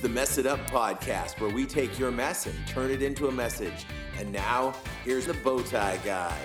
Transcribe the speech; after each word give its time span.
the 0.00 0.08
Mess 0.08 0.38
It 0.38 0.46
Up 0.46 0.60
podcast, 0.70 1.40
where 1.40 1.50
we 1.50 1.66
take 1.66 1.98
your 1.98 2.10
mess 2.10 2.46
and 2.46 2.54
turn 2.66 2.90
it 2.90 3.02
into 3.02 3.28
a 3.28 3.32
message. 3.32 3.84
And 4.18 4.32
now, 4.32 4.72
here's 5.04 5.26
the 5.26 5.34
Bowtie 5.34 6.02
Guy. 6.02 6.38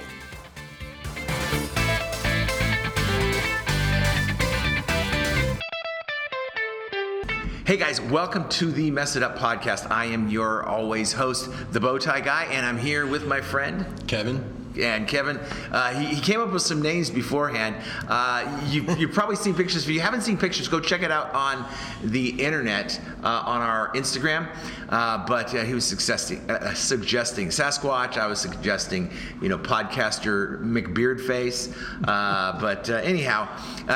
Hey 7.65 7.77
guys, 7.77 8.01
welcome 8.01 8.47
to 8.49 8.71
the 8.71 8.91
Mess 8.91 9.15
It 9.15 9.23
Up 9.23 9.37
podcast. 9.37 9.89
I 9.89 10.05
am 10.05 10.27
your 10.27 10.65
always 10.65 11.13
host, 11.13 11.49
the 11.71 11.79
Bowtie 11.79 12.23
Guy, 12.23 12.43
and 12.51 12.65
I'm 12.65 12.77
here 12.77 13.07
with 13.07 13.25
my 13.25 13.39
friend 13.39 13.85
Kevin. 14.05 14.64
And 14.77 15.07
Kevin, 15.07 15.37
uh, 15.71 15.93
he, 15.99 16.15
he, 16.15 16.21
came 16.21 16.41
up 16.41 16.51
with 16.51 16.61
some 16.61 16.81
names 16.81 17.09
beforehand. 17.09 17.75
Uh, 18.07 18.63
you, 18.67 18.83
you've 18.97 19.13
probably 19.13 19.35
seen 19.35 19.53
pictures. 19.53 19.83
If 19.83 19.89
you 19.89 20.01
haven't 20.01 20.21
seen 20.21 20.37
pictures, 20.37 20.67
go 20.67 20.79
check 20.79 21.01
it 21.01 21.11
out 21.11 21.33
on 21.33 21.65
the 22.03 22.29
internet 22.29 22.99
uh, 23.23 23.43
on 23.45 23.61
our 23.61 23.93
Instagram. 23.93 24.47
Uh, 24.89 25.25
but 25.25 25.53
uh, 25.55 25.63
he 25.63 25.73
was 25.73 25.85
suggesting, 25.85 26.39
uh, 26.49 26.73
suggesting 26.73 27.47
Sasquatch. 27.47 28.17
I 28.17 28.27
was 28.27 28.39
suggesting, 28.39 29.11
you 29.41 29.49
know, 29.49 29.57
podcaster 29.57 30.61
McBeardface. 30.61 31.73
but 32.59 32.89
anyhow, 32.89 33.47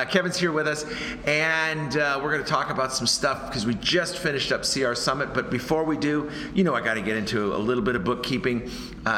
Kevin's 0.06 0.38
here 0.38 0.52
with 0.52 0.68
us, 0.68 0.86
and 1.26 1.94
we're 2.24 2.32
going 2.32 2.44
to 2.44 2.50
talk 2.50 2.70
about 2.70 2.94
some 2.94 3.08
stuff 3.08 3.48
because 3.48 3.66
we 3.66 3.76
just 3.76 4.18
finished 4.18 4.52
up 4.52 4.62
CR 4.62 4.94
Summit. 4.94 5.34
But 5.34 5.52
before 5.52 5.84
we 5.84 5.98
do, 5.98 6.30
you 6.54 6.64
know, 6.64 6.74
I 6.74 6.82
got 6.82 6.94
to 6.94 7.02
get 7.02 7.18
into 7.18 7.56
a 7.56 7.58
little 7.58 7.84
bit 7.84 7.96
of 7.96 8.04
bookkeeping. 8.04 8.70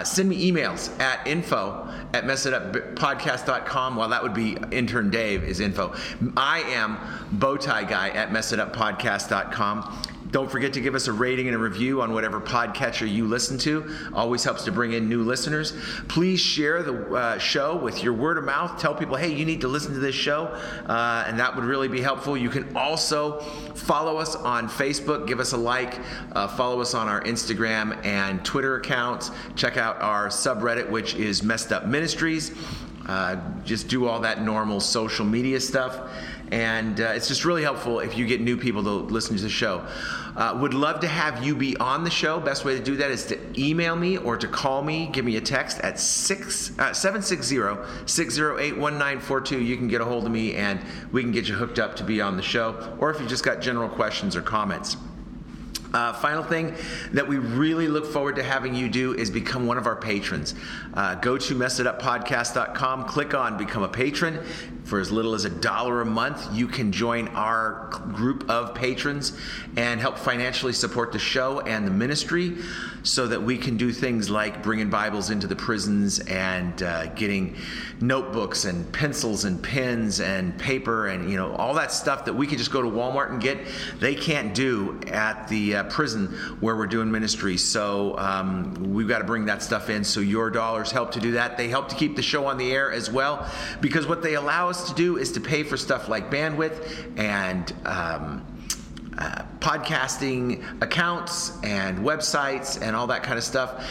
send 0.04 0.30
me 0.30 0.52
emails 0.52 0.98
at 1.00 1.26
info 1.28 1.51
info 1.52 1.94
at 2.14 2.24
messituppodcast.com. 2.24 3.96
Well, 3.96 4.10
that 4.10 4.24
would 4.24 4.34
be 4.34 4.58
intern 4.72 5.10
Dave 5.10 5.44
is 5.44 5.60
info. 5.60 5.94
I 6.38 6.62
am 6.62 6.98
bowtie 7.38 7.88
guy 7.90 8.10
at 8.10 8.30
messituppodcast.com. 8.30 10.02
Don't 10.32 10.50
forget 10.50 10.74
to 10.74 10.82
give 10.82 10.96
us 10.96 11.08
a 11.08 11.14
rating 11.14 11.48
and 11.48 11.56
a 11.56 11.60
review 11.60 12.02
on 12.02 12.14
whatever 12.14 12.40
podcatcher 12.40 13.12
you 13.12 13.28
listen 13.28 13.58
to. 13.60 13.94
Always 14.14 14.44
helps 14.44 14.64
to 14.64 14.72
bring 14.72 14.94
in 14.94 15.10
new 15.10 15.24
listeners. 15.24 15.74
Please 16.08 16.40
share 16.40 16.84
the 16.84 17.14
uh, 17.14 17.38
show 17.38 17.76
with 17.76 18.02
your 18.02 18.14
word 18.14 18.38
of 18.38 18.46
mouth. 18.46 18.80
Tell 18.80 18.96
people, 18.96 19.18
hey, 19.18 19.34
you 19.34 19.46
need 19.46 19.62
to 19.62 19.68
listen 19.68 19.94
to 19.94 20.00
this 20.00 20.16
show, 20.16 20.46
uh, 20.88 21.26
and 21.28 21.38
that 21.40 21.54
would 21.56 21.66
really 21.66 21.90
be 21.90 22.02
helpful. 22.02 22.38
You 22.38 22.50
can 22.50 22.76
also 22.78 23.42
follow 23.76 24.18
us 24.18 24.36
on 24.36 24.70
Facebook, 24.70 25.28
give 25.28 25.42
us 25.42 25.52
a 25.52 25.58
like, 25.58 26.00
uh, 26.32 26.48
follow 26.48 26.80
us 26.80 26.94
on 26.94 27.10
our 27.10 27.22
Instagram 27.24 28.04
and 28.06 28.44
Twitter 28.46 28.78
accounts. 28.78 29.32
Check 29.56 29.76
out 29.76 30.02
our 30.02 30.30
subreddit, 30.30 30.90
which 30.90 31.16
is 31.16 31.44
Mess 31.44 31.66
It 31.66 31.74
Up 31.74 31.86
Ministries. 31.86 32.54
Uh, 33.08 33.36
just 33.66 33.88
do 33.88 34.08
all 34.08 34.20
that 34.20 34.44
normal 34.44 34.80
social 34.80 35.26
media 35.26 35.60
stuff. 35.60 36.10
And 36.52 37.00
uh, 37.00 37.14
it's 37.16 37.30
just 37.30 37.46
really 37.46 37.64
helpful 37.64 38.02
if 38.02 38.18
you 38.18 38.28
get 38.28 38.42
new 38.42 38.58
people 38.58 38.84
to 38.84 38.90
listen 38.90 39.38
to 39.38 39.42
the 39.42 39.50
show. 39.50 39.88
Uh, 40.36 40.58
would 40.62 40.74
love 40.74 41.00
to 41.02 41.08
have 41.08 41.44
you 41.44 41.56
be 41.56 41.76
on 41.78 42.04
the 42.04 42.10
show. 42.10 42.40
Best 42.40 42.66
way 42.66 42.76
to 42.78 42.84
do 42.84 42.96
that 42.98 43.12
is 43.12 43.26
to 43.28 43.38
email 43.58 43.96
me 43.96 44.18
or 44.18 44.36
to 44.38 44.48
call 44.48 44.82
me. 44.82 45.06
Give 45.08 45.24
me 45.26 45.38
a 45.38 45.42
text 45.42 45.80
at 45.80 46.00
six, 46.00 46.72
uh, 46.80 46.92
760-608-1942. 46.92 49.66
You 49.66 49.78
can 49.78 49.88
get 49.88 50.02
a 50.02 50.06
hold 50.06 50.26
of 50.26 50.32
me 50.32 50.56
and 50.56 50.80
we 51.12 51.22
can 51.22 51.32
get 51.32 51.48
you 51.48 51.54
hooked 51.56 51.78
up 51.80 51.96
to 51.98 52.04
be 52.04 52.22
on 52.22 52.38
the 52.38 52.44
show. 52.44 52.96
Or 53.00 53.12
if 53.12 53.22
you 53.22 53.28
just 53.28 53.46
got 53.46 53.62
general 53.62 53.90
questions 53.90 54.36
or 54.36 54.42
comments. 54.42 54.98
Uh, 55.94 56.14
final 56.14 56.44
thing 56.44 56.74
that 57.12 57.28
we 57.28 57.38
really 57.38 57.88
look 57.88 58.06
forward 58.06 58.36
to 58.38 58.44
having 58.44 58.74
you 58.74 58.88
do 58.88 59.14
is 59.14 59.30
become 59.30 59.68
one 59.68 59.78
of 59.78 59.86
our 59.86 59.96
patrons. 59.96 60.56
Uh, 60.94 61.16
go 61.16 61.38
to 61.38 61.54
messituppodcast.com, 61.54 63.06
click 63.06 63.34
on 63.34 63.58
Become 63.58 63.84
a 63.84 63.90
Patron. 63.90 64.40
For 64.86 65.00
as 65.00 65.12
little 65.12 65.36
as 65.36 65.46
a 65.46 65.50
dollar 65.50 66.02
a 66.02 66.06
month, 66.06 66.48
you 66.54 66.68
can 66.68 66.92
join 66.92 67.28
our 67.30 67.90
group 68.14 68.50
of 68.50 68.74
patrons 68.74 69.38
and 69.78 70.02
help 70.02 70.18
financially 70.18 70.74
support 70.74 71.12
the 71.12 71.20
show 71.20 71.60
and 71.62 71.86
the 71.86 71.92
ministry 71.92 72.58
so 73.04 73.28
that 73.28 73.42
we 73.42 73.58
can 73.58 73.78
do 73.78 73.92
things 73.92 74.30
like 74.30 74.62
bringing 74.64 74.90
Bibles 74.90 75.30
into 75.30 75.48
the 75.48 75.56
prisons 75.56 76.20
and 76.20 76.84
uh, 76.84 77.08
getting 77.08 77.56
notebooks 78.00 78.66
and 78.66 78.92
pencils 78.92 79.46
and 79.46 79.62
pens 79.62 80.20
and 80.20 80.58
paper 80.58 81.08
and 81.08 81.30
you 81.30 81.38
know 81.38 81.56
all 81.56 81.74
that 81.76 81.92
stuff 81.92 82.26
that 82.26 82.34
we 82.34 82.48
can 82.48 82.58
just 82.58 82.72
go 82.72 82.82
to 82.82 82.90
Walmart 82.90 83.32
and 83.32 83.42
get. 83.42 83.60
They 84.00 84.16
can't 84.16 84.54
do 84.54 85.00
at 85.08 85.48
the 85.48 85.76
uh, 85.82 85.90
prison 85.90 86.28
where 86.60 86.76
we're 86.76 86.88
doing 86.88 87.12
ministry. 87.12 87.58
So 87.58 88.18
um, 88.18 88.94
we've 88.94 89.08
got 89.08 89.20
to 89.20 89.26
bring 89.26 89.46
that 89.46 89.62
stuff 89.62 89.90
in. 89.90 90.04
So 90.04 90.20
your 90.20 90.50
dollars 90.50 90.92
help 90.92 91.12
to 91.12 91.20
do 91.20 91.32
that. 91.34 91.58
They 91.58 91.68
help 91.68 91.90
to 91.90 91.96
keep 91.96 92.16
the 92.16 92.22
show 92.22 92.46
on 92.46 92.58
the 92.58 92.72
air 92.72 92.92
as 92.92 93.12
well 93.12 93.50
because 93.82 94.08
what 94.08 94.22
they 94.22 94.36
allow 94.36 94.70
us 94.70 94.90
to 94.90 94.96
do 94.96 95.18
is 95.18 95.32
to 95.34 95.42
pay 95.42 95.64
for 95.64 95.78
stuff 95.78 96.08
like 96.08 96.32
bandwidth 96.32 97.18
and. 97.18 97.74
Um, 97.86 98.46
uh, 99.18 99.44
podcasting 99.60 100.82
accounts 100.82 101.62
and 101.64 102.00
websites 102.00 102.82
and 102.82 102.96
all 102.96 103.08
that 103.08 103.22
kind 103.24 103.38
of 103.38 103.44
stuff 103.44 103.86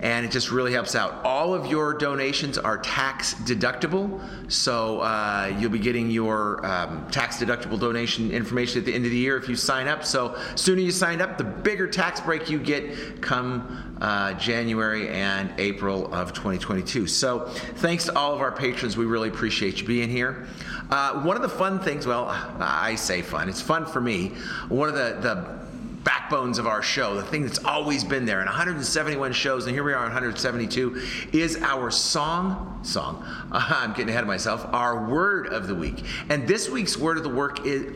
and 0.00 0.24
it 0.24 0.32
just 0.32 0.50
really 0.50 0.72
helps 0.72 0.94
out. 0.94 1.24
All 1.24 1.54
of 1.54 1.66
your 1.66 1.94
donations 1.94 2.56
are 2.58 2.78
tax 2.78 3.34
deductible, 3.34 4.20
so 4.50 5.00
uh, 5.00 5.54
you'll 5.58 5.70
be 5.70 5.78
getting 5.78 6.10
your 6.10 6.64
um, 6.64 7.06
tax 7.10 7.36
deductible 7.36 7.78
donation 7.78 8.30
information 8.30 8.78
at 8.78 8.86
the 8.86 8.94
end 8.94 9.04
of 9.04 9.10
the 9.10 9.16
year 9.16 9.36
if 9.36 9.48
you 9.48 9.56
sign 9.56 9.88
up. 9.88 10.04
So 10.04 10.38
sooner 10.54 10.80
you 10.80 10.90
sign 10.90 11.20
up, 11.20 11.36
the 11.36 11.44
bigger 11.44 11.86
tax 11.86 12.20
break 12.20 12.48
you 12.48 12.58
get 12.58 13.20
come 13.20 13.96
uh, 14.00 14.32
January 14.34 15.08
and 15.10 15.52
April 15.58 16.12
of 16.14 16.32
2022. 16.32 17.06
So 17.06 17.46
thanks 17.76 18.06
to 18.06 18.16
all 18.16 18.32
of 18.34 18.40
our 18.40 18.52
patrons. 18.52 18.96
We 18.96 19.04
really 19.04 19.28
appreciate 19.28 19.80
you 19.80 19.86
being 19.86 20.08
here. 20.08 20.46
Uh, 20.90 21.22
one 21.22 21.36
of 21.36 21.42
the 21.42 21.48
fun 21.48 21.78
things, 21.78 22.06
well, 22.06 22.26
I 22.58 22.96
say 22.96 23.22
fun, 23.22 23.48
it's 23.48 23.60
fun 23.60 23.86
for 23.86 24.00
me. 24.00 24.32
One 24.68 24.88
of 24.88 24.94
the, 24.94 25.18
the 25.20 25.59
backbones 26.04 26.58
of 26.58 26.66
our 26.66 26.82
show, 26.82 27.14
the 27.14 27.22
thing 27.22 27.42
that's 27.42 27.64
always 27.64 28.04
been 28.04 28.24
there 28.24 28.40
in 28.40 28.46
171 28.46 29.32
shows, 29.32 29.66
and 29.66 29.74
here 29.74 29.84
we 29.84 29.92
are 29.92 29.98
on 29.98 30.04
172, 30.04 31.00
is 31.32 31.56
our 31.62 31.90
song, 31.90 32.80
song, 32.82 33.22
uh, 33.52 33.66
I'm 33.70 33.92
getting 33.92 34.10
ahead 34.10 34.22
of 34.22 34.28
myself, 34.28 34.66
our 34.72 35.08
word 35.08 35.48
of 35.48 35.66
the 35.66 35.74
week. 35.74 36.04
And 36.28 36.46
this 36.46 36.68
week's 36.68 36.96
word 36.96 37.16
of 37.16 37.22
the 37.22 37.28
work 37.28 37.66
is, 37.66 37.94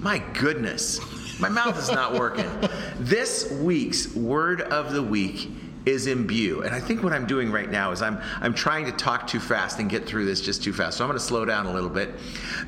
my 0.00 0.18
goodness, 0.34 1.00
my 1.40 1.48
mouth 1.48 1.78
is 1.78 1.90
not 1.90 2.14
working. 2.14 2.50
this 2.98 3.50
week's 3.52 4.14
word 4.14 4.60
of 4.62 4.92
the 4.92 5.02
week 5.02 5.48
is 5.86 6.06
imbue. 6.06 6.62
And 6.62 6.74
I 6.74 6.80
think 6.80 7.02
what 7.02 7.12
I'm 7.12 7.26
doing 7.26 7.52
right 7.52 7.70
now 7.70 7.90
is 7.92 8.00
I'm 8.00 8.18
I'm 8.40 8.54
trying 8.54 8.86
to 8.86 8.92
talk 8.92 9.26
too 9.26 9.40
fast 9.40 9.78
and 9.80 9.90
get 9.90 10.06
through 10.06 10.24
this 10.24 10.40
just 10.40 10.62
too 10.62 10.72
fast. 10.72 10.96
So 10.96 11.04
I'm 11.04 11.08
going 11.08 11.18
to 11.18 11.24
slow 11.24 11.44
down 11.44 11.66
a 11.66 11.72
little 11.72 11.90
bit. 11.90 12.14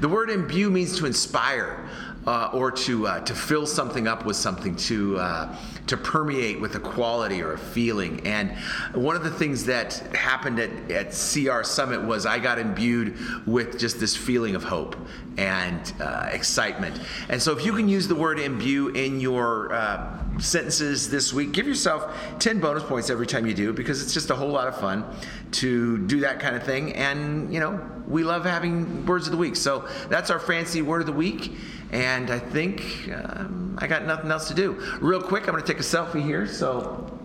The 0.00 0.09
word 0.09 0.31
imbue 0.31 0.71
means 0.71 0.99
to 0.99 1.06
inspire 1.06 1.88
uh, 2.26 2.50
or 2.53 2.70
to 2.72 3.06
uh, 3.06 3.20
to 3.20 3.34
fill 3.34 3.66
something 3.66 4.09
up 4.09 4.25
with 4.25 4.37
something 4.37 4.75
to 4.76 5.16
uh, 5.19 5.56
to 5.87 5.97
permeate 5.97 6.60
with 6.60 6.75
a 6.75 6.81
quality 6.81 7.42
or 7.42 7.53
a 7.53 7.59
feeling. 7.59 8.26
And 8.26 8.56
one 8.94 9.14
of 9.16 9.22
the 9.22 9.31
things 9.31 9.64
that 9.66 9.94
happened 10.14 10.59
at, 10.59 10.91
at 10.91 11.06
CR 11.10 11.62
Summit 11.62 12.03
was 12.03 12.26
I 12.26 12.38
got 12.38 12.59
imbued 12.59 13.16
with 13.47 13.78
just 13.78 14.00
this 14.00 14.16
feeling 14.16 14.56
of 14.56 14.64
hope 14.64 14.97
and 15.37 15.92
uh, 16.00 16.28
excitement. 16.32 17.00
And 17.28 17.41
so 17.41 17.56
if 17.56 17.64
you 17.64 17.72
can 17.72 17.88
use 17.88 18.09
the 18.09 18.14
word 18.14 18.41
imbue 18.41 18.88
in 18.88 19.20
your 19.20 19.72
uh, 19.72 20.38
sentences 20.38 21.08
this 21.08 21.32
week, 21.32 21.53
give 21.53 21.66
yourself 21.66 22.14
10 22.38 22.58
bonus 22.60 22.82
points 22.82 23.10
every 23.10 23.26
time 23.26 23.47
you 23.47 23.54
do 23.54 23.72
because 23.72 24.03
it's 24.03 24.14
just 24.14 24.31
a 24.31 24.34
whole 24.34 24.48
lot 24.48 24.66
of 24.66 24.78
fun 24.78 25.04
to 25.53 25.98
do 26.06 26.20
that 26.20 26.41
kind 26.41 26.56
of 26.56 26.62
thing. 26.62 26.94
And, 26.94 27.53
you 27.53 27.60
know, 27.60 27.81
we 28.08 28.25
love 28.25 28.44
having 28.44 29.04
words 29.06 29.26
of 29.26 29.32
the 29.32 29.38
week. 29.38 29.56
So 29.56 29.88
that's 30.08 30.31
our 30.31 30.38
fancy 30.38 30.82
word 30.82 31.00
of 31.00 31.06
the 31.06 31.12
week. 31.12 31.53
And 31.93 32.31
I 32.31 32.39
think 32.39 33.11
um, 33.15 33.79
I 33.81 33.87
got 33.87 34.05
nothing 34.07 34.31
else 34.31 34.49
to 34.49 34.55
do. 34.55 34.73
Real 35.01 35.23
quick, 35.23 35.45
I'm 35.45 35.53
going 35.53 35.65
to 35.65 35.67
take 35.67 35.81
a 35.81 35.85
selfie 35.85 36.23
here. 36.23 36.47
So 36.47 37.17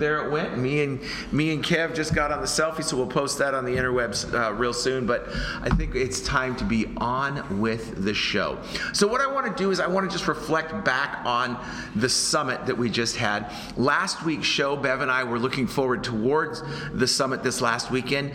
there 0.00 0.24
it 0.24 0.32
went. 0.32 0.58
Me 0.58 0.82
and 0.82 1.00
me 1.30 1.52
and 1.52 1.62
Kev 1.62 1.94
just 1.94 2.14
got 2.14 2.32
on 2.32 2.40
the 2.40 2.46
selfie, 2.46 2.82
so 2.82 2.96
we'll 2.96 3.06
post 3.06 3.38
that 3.38 3.54
on 3.54 3.64
the 3.64 3.76
interwebs 3.76 4.32
uh, 4.34 4.52
real 4.54 4.72
soon. 4.72 5.06
But 5.06 5.28
I 5.60 5.68
think 5.68 5.94
it's 5.94 6.20
time 6.22 6.56
to 6.56 6.64
be 6.64 6.86
on 6.96 7.60
with 7.60 8.02
the 8.02 8.14
show. 8.14 8.58
So 8.92 9.06
what 9.06 9.20
I 9.20 9.26
want 9.26 9.54
to 9.54 9.62
do 9.62 9.70
is 9.70 9.78
I 9.78 9.86
want 9.86 10.10
to 10.10 10.12
just 10.12 10.26
reflect 10.26 10.84
back 10.84 11.20
on 11.24 11.62
the 11.94 12.08
summit 12.08 12.66
that 12.66 12.76
we 12.76 12.90
just 12.90 13.16
had. 13.16 13.52
Last 13.76 14.24
week's 14.24 14.46
show, 14.46 14.74
Bev 14.74 15.02
and 15.02 15.10
I 15.10 15.22
were 15.22 15.38
looking 15.38 15.66
forward 15.66 16.02
towards 16.02 16.62
the 16.92 17.06
summit 17.06 17.42
this 17.42 17.60
last 17.60 17.90
weekend. 17.90 18.32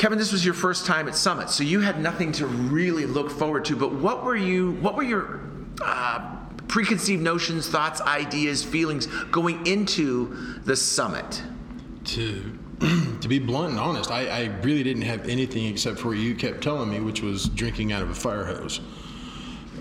Kevin, 0.00 0.16
this 0.16 0.32
was 0.32 0.42
your 0.42 0.54
first 0.54 0.86
time 0.86 1.08
at 1.08 1.14
Summit, 1.14 1.50
so 1.50 1.62
you 1.62 1.80
had 1.80 2.00
nothing 2.00 2.32
to 2.32 2.46
really 2.46 3.04
look 3.04 3.30
forward 3.30 3.66
to. 3.66 3.76
But 3.76 3.92
what 3.92 4.24
were 4.24 4.34
you? 4.34 4.72
What 4.80 4.96
were 4.96 5.02
your 5.02 5.42
uh, 5.84 6.36
preconceived 6.68 7.22
notions, 7.22 7.68
thoughts, 7.68 8.00
ideas, 8.00 8.64
feelings 8.64 9.08
going 9.30 9.66
into 9.66 10.58
the 10.64 10.74
summit? 10.74 11.42
To 12.04 12.58
to 13.20 13.28
be 13.28 13.38
blunt 13.38 13.72
and 13.72 13.78
honest, 13.78 14.10
I, 14.10 14.26
I, 14.26 14.44
really 14.62 14.82
didn't 14.82 15.02
have 15.02 15.28
anything 15.28 15.66
except 15.66 15.98
for 15.98 16.08
what 16.08 16.16
you 16.16 16.34
kept 16.34 16.62
telling 16.62 16.88
me, 16.88 17.00
which 17.00 17.20
was 17.20 17.50
drinking 17.50 17.92
out 17.92 18.00
of 18.00 18.08
a 18.08 18.14
fire 18.14 18.46
hose. 18.46 18.80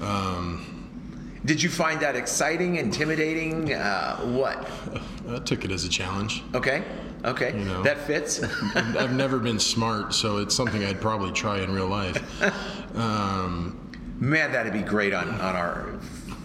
Um, 0.01 1.39
Did 1.45 1.63
you 1.63 1.69
find 1.69 1.97
that 2.01 2.17
exciting, 2.17 2.75
intimidating? 2.75 3.73
Uh, 3.73 4.17
what? 4.17 4.69
I 5.29 5.39
took 5.39 5.63
it 5.63 5.71
as 5.71 5.85
a 5.85 5.89
challenge. 5.89 6.43
Okay. 6.53 6.83
Okay, 7.25 7.57
you 7.57 7.65
know, 7.65 7.83
that 7.83 7.99
fits. 8.07 8.41
I've 8.75 9.13
never 9.13 9.39
been 9.39 9.59
smart, 9.59 10.13
so 10.13 10.37
it's 10.37 10.55
something 10.55 10.83
I'd 10.85 11.01
probably 11.01 11.31
try 11.31 11.59
in 11.59 11.73
real 11.73 11.87
life. 11.87 12.17
Um, 12.95 13.79
Man, 14.19 14.51
that'd 14.51 14.73
be 14.73 14.81
great 14.81 15.13
on, 15.13 15.29
on 15.29 15.55
our 15.55 15.99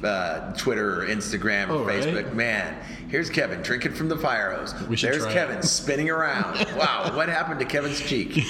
uh, 0.04 0.52
Twitter 0.52 1.00
or 1.02 1.06
Instagram 1.06 1.70
or 1.70 1.72
Oh, 1.72 1.84
right. 1.84 2.02
Facebook. 2.02 2.34
Man, 2.34 2.76
here's 3.08 3.30
Kevin 3.30 3.62
drinking 3.62 3.94
from 3.94 4.08
the 4.08 4.16
fire 4.18 4.52
hose. 4.52 4.74
There's 5.00 5.24
Kevin 5.26 5.58
it. 5.58 5.64
spinning 5.64 6.10
around. 6.10 6.54
wow, 6.76 7.10
what 7.16 7.28
happened 7.30 7.58
to 7.60 7.64
Kevin's 7.64 7.98
cheek? 8.00 8.44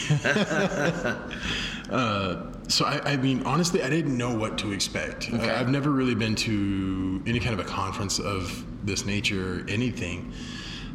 So 2.69 2.87
I, 2.87 3.12
I 3.12 3.17
mean, 3.17 3.43
honestly, 3.44 3.82
I 3.82 3.91
didn't 3.91 4.17
know 4.17 4.35
what 4.35 4.56
to 4.59 4.73
expect. 4.73 5.31
Okay. 5.32 5.50
I, 5.50 5.61
I've 5.61 5.69
never 5.69 5.91
really 5.91 6.15
been 6.15 6.35
to 6.37 7.23
any 7.26 7.38
kind 7.38 7.59
of 7.59 7.65
a 7.65 7.69
conference 7.69 8.19
of 8.19 8.65
this 8.87 9.05
nature, 9.05 9.61
or 9.61 9.67
anything, 9.69 10.32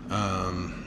um, 0.10 0.79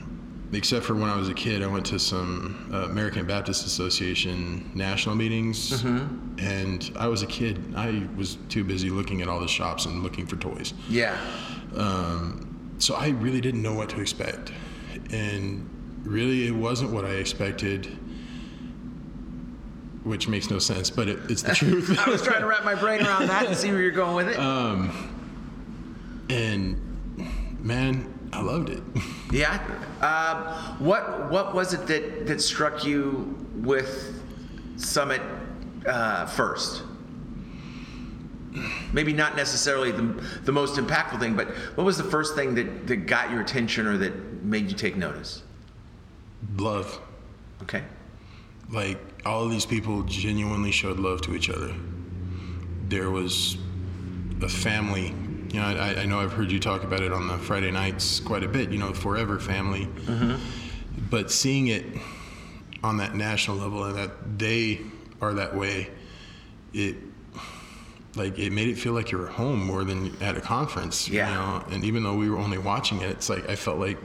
except 0.55 0.85
for 0.85 0.93
when 0.95 1.09
I 1.09 1.15
was 1.15 1.29
a 1.29 1.33
kid. 1.33 1.63
I 1.63 1.67
went 1.67 1.85
to 1.87 1.99
some 1.99 2.69
uh, 2.73 2.85
American 2.85 3.25
Baptist 3.25 3.65
Association 3.65 4.69
national 4.73 5.15
meetings, 5.15 5.83
and 5.83 6.91
I 6.97 7.07
was 7.07 7.21
a 7.23 7.27
kid. 7.27 7.73
I 7.75 8.07
was 8.15 8.37
too 8.49 8.63
busy 8.63 8.89
looking 8.89 9.21
at 9.21 9.27
all 9.27 9.39
the 9.39 9.47
shops 9.47 9.85
and 9.85 10.03
looking 10.03 10.25
for 10.25 10.35
toys. 10.35 10.73
Yeah. 10.89 11.17
Um, 11.75 12.75
so 12.77 12.95
I 12.95 13.09
really 13.09 13.41
didn't 13.41 13.61
know 13.61 13.73
what 13.73 13.89
to 13.89 14.01
expect, 14.01 14.51
and 15.11 15.69
really, 16.03 16.47
it 16.47 16.55
wasn't 16.55 16.91
what 16.91 17.05
I 17.05 17.11
expected. 17.11 17.97
Which 20.03 20.27
makes 20.27 20.49
no 20.49 20.59
sense, 20.59 20.89
but 20.89 21.07
it, 21.07 21.19
it's 21.29 21.43
the 21.43 21.55
truth. 21.55 21.97
I 21.97 22.09
was 22.09 22.21
trying 22.21 22.41
to 22.41 22.45
wrap 22.45 22.65
my 22.65 22.75
brain 22.75 23.05
around 23.05 23.27
that 23.27 23.45
and 23.45 23.55
see 23.55 23.71
where 23.71 23.81
you're 23.81 23.91
going 23.91 24.25
with 24.25 24.35
it. 24.35 24.37
Uh, 24.37 24.89
and 26.29 26.77
man, 27.63 28.12
I 28.33 28.41
loved 28.41 28.69
it. 28.69 28.83
Yeah. 29.31 29.57
Um, 30.01 30.85
what 30.85 31.31
What 31.31 31.55
was 31.55 31.73
it 31.73 31.87
that 31.87 32.27
that 32.27 32.39
struck 32.39 32.85
you 32.85 33.35
with 33.55 34.21
Summit 34.77 35.21
uh, 35.87 36.27
first? 36.27 36.83
Maybe 38.91 39.11
not 39.11 39.35
necessarily 39.35 39.91
the, 39.91 40.03
the 40.43 40.51
most 40.51 40.75
impactful 40.79 41.19
thing, 41.19 41.35
but 41.35 41.47
what 41.73 41.83
was 41.83 41.97
the 41.97 42.03
first 42.03 42.35
thing 42.35 42.53
that, 42.53 42.85
that 42.85 43.07
got 43.07 43.31
your 43.31 43.41
attention 43.41 43.87
or 43.87 43.97
that 43.97 44.43
made 44.43 44.69
you 44.69 44.75
take 44.77 44.95
notice? 44.95 45.41
Love. 46.57 46.99
Okay. 47.63 47.81
Like 48.69 48.99
all 49.25 49.45
of 49.45 49.49
these 49.49 49.65
people 49.65 50.03
genuinely 50.03 50.71
showed 50.71 50.99
love 50.99 51.21
to 51.21 51.33
each 51.33 51.49
other. 51.49 51.73
There 52.89 53.09
was 53.09 53.57
a 54.41 54.49
family. 54.49 55.15
You 55.53 55.59
know, 55.59 55.67
I, 55.67 56.01
I 56.01 56.05
know 56.05 56.19
I've 56.19 56.33
heard 56.33 56.51
you 56.51 56.59
talk 56.59 56.83
about 56.83 57.01
it 57.01 57.13
on 57.13 57.27
the 57.27 57.37
Friday 57.37 57.69
nights 57.69 58.19
quite 58.19 58.43
a 58.43 58.47
bit. 58.47 58.71
You 58.71 58.79
know, 58.79 58.91
forever 58.91 59.39
family. 59.39 59.85
Mm-hmm. 59.85 60.43
But 61.11 61.29
seeing 61.29 61.67
it 61.67 61.85
on 62.83 62.97
that 62.97 63.15
national 63.15 63.57
level 63.57 63.83
and 63.83 63.95
that 63.95 64.39
they 64.39 64.81
are 65.21 65.35
that 65.35 65.55
way, 65.55 65.91
it 66.73 66.95
like 68.15 68.39
it 68.39 68.51
made 68.51 68.67
it 68.69 68.79
feel 68.79 68.93
like 68.93 69.11
you 69.11 69.19
were 69.19 69.27
home 69.27 69.63
more 69.63 69.83
than 69.83 70.19
at 70.23 70.35
a 70.35 70.41
conference. 70.41 71.07
Yeah. 71.07 71.29
You 71.29 71.35
know? 71.35 71.75
And 71.75 71.85
even 71.85 72.01
though 72.01 72.15
we 72.15 72.31
were 72.31 72.39
only 72.39 72.57
watching 72.57 73.01
it, 73.01 73.11
it's 73.11 73.29
like 73.29 73.47
I 73.47 73.55
felt 73.55 73.77
like 73.77 73.99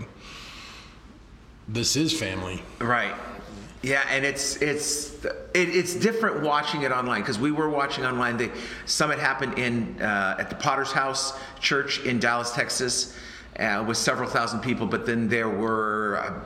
this 1.67 1.97
is 1.97 2.13
family. 2.13 2.63
Right. 2.79 3.15
Yeah, 3.83 4.05
and 4.11 4.25
it's 4.25 4.57
it's 4.57 5.25
it, 5.25 5.39
it's 5.55 5.95
different 5.95 6.43
watching 6.43 6.83
it 6.83 6.91
online 6.91 7.21
because 7.21 7.39
we 7.39 7.53
were 7.53 7.69
watching 7.69 8.05
online. 8.05 8.37
The 8.37 8.51
summit 8.87 9.21
happened 9.21 9.57
in 9.59 10.01
uh, 10.03 10.37
at 10.39 10.51
the 10.51 10.57
Potter's 10.57 10.91
House 10.91 11.39
Church 11.61 12.01
in 12.01 12.19
Dallas, 12.19 12.53
Texas, 12.53 13.17
uh, 13.59 13.85
with 13.87 13.97
several 13.97 14.29
thousand 14.29 14.61
people. 14.61 14.87
But 14.87 15.07
then 15.07 15.29
there 15.29 15.49
were 15.49 16.43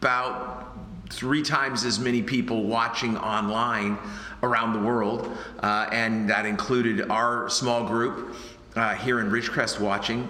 about 0.00 0.76
three 1.10 1.42
times 1.42 1.84
as 1.84 1.98
many 1.98 2.22
people 2.22 2.64
watching 2.64 3.16
online 3.16 3.98
around 4.44 4.72
the 4.72 4.80
world, 4.80 5.36
uh, 5.60 5.88
and 5.90 6.30
that 6.30 6.46
included 6.46 7.10
our 7.10 7.48
small 7.48 7.88
group 7.88 8.36
uh, 8.76 8.94
here 8.94 9.18
in 9.18 9.30
Ridgecrest 9.30 9.80
watching. 9.80 10.28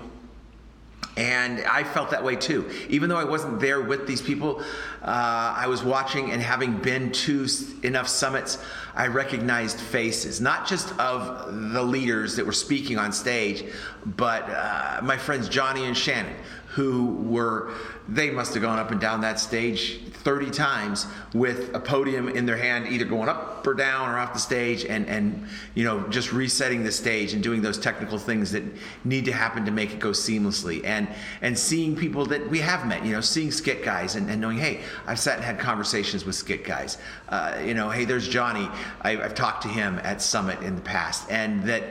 And 1.17 1.65
I 1.65 1.83
felt 1.83 2.11
that 2.11 2.23
way 2.23 2.37
too. 2.37 2.71
Even 2.91 3.09
though 3.09 3.17
I 3.17 3.25
wasn't 3.25 3.59
there 3.59 3.81
with 3.81 4.07
these 4.07 4.21
people, 4.21 4.61
uh, 5.03 5.55
I 5.57 5.67
was 5.67 5.83
watching 5.83 6.31
and 6.31 6.43
having 6.43 6.77
been 6.77 7.11
to 7.13 7.47
enough 7.83 8.07
summits, 8.07 8.59
I 8.95 9.07
recognized 9.07 9.81
faces, 9.81 10.43
not 10.43 10.67
just 10.67 10.99
of 10.99 11.73
the 11.73 11.83
leaders 11.83 12.37
that 12.37 12.45
were 12.45 12.53
speaking 12.53 12.99
on 12.99 13.13
stage, 13.13 13.65
but 14.05 14.43
uh, 14.51 15.01
my 15.03 15.17
friends 15.17 15.49
Johnny 15.49 15.87
and 15.87 15.97
Shannon, 15.97 16.37
who 16.69 17.07
were, 17.07 17.73
they 18.09 18.31
must 18.31 18.55
have 18.55 18.63
gone 18.63 18.79
up 18.79 18.91
and 18.91 19.01
down 19.01 19.21
that 19.23 19.41
stage 19.41 20.01
30 20.27 20.51
times 20.51 21.07
with 21.35 21.75
a 21.75 21.81
podium 21.81 22.29
in 22.29 22.47
their 22.47 22.57
hand, 22.57 22.87
either 22.89 23.05
going 23.05 23.29
up 23.29 23.67
or 23.67 23.75
down 23.75 24.09
or 24.09 24.19
off 24.19 24.33
the 24.33 24.39
stage 24.39 24.85
and, 24.85 25.07
and 25.07 25.47
you 25.75 25.85
know, 25.85 26.07
just 26.09 26.33
resetting 26.33 26.85
the 26.85 26.93
stage 26.93 27.33
and 27.33 27.43
doing 27.43 27.63
those 27.63 27.79
technical 27.79 28.19
things 28.19 28.53
that 28.53 28.63
need 29.05 29.25
to 29.25 29.33
happen 29.33 29.65
to 29.65 29.71
make 29.71 29.93
it 29.93 29.99
go 29.99 30.11
seamlessly. 30.11 30.85
And, 30.85 31.09
and 31.43 31.59
seeing 31.59 31.97
people 31.97 32.27
that 32.27 32.49
we 32.49 32.59
have 32.61 32.87
met, 32.87 33.05
you 33.05 33.13
know, 33.13 33.21
seeing 33.21 33.51
skit 33.51 33.85
guys 33.85 34.15
and, 34.15 34.31
and 34.31 34.41
knowing, 34.41 34.59
hey, 34.59 34.83
I've 35.07 35.19
sat 35.19 35.37
and 35.37 35.45
had 35.45 35.59
conversations 35.59 36.25
with 36.25 36.35
skit 36.35 36.65
guys. 36.65 36.99
Uh, 37.29 37.61
you 37.65 37.75
know, 37.75 37.91
hey, 37.91 38.05
there's 38.05 38.29
Johnny. 38.29 38.69
I, 39.03 39.21
I've 39.23 39.35
talked 39.35 39.63
to 39.63 39.69
him 39.69 40.01
at 40.05 40.23
Summit 40.23 40.61
in 40.63 40.77
the 40.77 40.83
past. 40.83 41.31
And 41.31 41.65
that 41.65 41.83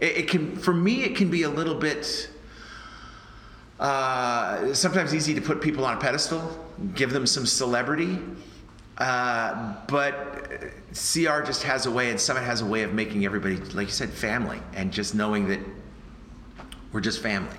it, 0.00 0.16
it 0.16 0.28
can, 0.28 0.56
for 0.56 0.74
me, 0.74 1.04
it 1.04 1.16
can 1.16 1.30
be 1.30 1.42
a 1.42 1.50
little 1.50 1.74
bit, 1.74 2.28
uh, 3.84 4.72
sometimes 4.72 5.14
easy 5.14 5.34
to 5.34 5.42
put 5.42 5.60
people 5.60 5.84
on 5.84 5.98
a 5.98 6.00
pedestal, 6.00 6.40
give 6.94 7.12
them 7.12 7.26
some 7.26 7.44
celebrity. 7.44 8.18
Uh, 8.96 9.74
but 9.88 10.48
CR 10.94 11.42
just 11.42 11.62
has 11.64 11.84
a 11.84 11.90
way, 11.90 12.08
and 12.10 12.18
Summit 12.18 12.44
has 12.44 12.62
a 12.62 12.64
way 12.64 12.82
of 12.82 12.94
making 12.94 13.26
everybody, 13.26 13.56
like 13.56 13.88
you 13.88 13.92
said, 13.92 14.08
family, 14.08 14.58
and 14.72 14.90
just 14.90 15.14
knowing 15.14 15.48
that 15.48 15.60
we're 16.92 17.02
just 17.02 17.22
family. 17.22 17.58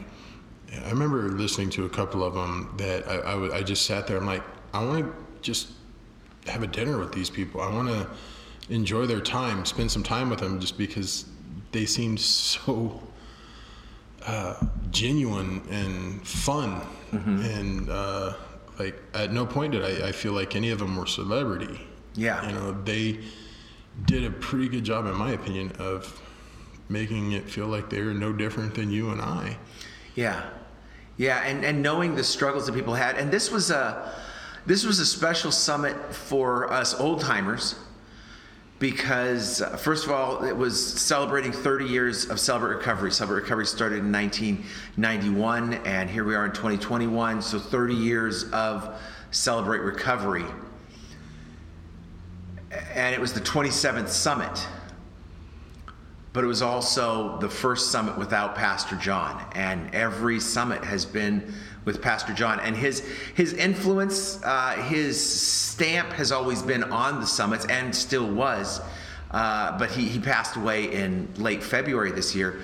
Yeah, 0.71 0.81
I 0.87 0.89
remember 0.89 1.29
listening 1.29 1.69
to 1.71 1.85
a 1.85 1.89
couple 1.89 2.23
of 2.23 2.33
them 2.33 2.73
that 2.77 3.07
I, 3.07 3.19
I, 3.19 3.31
w- 3.33 3.53
I 3.53 3.61
just 3.61 3.85
sat 3.85 4.07
there. 4.07 4.17
I'm 4.17 4.25
like, 4.25 4.43
I 4.73 4.83
want 4.83 5.05
to 5.05 5.13
just 5.41 5.73
have 6.47 6.63
a 6.63 6.67
dinner 6.67 6.97
with 6.97 7.11
these 7.13 7.29
people. 7.29 7.61
I 7.61 7.71
want 7.71 7.89
to 7.89 8.09
enjoy 8.73 9.05
their 9.05 9.21
time, 9.21 9.63
spend 9.63 9.91
some 9.91 10.01
time 10.01 10.31
with 10.31 10.39
them, 10.39 10.59
just 10.59 10.75
because 10.75 11.25
they 11.71 11.85
seem 11.85 12.17
so 12.17 12.99
uh, 14.27 14.55
genuine 14.91 15.61
and 15.69 16.25
fun. 16.27 16.81
And 17.11 17.89
uh, 17.89 18.33
like, 18.77 19.01
at 19.13 19.31
no 19.31 19.45
point 19.45 19.71
did 19.71 19.83
I, 19.83 20.09
I 20.09 20.11
feel 20.11 20.33
like 20.33 20.55
any 20.55 20.71
of 20.71 20.79
them 20.79 20.97
were 20.97 21.05
celebrity. 21.05 21.79
Yeah. 22.15 22.45
You 22.45 22.53
know, 22.53 22.71
they 22.83 23.19
did 24.05 24.25
a 24.25 24.31
pretty 24.31 24.67
good 24.67 24.83
job, 24.83 25.05
in 25.05 25.15
my 25.15 25.31
opinion, 25.31 25.71
of 25.79 26.21
making 26.89 27.31
it 27.31 27.49
feel 27.49 27.67
like 27.67 27.89
they're 27.89 28.13
no 28.13 28.33
different 28.33 28.75
than 28.75 28.91
you 28.91 29.09
and 29.09 29.21
I. 29.21 29.57
Yeah, 30.15 30.43
yeah, 31.17 31.41
and 31.43 31.63
and 31.65 31.81
knowing 31.81 32.15
the 32.15 32.23
struggles 32.23 32.65
that 32.65 32.73
people 32.73 32.93
had, 32.93 33.15
and 33.15 33.31
this 33.31 33.51
was 33.51 33.71
a 33.71 34.13
this 34.65 34.85
was 34.85 34.99
a 34.99 35.05
special 35.05 35.51
summit 35.51 35.95
for 36.13 36.71
us 36.71 36.93
old 36.99 37.21
timers 37.21 37.75
because 38.79 39.61
uh, 39.61 39.77
first 39.77 40.05
of 40.05 40.11
all, 40.11 40.43
it 40.43 40.55
was 40.55 40.83
celebrating 40.83 41.51
30 41.51 41.85
years 41.85 42.25
of 42.29 42.39
Celebrate 42.39 42.75
Recovery. 42.75 43.11
Celebrate 43.11 43.43
Recovery 43.43 43.65
started 43.65 43.99
in 43.99 44.11
1991, 44.11 45.75
and 45.85 46.09
here 46.09 46.23
we 46.23 46.35
are 46.35 46.45
in 46.45 46.51
2021. 46.51 47.41
So 47.41 47.59
30 47.59 47.93
years 47.93 48.51
of 48.51 48.99
Celebrate 49.31 49.79
Recovery, 49.79 50.45
and 52.93 53.13
it 53.13 53.21
was 53.21 53.33
the 53.33 53.41
27th 53.41 54.09
summit 54.09 54.67
but 56.35 56.43
it 56.43 56.47
was 56.47 56.61
also 56.61 57.37
the 57.37 57.47
first 57.47 57.93
summit 57.93 58.17
without 58.17 58.55
Pastor 58.55 58.97
John. 58.97 59.41
And 59.53 59.95
every 59.95 60.41
summit 60.41 60.83
has 60.83 61.05
been 61.05 61.53
with 61.85 62.01
Pastor 62.01 62.33
John. 62.33 62.59
And 62.59 62.75
his, 62.75 62.99
his 63.35 63.53
influence, 63.53 64.41
uh, 64.43 64.75
his 64.89 65.23
stamp 65.23 66.11
has 66.13 66.31
always 66.31 66.61
been 66.61 66.83
on 66.83 67.19
the 67.21 67.27
summits 67.27 67.65
and 67.65 67.95
still 67.95 68.29
was. 68.29 68.81
Uh, 69.31 69.77
but 69.77 69.91
he, 69.91 70.05
he 70.07 70.19
passed 70.19 70.55
away 70.55 70.91
in 70.91 71.27
late 71.37 71.63
February 71.63 72.11
this 72.11 72.35
year. 72.35 72.61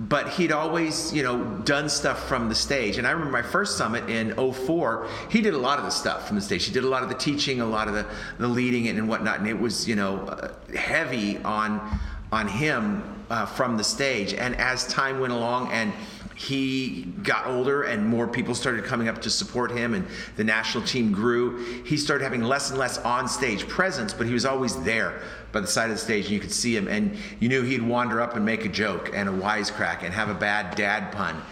But 0.00 0.28
he'd 0.30 0.52
always, 0.52 1.12
you 1.12 1.24
know, 1.24 1.44
done 1.64 1.88
stuff 1.88 2.28
from 2.28 2.48
the 2.48 2.54
stage. 2.54 2.98
And 2.98 3.06
I 3.06 3.10
remember 3.10 3.32
my 3.32 3.42
first 3.42 3.76
summit 3.76 4.08
in 4.08 4.32
04, 4.36 5.08
he 5.28 5.40
did 5.40 5.54
a 5.54 5.58
lot 5.58 5.80
of 5.80 5.84
the 5.84 5.90
stuff 5.90 6.28
from 6.28 6.36
the 6.36 6.42
stage. 6.42 6.64
He 6.64 6.72
did 6.72 6.84
a 6.84 6.88
lot 6.88 7.02
of 7.02 7.08
the 7.08 7.16
teaching, 7.16 7.60
a 7.60 7.66
lot 7.66 7.88
of 7.88 7.94
the, 7.94 8.06
the 8.38 8.46
leading 8.46 8.86
and 8.86 9.08
whatnot. 9.08 9.40
And 9.40 9.48
it 9.48 9.58
was, 9.58 9.88
you 9.88 9.96
know, 9.96 10.18
uh, 10.18 10.52
heavy 10.76 11.38
on 11.38 11.98
on 12.30 12.46
him 12.48 13.02
uh, 13.30 13.46
from 13.46 13.76
the 13.76 13.84
stage. 13.84 14.34
And 14.34 14.56
as 14.56 14.86
time 14.86 15.20
went 15.20 15.32
along 15.32 15.72
and 15.72 15.92
he 16.38 17.02
got 17.24 17.48
older 17.48 17.82
and 17.82 18.06
more 18.06 18.28
people 18.28 18.54
started 18.54 18.84
coming 18.84 19.08
up 19.08 19.20
to 19.22 19.28
support 19.28 19.72
him 19.72 19.94
and 19.94 20.06
the 20.36 20.44
national 20.44 20.84
team 20.84 21.10
grew, 21.10 21.82
he 21.82 21.96
started 21.96 22.22
having 22.22 22.44
less 22.44 22.70
and 22.70 22.78
less 22.78 22.96
on 22.98 23.26
stage 23.26 23.66
presence, 23.66 24.14
but 24.14 24.24
he 24.24 24.32
was 24.32 24.46
always 24.46 24.80
there 24.84 25.20
by 25.50 25.58
the 25.58 25.66
side 25.66 25.90
of 25.90 25.96
the 25.96 26.00
stage 26.00 26.26
and 26.26 26.34
you 26.34 26.38
could 26.38 26.52
see 26.52 26.76
him 26.76 26.86
and 26.86 27.16
you 27.40 27.48
knew 27.48 27.62
he'd 27.62 27.82
wander 27.82 28.20
up 28.20 28.36
and 28.36 28.44
make 28.44 28.64
a 28.64 28.68
joke 28.68 29.10
and 29.12 29.28
a 29.28 29.32
wisecrack 29.32 30.04
and 30.04 30.14
have 30.14 30.28
a 30.28 30.34
bad 30.34 30.76
dad 30.76 31.10
pun. 31.10 31.42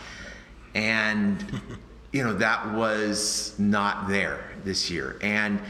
And, 0.77 1.61
you 2.13 2.23
know, 2.23 2.35
that 2.35 2.73
was 2.73 3.57
not 3.59 4.07
there 4.07 4.53
this 4.63 4.89
year. 4.89 5.17
And 5.21 5.61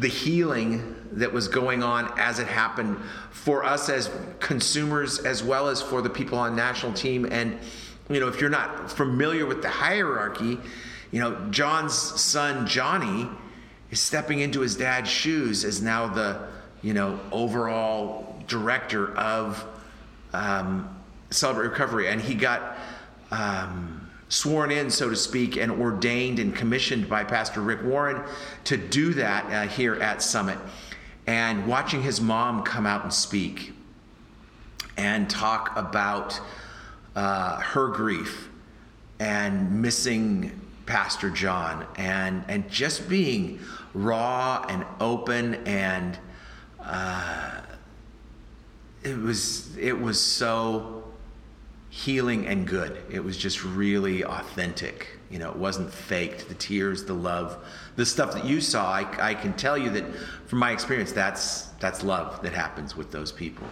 the 0.00 0.08
healing 0.08 0.96
that 1.12 1.32
was 1.32 1.48
going 1.48 1.82
on 1.82 2.12
as 2.18 2.38
it 2.38 2.46
happened 2.46 2.96
for 3.30 3.64
us 3.64 3.88
as 3.88 4.10
consumers 4.38 5.18
as 5.20 5.42
well 5.42 5.68
as 5.68 5.82
for 5.82 6.02
the 6.02 6.10
people 6.10 6.38
on 6.38 6.56
national 6.56 6.92
team. 6.92 7.26
And 7.30 7.58
you 8.08 8.20
know 8.20 8.28
if 8.28 8.40
you're 8.40 8.50
not 8.50 8.90
familiar 8.90 9.46
with 9.46 9.62
the 9.62 9.68
hierarchy 9.68 10.58
you 11.12 11.20
know 11.20 11.48
john's 11.50 11.94
son 11.94 12.66
johnny 12.66 13.28
is 13.92 14.00
stepping 14.00 14.40
into 14.40 14.60
his 14.60 14.76
dad's 14.76 15.08
shoes 15.08 15.64
as 15.64 15.80
now 15.80 16.08
the 16.08 16.48
you 16.82 16.92
know 16.92 17.20
overall 17.30 18.42
director 18.48 19.16
of 19.16 19.64
um, 20.32 21.00
celebrate 21.30 21.68
recovery. 21.68 22.08
And 22.08 22.20
he 22.20 22.34
got 22.34 22.76
um, 23.30 23.99
sworn 24.30 24.70
in, 24.70 24.88
so 24.90 25.10
to 25.10 25.16
speak, 25.16 25.56
and 25.56 25.70
ordained 25.70 26.38
and 26.38 26.54
commissioned 26.54 27.08
by 27.08 27.24
Pastor 27.24 27.60
Rick 27.60 27.82
Warren 27.82 28.22
to 28.64 28.78
do 28.78 29.12
that 29.14 29.44
uh, 29.52 29.68
here 29.68 29.96
at 29.96 30.22
Summit. 30.22 30.58
And 31.26 31.66
watching 31.66 32.02
his 32.02 32.20
mom 32.20 32.62
come 32.62 32.86
out 32.86 33.02
and 33.02 33.12
speak 33.12 33.74
and 34.96 35.28
talk 35.28 35.76
about 35.76 36.40
uh, 37.14 37.56
her 37.60 37.88
grief 37.88 38.48
and 39.18 39.82
missing 39.82 40.58
Pastor 40.86 41.30
John 41.30 41.86
and 41.96 42.44
and 42.48 42.68
just 42.68 43.08
being 43.08 43.60
raw 43.94 44.64
and 44.68 44.84
open 44.98 45.54
and 45.66 46.18
uh, 46.80 47.60
it 49.04 49.16
was 49.16 49.76
it 49.76 49.98
was 49.98 50.20
so 50.20 50.99
healing 51.90 52.46
and 52.46 52.66
good. 52.66 53.02
It 53.10 53.22
was 53.22 53.36
just 53.36 53.64
really 53.64 54.24
authentic. 54.24 55.08
You 55.28 55.38
know, 55.40 55.50
it 55.50 55.56
wasn't 55.56 55.92
faked. 55.92 56.48
The 56.48 56.54
tears, 56.54 57.04
the 57.04 57.14
love, 57.14 57.58
the 57.96 58.06
stuff 58.06 58.32
that 58.32 58.44
you 58.44 58.60
saw. 58.60 58.90
I, 58.90 59.30
I 59.30 59.34
can 59.34 59.52
tell 59.54 59.76
you 59.76 59.90
that 59.90 60.04
from 60.46 60.60
my 60.60 60.70
experience, 60.70 61.12
that's 61.12 61.64
that's 61.80 62.02
love 62.02 62.42
that 62.42 62.52
happens 62.52 62.96
with 62.96 63.10
those 63.10 63.32
people. 63.32 63.66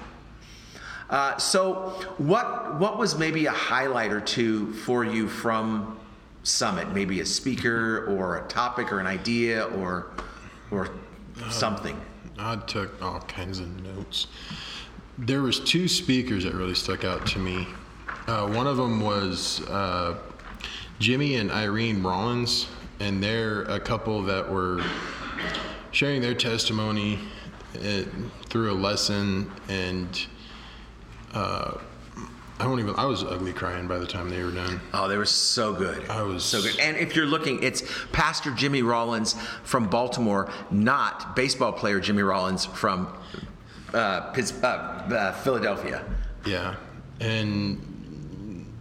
Uh, 1.09 1.37
so, 1.39 1.91
what 2.19 2.79
what 2.79 2.99
was 2.99 3.17
maybe 3.17 3.47
a 3.47 3.53
highlight 3.53 4.13
or 4.13 4.21
two 4.21 4.73
for 4.75 5.05
you 5.05 5.29
from 5.29 5.99
Summit? 6.43 6.93
Maybe 6.93 7.21
a 7.21 7.27
speaker 7.27 8.05
or 8.07 8.39
a 8.39 8.49
topic 8.49 8.93
or 8.93 9.01
an 9.01 9.07
idea 9.07 9.65
or 9.65 10.11
or 10.71 10.91
something. 11.51 11.99
I 12.37 12.57
took 12.57 13.01
all 13.01 13.21
kinds 13.21 13.59
of 13.59 13.69
notes. 13.83 14.27
There 15.17 15.43
was 15.43 15.61
two 15.61 15.89
speakers 15.89 16.45
that 16.45 16.55
really 16.55 16.75
stuck 16.75 17.05
out 17.05 17.27
to 17.29 17.39
me. 17.39 17.67
Uh, 18.29 18.47
one 18.47 18.67
of 18.67 18.77
them 18.77 19.01
was 19.01 19.63
uh, 19.69 20.15
Jimmy 20.99 21.37
and 21.37 21.51
Irene 21.51 22.03
Rollins, 22.03 22.67
and 23.01 23.23
they're 23.23 23.63
a 23.63 23.81
couple 23.81 24.23
that 24.25 24.47
were 24.51 24.83
sharing 25.93 26.21
their 26.21 26.35
testimony 26.35 27.19
uh, 27.83 28.03
through 28.51 28.71
a 28.73 28.75
lesson, 28.75 29.51
and 29.71 30.27
uh, 31.33 31.79
I 32.61 32.65
don't 32.65 32.79
even. 32.81 32.95
I 32.97 33.07
was 33.07 33.25
ugly 33.25 33.55
crying 33.55 33.89
by 33.89 33.97
the 33.97 34.07
time 34.07 34.29
they 34.29 34.43
were 34.45 34.51
done. 34.51 34.79
Oh, 34.93 35.09
they 35.09 35.17
were 35.17 35.25
so 35.25 35.73
good. 35.73 36.11
I 36.11 36.21
was- 36.21 36.45
so 36.45 36.61
good. 36.61 36.79
And 36.81 36.99
if 36.99 37.17
you're 37.17 37.25
looking, 37.25 37.63
it's 37.63 37.83
Pastor 38.13 38.51
Jimmy 38.51 38.83
Rollins 38.83 39.37
from 39.63 39.89
Baltimore, 39.89 40.51
not 40.71 41.35
baseball 41.35 41.73
player 41.73 41.99
Jimmy 41.99 42.23
Rollins 42.23 42.67
from 42.67 43.09
uh, 43.95 44.33
Pitts, 44.33 44.53
uh, 44.63 44.67
uh, 44.67 45.33
Philadelphia. 45.41 46.05
Yeah, 46.45 46.75
and 47.21 47.88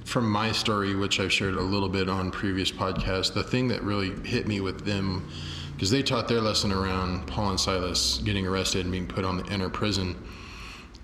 from 0.07 0.29
my 0.29 0.53
story, 0.53 0.95
which 0.95 1.19
I've 1.19 1.33
shared 1.33 1.55
a 1.55 1.61
little 1.61 1.89
bit 1.89 2.07
on 2.07 2.31
previous 2.31 2.71
podcasts, 2.71 3.33
the 3.33 3.43
thing 3.43 3.67
that 3.67 3.83
really 3.83 4.11
hit 4.25 4.47
me 4.47 4.61
with 4.61 4.85
them, 4.85 5.29
because 5.73 5.91
they 5.91 6.01
taught 6.01 6.29
their 6.29 6.39
lesson 6.39 6.71
around 6.71 7.27
Paul 7.27 7.49
and 7.49 7.59
Silas 7.59 8.19
getting 8.19 8.47
arrested 8.47 8.85
and 8.85 8.91
being 8.91 9.05
put 9.05 9.25
on 9.25 9.37
the 9.37 9.45
inner 9.53 9.69
prison, 9.69 10.15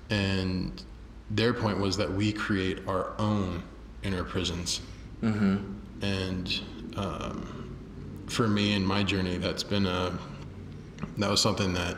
and 0.10 0.81
their 1.29 1.53
point 1.53 1.79
was 1.79 1.98
that 1.98 2.10
we 2.10 2.31
create 2.31 2.79
our 2.88 3.12
own 3.19 3.62
inner 4.03 4.24
prisons, 4.24 4.79
mm-hmm. 5.22 5.57
and 6.01 6.62
um, 6.95 7.75
for 8.27 8.48
me 8.48 8.74
in 8.74 8.86
my 8.86 9.03
journey, 9.03 9.36
that's 9.36 9.63
been 9.63 9.86
a 9.86 10.17
that 11.17 11.29
was 11.29 11.41
something 11.41 11.74
that 11.74 11.98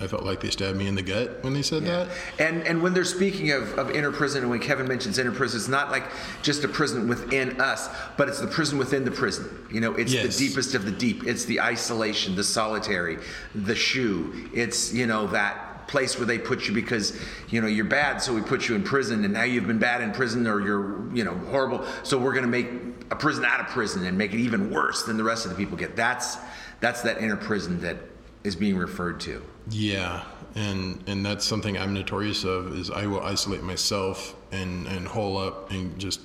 I 0.00 0.06
felt 0.08 0.24
like 0.24 0.40
they 0.40 0.50
stabbed 0.50 0.76
me 0.76 0.88
in 0.88 0.94
the 0.96 1.02
gut 1.02 1.42
when 1.42 1.54
they 1.54 1.62
said 1.62 1.84
that. 1.86 2.08
And 2.38 2.62
and 2.66 2.82
when 2.82 2.94
they're 2.94 3.04
speaking 3.04 3.52
of, 3.52 3.78
of 3.78 3.90
inner 3.90 4.10
prison, 4.10 4.42
and 4.42 4.50
when 4.50 4.60
Kevin 4.60 4.88
mentions 4.88 5.18
inner 5.18 5.30
prison, 5.32 5.58
it's 5.60 5.68
not 5.68 5.90
like 5.90 6.04
just 6.42 6.64
a 6.64 6.68
prison 6.68 7.06
within 7.08 7.60
us, 7.60 7.88
but 8.16 8.28
it's 8.28 8.40
the 8.40 8.46
prison 8.48 8.76
within 8.76 9.04
the 9.04 9.10
prison. 9.12 9.66
You 9.70 9.80
know, 9.80 9.94
it's 9.94 10.12
Yes. 10.12 10.36
the 10.36 10.48
deepest 10.48 10.74
of 10.74 10.84
the 10.84 10.90
deep. 10.90 11.24
It's 11.26 11.44
the 11.44 11.60
isolation, 11.60 12.34
the 12.34 12.44
solitary, 12.44 13.18
the 13.54 13.74
shoe. 13.74 14.48
It's 14.52 14.92
you 14.92 15.06
know 15.06 15.28
that 15.28 15.86
place 15.86 16.18
where 16.18 16.26
they 16.26 16.38
put 16.38 16.66
you 16.66 16.74
because 16.74 17.16
you 17.48 17.60
know 17.60 17.68
you're 17.68 17.84
bad, 17.84 18.18
so 18.18 18.34
we 18.34 18.40
put 18.40 18.68
you 18.68 18.74
in 18.74 18.82
prison, 18.82 19.24
and 19.24 19.32
now 19.32 19.44
you've 19.44 19.66
been 19.66 19.78
bad 19.78 20.00
in 20.00 20.10
prison, 20.12 20.46
or 20.46 20.60
you're 20.60 21.14
you 21.14 21.22
know 21.24 21.36
horrible, 21.50 21.86
so 22.02 22.18
we're 22.18 22.32
going 22.32 22.44
to 22.44 22.50
make 22.50 22.66
a 23.12 23.16
prison 23.16 23.44
out 23.44 23.60
of 23.60 23.66
prison 23.68 24.04
and 24.06 24.18
make 24.18 24.32
it 24.34 24.40
even 24.40 24.70
worse 24.70 25.04
than 25.04 25.16
the 25.16 25.24
rest 25.24 25.44
of 25.44 25.52
the 25.52 25.56
people 25.56 25.76
get. 25.76 25.94
That's 25.94 26.36
that's 26.80 27.02
that 27.02 27.18
inner 27.22 27.36
prison 27.36 27.80
that 27.82 27.96
is 28.42 28.56
being 28.56 28.76
referred 28.76 29.20
to. 29.20 29.42
Yeah, 29.70 30.24
and 30.54 31.02
and 31.06 31.24
that's 31.24 31.44
something 31.44 31.78
I'm 31.78 31.94
notorious 31.94 32.44
of 32.44 32.78
is 32.78 32.90
I 32.90 33.06
will 33.06 33.22
isolate 33.22 33.62
myself 33.62 34.36
and 34.52 34.86
and 34.86 35.06
hole 35.06 35.38
up 35.38 35.70
and 35.70 35.98
just 35.98 36.20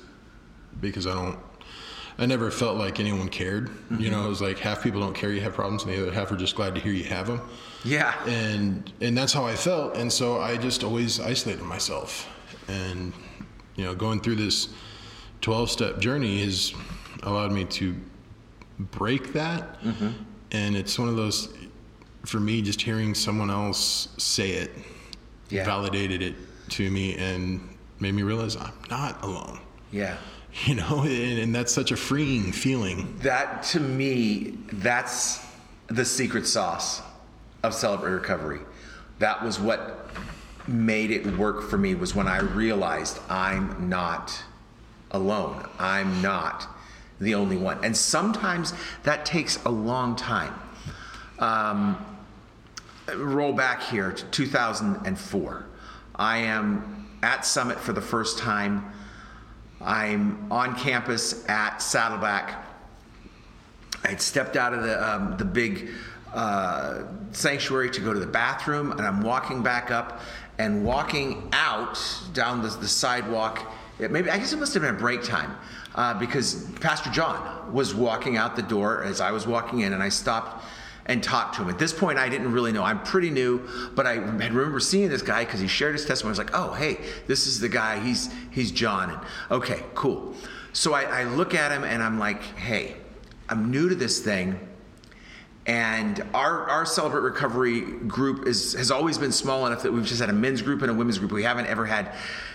because 0.81 1.07
I 1.07 1.13
don't. 1.13 1.39
I 2.17 2.25
never 2.25 2.51
felt 2.51 2.75
like 2.77 2.99
anyone 2.99 3.29
cared. 3.29 3.69
You 3.69 3.97
mm-hmm. 3.97 4.11
know, 4.11 4.25
it 4.25 4.27
was 4.27 4.41
like 4.41 4.59
half 4.59 4.83
people 4.83 4.99
don't 4.99 5.13
care 5.13 5.31
you 5.31 5.39
have 5.39 5.53
problems, 5.53 5.83
and 5.83 5.93
the 5.93 6.01
other 6.01 6.11
half 6.11 6.29
are 6.33 6.35
just 6.35 6.53
glad 6.53 6.75
to 6.75 6.81
hear 6.81 6.91
you 6.91 7.05
have 7.05 7.27
them. 7.27 7.41
Yeah. 7.85 8.13
and 8.27 8.91
and 8.99 9.17
that's 9.17 9.31
how 9.31 9.45
I 9.45 9.55
felt, 9.55 9.95
and 9.95 10.11
so 10.11 10.41
I 10.41 10.57
just 10.57 10.83
always 10.83 11.21
isolated 11.21 11.63
myself, 11.63 12.27
and 12.67 13.13
you 13.77 13.85
know, 13.85 13.95
going 13.95 14.19
through 14.19 14.35
this 14.35 14.67
twelve 15.39 15.71
step 15.71 15.99
journey 15.99 16.43
has 16.43 16.73
allowed 17.23 17.53
me 17.53 17.63
to 17.65 17.95
break 18.79 19.31
that, 19.31 19.81
mm-hmm. 19.81 20.09
and 20.51 20.75
it's 20.75 20.99
one 20.99 21.07
of 21.07 21.15
those 21.15 21.53
for 22.25 22.39
me 22.39 22.61
just 22.61 22.81
hearing 22.81 23.13
someone 23.15 23.49
else 23.49 24.09
say 24.17 24.51
it 24.51 24.71
Yeah. 25.49 25.65
validated 25.65 26.21
it 26.21 26.35
to 26.71 26.89
me 26.91 27.15
and 27.17 27.61
made 27.99 28.13
me 28.13 28.23
realize 28.23 28.55
I'm 28.55 28.73
not 28.89 29.23
alone. 29.23 29.59
Yeah. 29.91 30.17
You 30.65 30.73
know, 30.75 31.03
and, 31.03 31.37
and 31.39 31.53
that's 31.53 31.71
such 31.71 31.91
a 31.91 31.95
freeing 31.95 32.51
feeling. 32.51 33.15
That 33.21 33.61
to 33.71 33.79
me, 33.79 34.57
that's 34.73 35.45
the 35.87 36.03
secret 36.03 36.47
sauce 36.47 37.03
of 37.61 37.75
Celebrate 37.75 38.13
Recovery. 38.13 38.59
That 39.19 39.43
was 39.43 39.59
what 39.59 40.09
made 40.67 41.11
it 41.11 41.37
work 41.37 41.69
for 41.69 41.77
me 41.77 41.93
was 41.93 42.15
when 42.15 42.27
I 42.27 42.39
realized 42.39 43.19
I'm 43.29 43.89
not 43.89 44.43
alone. 45.11 45.67
I'm 45.77 46.19
not 46.23 46.67
the 47.21 47.35
only 47.35 47.55
one. 47.57 47.83
And 47.83 47.95
sometimes 47.95 48.73
that 49.03 49.27
takes 49.27 49.63
a 49.65 49.69
long 49.69 50.15
time. 50.15 50.53
Um, 51.39 52.05
roll 53.15 53.53
back 53.53 53.81
here 53.81 54.11
to 54.11 54.25
2004. 54.25 55.65
I 56.15 56.37
am 56.37 57.07
at 57.23 57.45
Summit 57.45 57.79
for 57.79 57.93
the 57.93 58.01
first 58.01 58.37
time. 58.37 58.91
I'm 59.81 60.51
on 60.51 60.75
campus 60.75 61.47
at 61.47 61.81
Saddleback. 61.81 62.65
I 64.03 64.09
had 64.09 64.21
stepped 64.21 64.57
out 64.57 64.73
of 64.73 64.83
the 64.83 65.09
um, 65.09 65.37
the 65.37 65.45
big 65.45 65.89
uh, 66.33 67.03
sanctuary 67.31 67.89
to 67.91 68.01
go 68.01 68.13
to 68.13 68.19
the 68.19 68.27
bathroom, 68.27 68.91
and 68.91 69.01
I'm 69.01 69.21
walking 69.21 69.63
back 69.63 69.91
up 69.91 70.21
and 70.57 70.83
walking 70.83 71.49
out 71.53 71.97
down 72.33 72.61
the, 72.61 72.69
the 72.69 72.87
sidewalk. 72.87 73.71
It 73.97 74.11
maybe 74.11 74.29
I 74.29 74.37
guess 74.37 74.51
it 74.51 74.59
must 74.59 74.73
have 74.73 74.83
been 74.83 74.97
break 74.97 75.23
time 75.23 75.55
uh, 75.95 76.13
because 76.13 76.69
Pastor 76.81 77.09
John 77.11 77.73
was 77.73 77.95
walking 77.95 78.37
out 78.37 78.55
the 78.55 78.61
door 78.61 79.03
as 79.03 79.21
I 79.21 79.31
was 79.31 79.47
walking 79.47 79.79
in, 79.81 79.93
and 79.93 80.03
I 80.03 80.09
stopped 80.09 80.65
and 81.09 81.23
talked 81.23 81.55
to 81.55 81.63
him. 81.63 81.69
At 81.69 81.79
this 81.79 81.91
point, 81.91 82.19
I 82.19 82.29
didn't 82.29 82.51
really 82.51 82.71
know. 82.71 82.83
I'm 82.83 83.01
pretty 83.01 83.31
new, 83.31 83.67
but 83.95 84.05
I 84.05 84.13
had 84.13 84.53
remember 84.53 84.79
seeing 84.79 85.09
this 85.09 85.23
guy 85.23 85.43
because 85.43 85.59
he 85.59 85.67
shared 85.67 85.93
his 85.93 86.05
testimony. 86.05 86.29
I 86.29 86.33
was 86.33 86.37
like, 86.37 86.51
oh, 86.53 86.73
hey, 86.73 86.99
this 87.25 87.47
is 87.47 87.59
the 87.59 87.67
guy. 87.67 87.99
He's 87.99 88.29
he's 88.51 88.71
John. 88.71 89.09
And 89.09 89.19
okay, 89.49 89.83
cool. 89.95 90.35
So 90.71 90.93
I, 90.93 91.21
I 91.21 91.23
look 91.23 91.55
at 91.55 91.71
him 91.71 91.83
and 91.83 92.03
I'm 92.03 92.19
like, 92.19 92.43
hey, 92.55 92.95
I'm 93.49 93.71
new 93.71 93.89
to 93.89 93.95
this 93.95 94.19
thing. 94.19 94.59
And 95.65 96.23
our, 96.33 96.67
our 96.67 96.85
Celebrate 96.85 97.21
Recovery 97.21 97.81
group 97.81 98.47
is, 98.47 98.73
has 98.73 98.89
always 98.89 99.17
been 99.17 99.31
small 99.31 99.67
enough 99.67 99.83
that 99.83 99.93
we've 99.93 100.05
just 100.05 100.19
had 100.19 100.29
a 100.29 100.33
men's 100.33 100.61
group 100.61 100.81
and 100.81 100.89
a 100.89 100.93
women's 100.93 101.19
group. 101.19 101.31
We 101.31 101.43
haven't 101.43 101.67
ever 101.67 101.85
had 101.85 102.13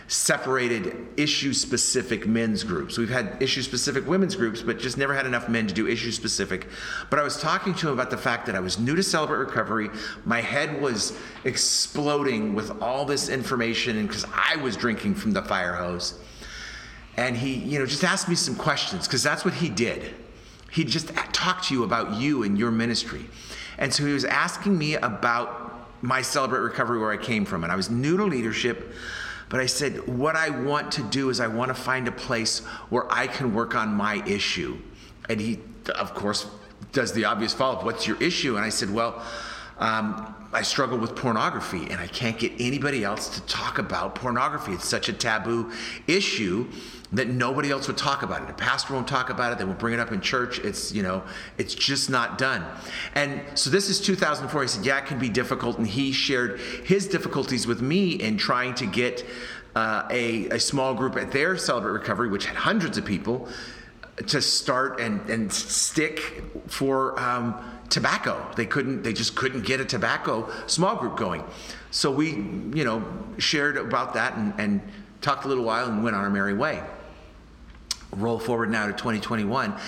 separated 0.08 1.06
issue 1.16 1.52
specific 1.52 2.26
men's 2.26 2.62
groups. 2.64 2.98
We've 2.98 3.08
had 3.08 3.40
issue 3.40 3.62
specific 3.62 4.06
women's 4.06 4.36
groups, 4.36 4.62
but 4.62 4.78
just 4.78 4.98
never 4.98 5.14
had 5.14 5.26
enough 5.26 5.48
men 5.48 5.66
to 5.66 5.74
do 5.74 5.86
issue 5.86 6.10
specific. 6.10 6.66
But 7.08 7.18
I 7.18 7.22
was 7.22 7.40
talking 7.40 7.74
to 7.74 7.88
him 7.88 7.94
about 7.94 8.10
the 8.10 8.18
fact 8.18 8.46
that 8.46 8.54
I 8.54 8.60
was 8.60 8.78
new 8.78 8.96
to 8.96 9.02
Celebrate 9.02 9.38
Recovery. 9.38 9.90
My 10.24 10.40
head 10.40 10.80
was 10.80 11.16
exploding 11.44 12.54
with 12.54 12.82
all 12.82 13.04
this 13.04 13.28
information, 13.28 13.96
and 13.98 14.08
because 14.08 14.26
I 14.34 14.56
was 14.56 14.76
drinking 14.76 15.14
from 15.14 15.32
the 15.32 15.42
fire 15.42 15.74
hose. 15.74 16.18
And 17.16 17.36
he, 17.36 17.54
you 17.54 17.78
know, 17.78 17.86
just 17.86 18.04
asked 18.04 18.28
me 18.28 18.34
some 18.34 18.56
questions 18.56 19.06
because 19.06 19.22
that's 19.22 19.44
what 19.44 19.54
he 19.54 19.68
did. 19.68 20.14
He 20.74 20.82
just 20.82 21.14
talked 21.32 21.68
to 21.68 21.74
you 21.74 21.84
about 21.84 22.20
you 22.20 22.42
and 22.42 22.58
your 22.58 22.72
ministry. 22.72 23.26
And 23.78 23.94
so 23.94 24.04
he 24.04 24.12
was 24.12 24.24
asking 24.24 24.76
me 24.76 24.96
about 24.96 26.02
my 26.02 26.20
Celebrate 26.20 26.58
Recovery, 26.58 26.98
where 26.98 27.12
I 27.12 27.16
came 27.16 27.44
from. 27.44 27.62
And 27.62 27.72
I 27.72 27.76
was 27.76 27.90
new 27.90 28.16
to 28.16 28.24
leadership, 28.24 28.92
but 29.48 29.60
I 29.60 29.66
said, 29.66 30.08
what 30.08 30.34
I 30.34 30.50
want 30.50 30.90
to 30.92 31.02
do 31.04 31.30
is 31.30 31.38
I 31.38 31.46
want 31.46 31.68
to 31.68 31.74
find 31.74 32.08
a 32.08 32.12
place 32.12 32.58
where 32.90 33.06
I 33.08 33.28
can 33.28 33.54
work 33.54 33.76
on 33.76 33.94
my 33.94 34.20
issue. 34.26 34.76
And 35.28 35.40
he, 35.40 35.60
of 35.94 36.12
course, 36.12 36.48
does 36.90 37.12
the 37.12 37.24
obvious 37.24 37.54
follow 37.54 37.78
up 37.78 37.84
What's 37.84 38.08
your 38.08 38.20
issue? 38.20 38.56
And 38.56 38.64
I 38.64 38.68
said, 38.70 38.90
well, 38.90 39.22
um, 39.78 40.34
I 40.52 40.62
struggle 40.62 40.98
with 40.98 41.14
pornography 41.14 41.84
and 41.90 42.00
I 42.00 42.08
can't 42.08 42.38
get 42.38 42.50
anybody 42.58 43.04
else 43.04 43.28
to 43.36 43.40
talk 43.42 43.78
about 43.78 44.16
pornography. 44.16 44.72
It's 44.72 44.88
such 44.88 45.08
a 45.08 45.12
taboo 45.12 45.70
issue 46.08 46.68
that 47.16 47.28
nobody 47.28 47.70
else 47.70 47.86
would 47.86 47.96
talk 47.96 48.22
about 48.22 48.42
it. 48.42 48.50
A 48.50 48.54
pastor 48.54 48.94
won't 48.94 49.08
talk 49.08 49.30
about 49.30 49.52
it. 49.52 49.58
They 49.58 49.64
won't 49.64 49.78
bring 49.78 49.94
it 49.94 50.00
up 50.00 50.12
in 50.12 50.20
church. 50.20 50.58
It's, 50.58 50.92
you 50.92 51.02
know, 51.02 51.22
it's 51.58 51.74
just 51.74 52.10
not 52.10 52.38
done. 52.38 52.64
And 53.14 53.40
so 53.54 53.70
this 53.70 53.88
is 53.88 54.00
2004. 54.00 54.62
He 54.62 54.68
said, 54.68 54.84
yeah, 54.84 54.98
it 54.98 55.06
can 55.06 55.18
be 55.18 55.28
difficult. 55.28 55.78
And 55.78 55.86
he 55.86 56.12
shared 56.12 56.60
his 56.84 57.06
difficulties 57.06 57.66
with 57.66 57.80
me 57.80 58.12
in 58.12 58.36
trying 58.36 58.74
to 58.76 58.86
get 58.86 59.24
uh, 59.74 60.06
a, 60.10 60.48
a 60.50 60.60
small 60.60 60.94
group 60.94 61.16
at 61.16 61.32
their 61.32 61.56
Celebrate 61.56 61.92
Recovery, 61.92 62.28
which 62.28 62.46
had 62.46 62.56
hundreds 62.56 62.98
of 62.98 63.04
people, 63.04 63.48
to 64.26 64.40
start 64.40 65.00
and, 65.00 65.28
and 65.28 65.52
stick 65.52 66.44
for 66.68 67.18
um, 67.20 67.78
tobacco. 67.90 68.44
They 68.56 68.66
couldn't, 68.66 69.02
they 69.02 69.12
just 69.12 69.34
couldn't 69.34 69.64
get 69.64 69.80
a 69.80 69.84
tobacco 69.84 70.48
small 70.66 70.96
group 70.96 71.16
going. 71.16 71.44
So 71.90 72.10
we, 72.10 72.30
you 72.30 72.84
know, 72.84 73.04
shared 73.38 73.76
about 73.76 74.14
that 74.14 74.36
and, 74.36 74.54
and 74.58 74.80
talked 75.20 75.44
a 75.44 75.48
little 75.48 75.64
while 75.64 75.88
and 75.88 76.04
went 76.04 76.14
on 76.14 76.22
our 76.22 76.30
merry 76.30 76.54
way. 76.54 76.82
Roll 78.16 78.38
forward 78.38 78.70
now 78.70 78.86
to 78.86 78.92
2021 78.92 79.78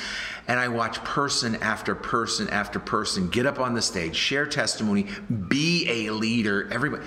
and 0.49 0.61
I 0.61 0.69
watch 0.69 1.03
person 1.03 1.57
after 1.57 1.95
person 1.95 2.49
after 2.51 2.79
person 2.79 3.29
get 3.29 3.47
up 3.47 3.59
on 3.59 3.75
the 3.75 3.83
stage, 3.83 4.15
share 4.15 4.47
testimony, 4.47 5.07
be 5.49 6.07
a 6.07 6.13
leader, 6.13 6.69
everybody. 6.71 7.05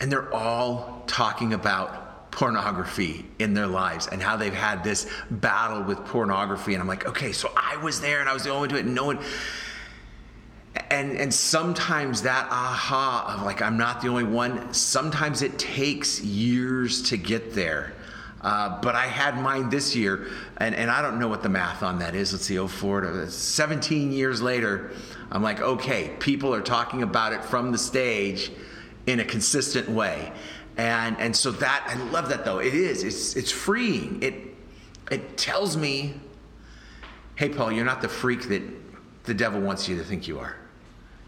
And 0.00 0.10
they're 0.10 0.32
all 0.32 1.04
talking 1.06 1.52
about 1.52 2.30
pornography 2.30 3.26
in 3.38 3.52
their 3.52 3.66
lives 3.66 4.06
and 4.06 4.22
how 4.22 4.36
they've 4.36 4.54
had 4.54 4.82
this 4.82 5.06
battle 5.30 5.82
with 5.82 6.04
pornography. 6.06 6.72
And 6.72 6.80
I'm 6.80 6.88
like, 6.88 7.06
okay, 7.06 7.32
so 7.32 7.52
I 7.54 7.76
was 7.76 8.00
there 8.00 8.20
and 8.20 8.28
I 8.28 8.32
was 8.32 8.44
the 8.44 8.50
only 8.50 8.60
one 8.60 8.68
to 8.70 8.76
it, 8.76 8.86
and 8.86 8.94
no 8.94 9.04
one 9.04 9.18
and 10.90 11.18
and 11.18 11.32
sometimes 11.32 12.22
that 12.22 12.48
aha 12.50 13.36
of 13.36 13.44
like 13.44 13.60
I'm 13.60 13.76
not 13.76 14.00
the 14.00 14.08
only 14.08 14.24
one. 14.24 14.72
Sometimes 14.72 15.42
it 15.42 15.58
takes 15.58 16.20
years 16.22 17.02
to 17.10 17.18
get 17.18 17.54
there. 17.54 17.92
Uh, 18.42 18.80
but 18.80 18.96
I 18.96 19.06
had 19.06 19.38
mine 19.38 19.70
this 19.70 19.94
year, 19.94 20.28
and, 20.56 20.74
and 20.74 20.90
I 20.90 21.00
don't 21.00 21.18
know 21.20 21.28
what 21.28 21.42
the 21.42 21.48
math 21.48 21.82
on 21.82 22.00
that 22.00 22.14
is. 22.14 22.32
Let's 22.32 22.46
see, 22.46 22.58
04 22.58 23.02
to 23.02 23.30
17 23.30 24.10
years 24.10 24.42
later, 24.42 24.90
I'm 25.30 25.42
like, 25.42 25.60
okay, 25.60 26.10
people 26.18 26.52
are 26.52 26.60
talking 26.60 27.02
about 27.02 27.32
it 27.32 27.44
from 27.44 27.70
the 27.70 27.78
stage 27.78 28.50
in 29.06 29.20
a 29.20 29.24
consistent 29.24 29.88
way. 29.88 30.32
And, 30.76 31.18
and 31.18 31.36
so 31.36 31.50
that, 31.52 31.84
I 31.86 31.94
love 32.10 32.28
that 32.30 32.44
though. 32.44 32.58
It 32.58 32.74
is, 32.74 33.04
it's, 33.04 33.36
it's 33.36 33.50
freeing. 33.50 34.22
It, 34.22 34.34
it 35.10 35.36
tells 35.36 35.76
me, 35.76 36.14
hey, 37.36 37.48
Paul, 37.48 37.72
you're 37.72 37.84
not 37.84 38.02
the 38.02 38.08
freak 38.08 38.48
that 38.48 38.62
the 39.24 39.34
devil 39.34 39.60
wants 39.60 39.88
you 39.88 39.96
to 39.98 40.04
think 40.04 40.26
you 40.26 40.38
are. 40.38 40.56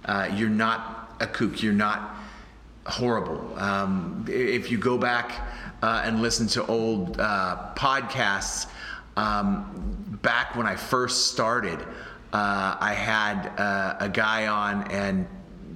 Uh, 0.04 0.30
you're 0.34 0.48
not 0.48 1.16
a 1.20 1.26
kook. 1.26 1.62
You're 1.62 1.72
not 1.72 2.16
horrible. 2.86 3.58
Um, 3.58 4.26
if 4.28 4.70
you 4.70 4.78
go 4.78 4.98
back 4.98 5.63
uh, 5.82 6.02
and 6.04 6.22
listen 6.22 6.46
to 6.48 6.66
old 6.66 7.20
uh, 7.20 7.72
podcasts, 7.76 8.66
um, 9.16 10.18
back 10.22 10.56
when 10.56 10.66
I 10.66 10.76
first 10.76 11.32
started, 11.32 11.80
uh, 12.32 12.76
I 12.80 12.94
had 12.94 13.52
uh, 13.58 13.96
a 14.00 14.08
guy 14.08 14.46
on, 14.46 14.90
and 14.90 15.26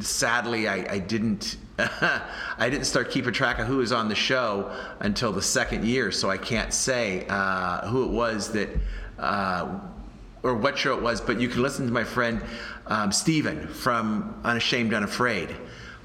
sadly, 0.01 0.69
I, 0.69 0.95
I 0.95 0.99
didn't. 0.99 1.57
I 1.79 2.69
didn't 2.71 2.87
start 2.87 3.13
keeping 3.13 3.33
track 3.33 3.61
of 3.61 3.69
who 3.69 3.77
was 3.77 3.93
on 3.93 4.09
the 4.09 4.15
show 4.17 4.77
until 4.99 5.31
the 5.31 5.43
second 5.43 5.85
year, 5.85 6.11
so 6.11 6.29
I 6.29 6.37
can't 6.37 6.75
say 6.75 7.25
uh, 7.29 7.87
who 7.87 8.03
it 8.03 8.11
was 8.11 8.51
that 8.51 8.69
or 10.43 10.55
what 10.55 10.79
show 10.79 10.97
it 10.97 11.03
was, 11.03 11.21
but 11.21 11.41
you 11.41 11.49
can 11.49 11.63
listen 11.63 11.87
to 11.87 11.93
my 11.93 12.05
friend 12.05 12.43
um, 12.87 13.13
Stephen 13.13 13.69
from 13.69 14.41
Unashamed 14.45 14.93
Unafraid 14.95 15.55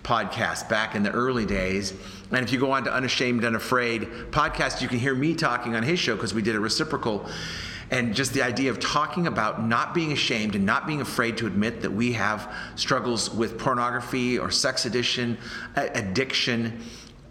podcast 0.04 0.68
back 0.70 0.96
in 0.96 1.04
the 1.04 1.12
early 1.12 1.46
days. 1.46 1.94
And 2.34 2.44
if 2.44 2.52
you 2.52 2.60
go 2.60 2.72
on 2.72 2.84
to 2.86 2.94
Unashamed 2.94 3.44
and 3.44 3.56
Unafraid 3.56 4.04
podcast, 4.32 4.82
you 4.82 4.88
can 4.88 4.98
hear 4.98 5.14
me 5.14 5.36
talking 5.36 5.76
on 5.76 5.84
his 5.84 6.00
show 6.00 6.16
because 6.16 6.34
we 6.34 6.42
did 6.42 6.56
a 6.56 6.60
reciprocal. 6.60 7.30
And 7.92 8.16
just 8.16 8.34
the 8.34 8.42
idea 8.42 8.72
of 8.72 8.80
talking 8.80 9.28
about 9.28 9.64
not 9.64 9.94
being 9.94 10.12
ashamed 10.12 10.56
and 10.56 10.66
not 10.66 10.88
being 10.88 11.02
afraid 11.02 11.38
to 11.38 11.48
admit 11.48 11.82
that 11.82 11.92
we 11.92 12.14
have 12.14 12.52
struggles 12.76 13.30
with 13.30 13.60
pornography 13.60 14.40
or 14.40 14.50
sex 14.50 14.86
addiction, 14.86 15.38
addiction, 15.76 16.82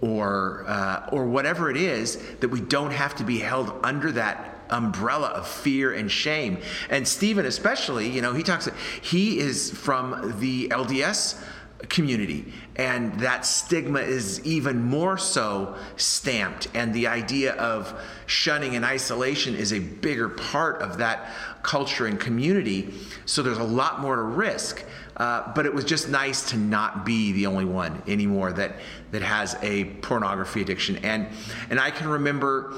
or 0.01 0.65
uh, 0.69 1.09
or 1.11 1.27
whatever 1.27 1.71
it 1.71 1.77
is 1.77 2.17
that 2.41 2.49
we 2.49 2.61
don't 2.61 2.93
have 2.93 3.15
to 3.17 3.25
be 3.25 3.39
held 3.39 3.75
under 3.83 4.13
that 4.13 4.65
umbrella 4.71 5.29
of 5.29 5.49
fear 5.49 5.93
and 5.93 6.11
shame. 6.11 6.59
And 6.91 7.07
Stephen, 7.07 7.47
especially, 7.47 8.09
you 8.09 8.23
know, 8.23 8.33
he 8.33 8.43
talks, 8.43 8.69
he 9.01 9.39
is 9.39 9.71
from 9.71 10.37
the 10.39 10.69
LDS 10.69 11.43
community 11.89 12.53
and 12.77 13.21
that 13.21 13.45
stigma 13.45 14.01
is 14.01 14.45
even 14.47 14.83
more 14.83 15.19
so 15.19 15.77
stamped. 15.97 16.69
And 16.75 16.95
the 16.95 17.07
idea 17.07 17.53
of 17.55 18.01
shunning 18.27 18.77
and 18.77 18.85
isolation 18.85 19.55
is 19.55 19.73
a 19.73 19.79
bigger 19.79 20.29
part 20.29 20.81
of 20.81 20.99
that 20.99 21.31
culture 21.63 22.07
and 22.07 22.19
community. 22.19 22.95
So 23.27 23.43
there's 23.43 23.59
a 23.59 23.65
lot 23.65 24.01
more 24.01 24.17
to 24.17 24.23
risk. 24.23 24.85
Uh, 25.15 25.53
but 25.55 25.67
it 25.67 25.75
was 25.75 25.85
just 25.85 26.09
nice 26.09 26.51
to 26.51 26.57
not 26.57 27.05
be 27.05 27.33
the 27.33 27.47
only 27.47 27.67
one 27.67 28.03
anymore 28.07 28.51
that 28.51 28.77
that 29.11 29.21
has 29.21 29.57
a 29.61 29.85
pornography 30.01 30.63
addiction. 30.63 30.97
And 31.05 31.29
and 31.69 31.79
i 31.79 31.91
can 31.91 32.09
remember 32.09 32.75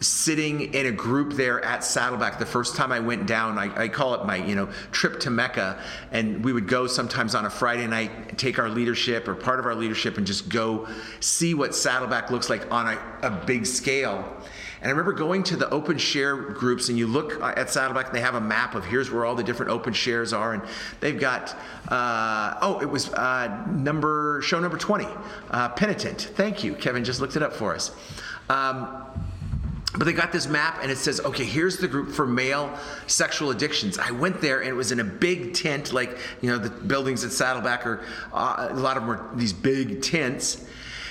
sitting 0.00 0.74
in 0.74 0.86
a 0.86 0.92
group 0.92 1.32
there 1.32 1.64
at 1.64 1.82
Saddleback. 1.82 2.38
The 2.38 2.46
first 2.46 2.76
time 2.76 2.92
I 2.92 3.00
went 3.00 3.26
down, 3.26 3.58
I, 3.58 3.84
I, 3.84 3.88
call 3.88 4.14
it 4.14 4.26
my 4.26 4.36
you 4.36 4.54
know 4.54 4.68
trip 4.92 5.20
to 5.20 5.30
Mecca, 5.30 5.82
and 6.12 6.44
we 6.44 6.52
would 6.52 6.68
go 6.68 6.86
sometimes 6.86 7.34
on 7.34 7.46
a 7.46 7.50
Friday 7.50 7.86
night, 7.86 8.36
take 8.38 8.58
our 8.58 8.68
leadership 8.68 9.28
or 9.28 9.34
part 9.34 9.58
of 9.58 9.66
our 9.66 9.74
leadership, 9.74 10.18
and 10.18 10.26
just 10.26 10.48
go 10.48 10.86
see 11.20 11.54
what 11.54 11.74
Saddleback 11.74 12.30
looks 12.30 12.50
like 12.50 12.70
on 12.70 12.88
a, 12.88 13.18
a 13.22 13.30
big 13.30 13.66
scale. 13.66 14.24
And 14.82 14.88
I 14.88 14.90
remember 14.90 15.12
going 15.12 15.42
to 15.44 15.56
the 15.56 15.68
open 15.70 15.96
share 15.96 16.36
groups, 16.36 16.90
and 16.90 16.98
you 16.98 17.06
look 17.06 17.40
at 17.42 17.70
Saddleback, 17.70 18.06
and 18.06 18.14
they 18.14 18.20
have 18.20 18.34
a 18.34 18.40
map 18.40 18.74
of 18.74 18.84
here's 18.84 19.10
where 19.10 19.24
all 19.24 19.34
the 19.34 19.42
different 19.42 19.72
open 19.72 19.94
shares 19.94 20.32
are, 20.32 20.52
and 20.52 20.62
they've 21.00 21.18
got 21.18 21.56
uh, 21.88 22.58
oh, 22.60 22.80
it 22.80 22.90
was 22.90 23.12
uh, 23.14 23.64
number 23.70 24.40
show 24.42 24.60
number 24.60 24.76
twenty, 24.76 25.08
uh, 25.50 25.70
penitent. 25.70 26.32
Thank 26.34 26.62
you, 26.62 26.74
Kevin. 26.74 27.04
Just 27.04 27.20
looked 27.20 27.36
it 27.36 27.42
up 27.42 27.54
for 27.54 27.74
us. 27.74 27.92
Um, 28.48 29.06
but 29.96 30.04
they 30.04 30.12
got 30.12 30.32
this 30.32 30.46
map 30.46 30.80
and 30.82 30.90
it 30.90 30.98
says, 30.98 31.20
okay, 31.20 31.44
here's 31.44 31.78
the 31.78 31.88
group 31.88 32.12
for 32.12 32.26
male 32.26 32.76
sexual 33.06 33.50
addictions. 33.50 33.98
I 33.98 34.10
went 34.10 34.40
there 34.40 34.60
and 34.60 34.68
it 34.68 34.74
was 34.74 34.92
in 34.92 35.00
a 35.00 35.04
big 35.04 35.54
tent, 35.54 35.92
like, 35.92 36.18
you 36.42 36.50
know, 36.50 36.58
the 36.58 36.70
buildings 36.70 37.24
at 37.24 37.32
Saddleback 37.32 37.86
are, 37.86 38.04
uh, 38.32 38.68
a 38.70 38.74
lot 38.74 38.96
of 38.96 39.04
them 39.04 39.08
were 39.08 39.30
these 39.34 39.52
big 39.52 40.02
tents. 40.02 40.66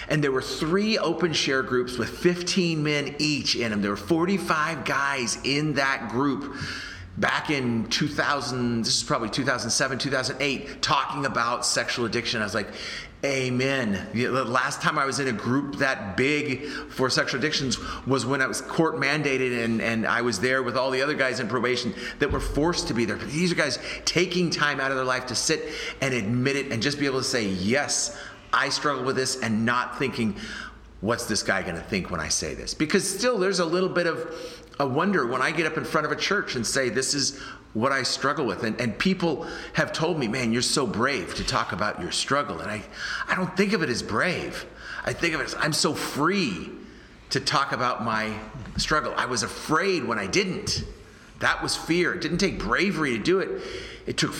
And 0.08 0.24
there 0.24 0.32
were 0.32 0.42
three 0.42 1.00
open 1.00 1.34
share 1.34 1.64
groups 1.64 1.98
with 1.98 2.10
15 2.10 2.84
men 2.84 3.16
each 3.18 3.56
in 3.56 3.72
them. 3.72 3.82
There 3.82 3.90
were 3.90 3.98
45 3.98 4.86
guys 4.86 5.40
in 5.44 5.74
that 5.74 6.10
group 6.10 6.56
back 7.18 7.50
in 7.50 7.88
2000, 7.88 8.84
this 8.84 8.98
is 8.98 9.04
probably 9.04 9.30
2007, 9.30 9.98
2008, 9.98 10.82
talking 10.82 11.26
about 11.26 11.66
sexual 11.66 12.06
addiction. 12.06 12.42
I 12.42 12.44
was 12.44 12.54
like, 12.54 12.68
Amen. 13.26 14.08
The 14.14 14.46
last 14.46 14.84
time 14.84 15.00
I 15.00 15.06
was 15.06 15.20
in 15.20 15.28
a 15.28 15.34
group 15.34 15.78
that 15.78 16.16
big 16.16 16.68
for 16.68 17.10
sexual 17.10 17.40
addictions 17.40 17.80
was 18.06 18.24
when 18.24 18.40
I 18.40 18.46
was 18.46 18.62
court 18.62 18.98
mandated 18.98 19.64
and, 19.64 19.82
and 19.82 20.06
I 20.06 20.22
was 20.22 20.40
there 20.40 20.62
with 20.62 20.78
all 20.78 20.92
the 20.92 21.02
other 21.02 21.16
guys 21.16 21.40
in 21.40 21.48
probation 21.48 21.96
that 22.20 22.32
were 22.32 22.40
forced 22.40 22.88
to 22.90 22.94
be 22.94 23.04
there. 23.04 23.18
These 23.18 23.52
are 23.52 23.56
guys 23.56 23.80
taking 24.06 24.52
time 24.52 24.80
out 24.80 24.92
of 24.92 24.98
their 24.98 25.06
life 25.06 25.26
to 25.28 25.36
sit 25.36 25.70
and 26.02 26.14
admit 26.14 26.56
it 26.56 26.72
and 26.72 26.84
just 26.84 27.00
be 27.00 27.08
able 27.08 27.18
to 27.18 27.26
say, 27.26 27.48
yes, 27.48 28.16
I 28.54 28.70
struggle 28.70 29.04
with 29.04 29.16
this 29.16 29.42
and 29.42 29.66
not 29.66 29.98
thinking, 29.98 30.36
what's 31.02 31.26
this 31.26 31.42
guy 31.42 31.64
going 31.64 31.78
to 31.78 31.82
think 31.82 32.12
when 32.12 32.20
I 32.20 32.28
say 32.28 32.54
this? 32.54 32.76
Because 32.76 33.10
still, 33.10 33.40
there's 33.40 33.60
a 33.60 33.66
little 33.66 33.90
bit 33.90 34.06
of 34.06 34.65
a 34.80 34.88
wonder 34.88 35.26
when 35.26 35.42
I 35.42 35.52
get 35.52 35.66
up 35.66 35.78
in 35.78 35.86
front 35.86 36.06
of 36.06 36.12
a 36.12 36.16
church 36.16 36.56
and 36.56 36.66
say, 36.66 36.90
this 36.90 37.14
is 37.14 37.40
what 37.74 37.92
I 37.92 38.04
struggle 38.04 38.46
with. 38.46 38.64
And, 38.64 38.80
and 38.80 38.98
people 38.98 39.48
have 39.74 39.92
told 39.92 40.18
me, 40.18 40.28
man, 40.28 40.52
you're 40.52 40.62
so 40.62 40.88
brave 40.88 41.36
to 41.36 41.44
talk 41.44 41.72
about 41.72 42.02
your 42.02 42.12
struggle. 42.12 42.60
And 42.60 42.72
I, 42.72 42.84
I 43.28 43.36
don't 43.36 43.56
think 43.56 43.74
of 43.74 43.84
it 43.84 43.90
as 43.90 44.02
brave. 44.02 44.66
I 45.04 45.14
think 45.14 45.34
of 45.34 45.42
it 45.42 45.46
as 45.46 45.56
I'm 45.56 45.74
so 45.74 45.94
free 45.94 46.70
to 47.32 47.40
talk 47.40 47.72
about 47.72 48.04
my 48.04 48.34
struggle. 48.78 49.14
I 49.16 49.26
was 49.26 49.44
afraid 49.44 50.04
when 50.04 50.18
I 50.18 50.28
didn't. 50.28 50.84
That 51.40 51.62
was 51.62 51.76
fear. 51.76 52.14
It 52.14 52.22
didn't 52.22 52.38
take 52.38 52.60
bravery 52.60 53.18
to 53.18 53.24
do 53.24 53.40
it. 53.40 53.62
It 54.06 54.18
took 54.18 54.34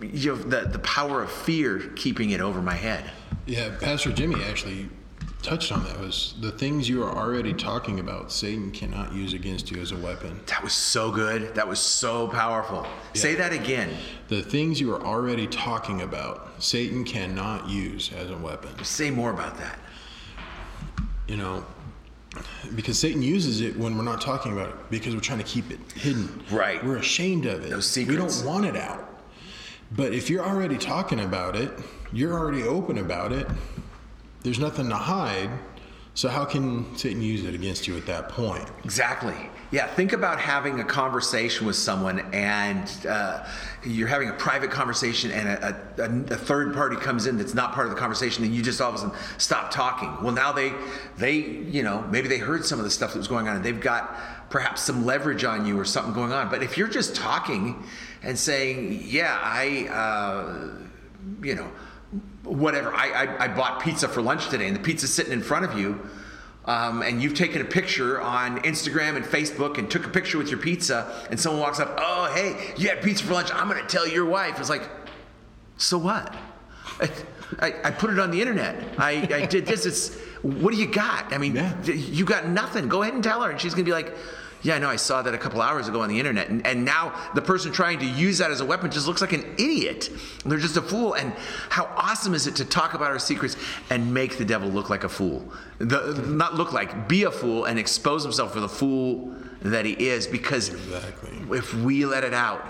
you 0.00 0.32
know, 0.32 0.36
the, 0.36 0.68
the 0.68 0.78
power 0.80 1.22
of 1.22 1.30
fear 1.30 1.92
keeping 1.94 2.30
it 2.30 2.40
over 2.40 2.60
my 2.60 2.74
head. 2.74 3.10
Yeah, 3.46 3.76
Pastor 3.80 4.12
Jimmy 4.12 4.42
actually 4.44 4.88
touched 5.42 5.72
on 5.72 5.82
that 5.84 5.98
was 5.98 6.34
the 6.40 6.50
things 6.52 6.88
you 6.88 7.02
are 7.02 7.10
already 7.10 7.52
talking 7.52 7.98
about 8.00 8.30
satan 8.30 8.70
cannot 8.70 9.12
use 9.12 9.32
against 9.34 9.70
you 9.70 9.80
as 9.80 9.90
a 9.92 9.96
weapon 9.96 10.40
That 10.46 10.62
was 10.62 10.72
so 10.72 11.10
good. 11.10 11.54
That 11.54 11.66
was 11.66 11.80
so 11.80 12.28
powerful. 12.28 12.86
Say 13.14 13.34
that 13.34 13.52
again. 13.52 13.90
the 14.28 14.42
things 14.42 14.80
you 14.80 14.94
are 14.94 15.02
already 15.02 15.46
talking 15.48 16.02
about 16.02 16.50
satan 16.62 17.04
cannot 17.04 17.68
use 17.68 18.12
as 18.12 18.30
a 18.30 18.36
weapon 18.36 18.72
Say 18.84 19.10
more 19.10 19.30
about 19.30 19.56
that. 19.58 19.78
you 21.26 21.36
know 21.36 21.64
because 22.76 22.98
satan 22.98 23.20
uses 23.22 23.60
it 23.60 23.76
when 23.76 23.96
we're 23.98 24.04
not 24.04 24.20
talking 24.20 24.52
about 24.52 24.68
it 24.70 24.76
because 24.90 25.14
we're 25.14 25.20
trying 25.20 25.38
to 25.40 25.44
keep 25.44 25.70
it 25.70 25.78
hidden 25.94 26.42
Right. 26.50 26.82
we're 26.84 26.96
ashamed 26.98 27.46
of 27.46 27.64
it 27.64 27.70
Those 27.70 27.96
we 27.96 28.16
don't 28.16 28.44
want 28.46 28.64
it 28.64 28.76
out 28.76 29.08
but 29.90 30.14
if 30.14 30.30
you're 30.30 30.44
already 30.44 30.78
talking 30.78 31.20
about 31.20 31.56
it 31.56 31.70
you're 32.12 32.32
already 32.32 32.62
open 32.62 32.98
about 32.98 33.32
it 33.32 33.46
there's 34.42 34.58
nothing 34.58 34.88
to 34.88 34.96
hide 34.96 35.50
so 36.14 36.28
how 36.28 36.44
can 36.44 36.94
satan 36.96 37.22
use 37.22 37.44
it 37.44 37.54
against 37.54 37.86
you 37.86 37.96
at 37.96 38.06
that 38.06 38.28
point 38.28 38.68
Exactly. 38.84 39.36
Yeah, 39.70 39.86
think 39.86 40.12
about 40.12 40.38
having 40.38 40.80
a 40.80 40.84
conversation 40.84 41.66
with 41.66 41.76
someone 41.76 42.18
and 42.34 42.86
uh, 43.08 43.46
you're 43.86 44.06
having 44.06 44.28
a 44.28 44.34
private 44.34 44.70
conversation 44.70 45.30
and 45.30 45.48
a, 45.48 45.80
a, 45.96 46.34
a 46.34 46.36
third 46.36 46.74
party 46.74 46.96
comes 46.96 47.26
in 47.26 47.38
that's 47.38 47.54
not 47.54 47.72
part 47.72 47.86
of 47.86 47.94
the 47.94 47.98
conversation 47.98 48.44
and 48.44 48.54
you 48.54 48.60
just 48.60 48.82
all 48.82 48.90
of 48.90 48.96
a 48.96 48.98
sudden 48.98 49.16
stop 49.38 49.70
talking. 49.70 50.14
Well, 50.22 50.34
now 50.34 50.52
they, 50.52 50.74
they, 51.16 51.36
you 51.36 51.82
know, 51.82 52.02
maybe 52.10 52.28
they 52.28 52.36
heard 52.36 52.66
some 52.66 52.78
of 52.80 52.84
the 52.84 52.90
stuff 52.90 53.14
that 53.14 53.18
was 53.18 53.28
going 53.28 53.48
on 53.48 53.56
and 53.56 53.64
they've 53.64 53.80
got 53.80 54.14
perhaps 54.50 54.82
some 54.82 55.06
leverage 55.06 55.44
on 55.44 55.64
you 55.64 55.80
or 55.80 55.86
something 55.86 56.12
going 56.12 56.32
on. 56.32 56.50
But 56.50 56.62
if 56.62 56.76
you're 56.76 56.86
just 56.86 57.16
talking 57.16 57.82
and 58.22 58.38
saying, 58.38 59.04
yeah, 59.06 59.38
I, 59.42 59.88
uh, 59.88 60.74
you 61.42 61.54
know, 61.54 61.72
whatever, 62.44 62.92
I, 62.94 63.10
I, 63.10 63.44
I 63.44 63.48
bought 63.48 63.80
pizza 63.80 64.08
for 64.08 64.20
lunch 64.22 64.48
today 64.48 64.66
and 64.66 64.76
the 64.76 64.80
pizza's 64.80 65.12
sitting 65.12 65.32
in 65.32 65.42
front 65.42 65.64
of 65.64 65.78
you 65.78 66.00
um, 66.64 67.02
and 67.02 67.20
you've 67.22 67.34
taken 67.34 67.60
a 67.60 67.64
picture 67.64 68.20
on 68.20 68.60
Instagram 68.62 69.16
and 69.16 69.24
Facebook 69.24 69.78
and 69.78 69.90
took 69.90 70.06
a 70.06 70.08
picture 70.08 70.38
with 70.38 70.48
your 70.48 70.60
pizza, 70.60 71.26
and 71.28 71.38
someone 71.40 71.60
walks 71.60 71.80
up, 71.80 71.96
oh, 72.00 72.32
hey, 72.34 72.72
you 72.76 72.88
had 72.88 73.02
pizza 73.02 73.24
for 73.24 73.34
lunch. 73.34 73.52
I'm 73.52 73.68
going 73.68 73.80
to 73.80 73.88
tell 73.88 74.06
your 74.06 74.26
wife. 74.26 74.60
It's 74.60 74.70
like, 74.70 74.88
so 75.76 75.98
what? 75.98 76.32
I, 77.00 77.10
I, 77.58 77.74
I 77.84 77.90
put 77.90 78.10
it 78.10 78.20
on 78.20 78.30
the 78.30 78.40
internet. 78.40 78.76
I, 78.96 79.28
I 79.34 79.46
did 79.46 79.66
this. 79.66 79.86
It's 79.86 80.16
what 80.42 80.72
do 80.72 80.78
you 80.78 80.86
got? 80.86 81.32
I 81.32 81.38
mean, 81.38 81.56
Yeah. 81.56 81.76
you 81.84 82.24
got 82.24 82.46
nothing. 82.46 82.88
Go 82.88 83.02
ahead 83.02 83.14
and 83.14 83.24
tell 83.24 83.42
her, 83.42 83.50
and 83.50 83.60
she's 83.60 83.74
going 83.74 83.84
to 83.84 83.88
be 83.88 83.94
like. 83.94 84.14
Yeah, 84.62 84.76
I 84.76 84.78
know. 84.78 84.88
I 84.88 84.96
saw 84.96 85.22
that 85.22 85.34
a 85.34 85.38
couple 85.38 85.60
hours 85.60 85.88
ago 85.88 86.02
on 86.02 86.08
the 86.08 86.18
internet, 86.18 86.48
and, 86.48 86.64
and 86.66 86.84
now 86.84 87.12
the 87.34 87.42
person 87.42 87.72
trying 87.72 87.98
to 87.98 88.06
use 88.06 88.38
that 88.38 88.50
as 88.52 88.60
a 88.60 88.64
weapon 88.64 88.90
just 88.90 89.06
looks 89.08 89.20
like 89.20 89.32
an 89.32 89.44
idiot. 89.58 90.08
They're 90.44 90.58
just 90.58 90.76
a 90.76 90.82
fool. 90.82 91.14
And 91.14 91.32
how 91.68 91.86
awesome 91.96 92.32
is 92.34 92.46
it 92.46 92.56
to 92.56 92.64
talk 92.64 92.94
about 92.94 93.10
our 93.10 93.18
secrets 93.18 93.56
and 93.90 94.14
make 94.14 94.38
the 94.38 94.44
devil 94.44 94.68
look 94.68 94.88
like 94.88 95.02
a 95.04 95.08
fool? 95.08 95.52
The, 95.78 96.14
not 96.28 96.54
look 96.54 96.72
like, 96.72 97.08
be 97.08 97.24
a 97.24 97.30
fool 97.32 97.64
and 97.64 97.78
expose 97.78 98.22
himself 98.22 98.52
for 98.52 98.60
the 98.60 98.68
fool 98.68 99.34
that 99.62 99.84
he 99.84 99.92
is. 99.94 100.26
Because 100.28 100.68
Exactly. 100.68 101.58
if 101.58 101.74
we 101.74 102.04
let 102.06 102.22
it 102.22 102.34
out, 102.34 102.64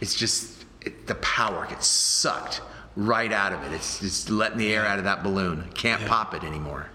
it's 0.00 0.14
just 0.14 0.64
it, 0.82 1.06
the 1.08 1.16
power 1.16 1.66
gets 1.66 1.86
sucked 1.88 2.60
right 2.94 3.32
out 3.32 3.52
of 3.52 3.62
it. 3.64 3.72
It's 3.74 3.98
just 3.98 4.30
letting 4.30 4.58
the 4.58 4.72
air 4.72 4.86
out 4.86 4.98
of 4.98 5.04
that 5.04 5.24
balloon. 5.24 5.68
Can't 5.74 6.04
pop 6.06 6.32
it 6.34 6.44
anymore. 6.44 6.90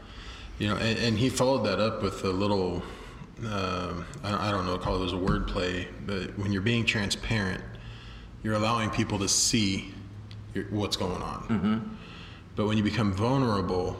You 0.59 0.69
know, 0.69 0.75
and, 0.77 0.97
and 0.99 1.17
he 1.17 1.29
followed 1.29 1.65
that 1.65 1.79
up 1.79 2.01
with 2.01 2.23
a 2.23 2.29
little, 2.31 2.83
um 3.45 4.05
I, 4.23 4.31
don't- 4.31 4.41
I 4.41 4.51
don't 4.51 4.65
know, 4.65 4.77
call 4.77 4.95
it 4.95 4.99
was 4.99 5.13
a 5.13 5.17
wordplay, 5.17 5.87
but 6.05 6.37
when 6.37 6.51
you're 6.51 6.61
being 6.61 6.85
transparent, 6.85 7.63
you're 8.43 8.55
allowing 8.55 8.89
people 8.89 9.19
to 9.19 9.27
see 9.29 9.93
your, 10.53 10.65
what's 10.65 10.97
going 10.97 11.21
on. 11.21 11.97
But 12.55 12.67
when 12.67 12.77
you 12.77 12.83
become 12.83 13.13
vulnerable, 13.13 13.95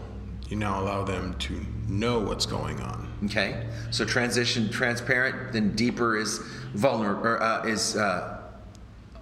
you 0.49 0.57
now 0.57 0.81
allow 0.81 1.03
them 1.03 1.35
to 1.39 1.65
know 1.87 2.19
what's 2.19 2.45
going 2.45 2.79
on. 2.81 3.07
Okay, 3.25 3.65
so 3.91 4.03
transition 4.05 4.69
transparent, 4.69 5.53
then 5.53 5.75
deeper 5.75 6.17
is 6.17 6.39
vulnerable. 6.73 7.25
Or, 7.27 7.41
uh, 7.43 7.63
is 7.65 7.95
uh, 7.95 8.37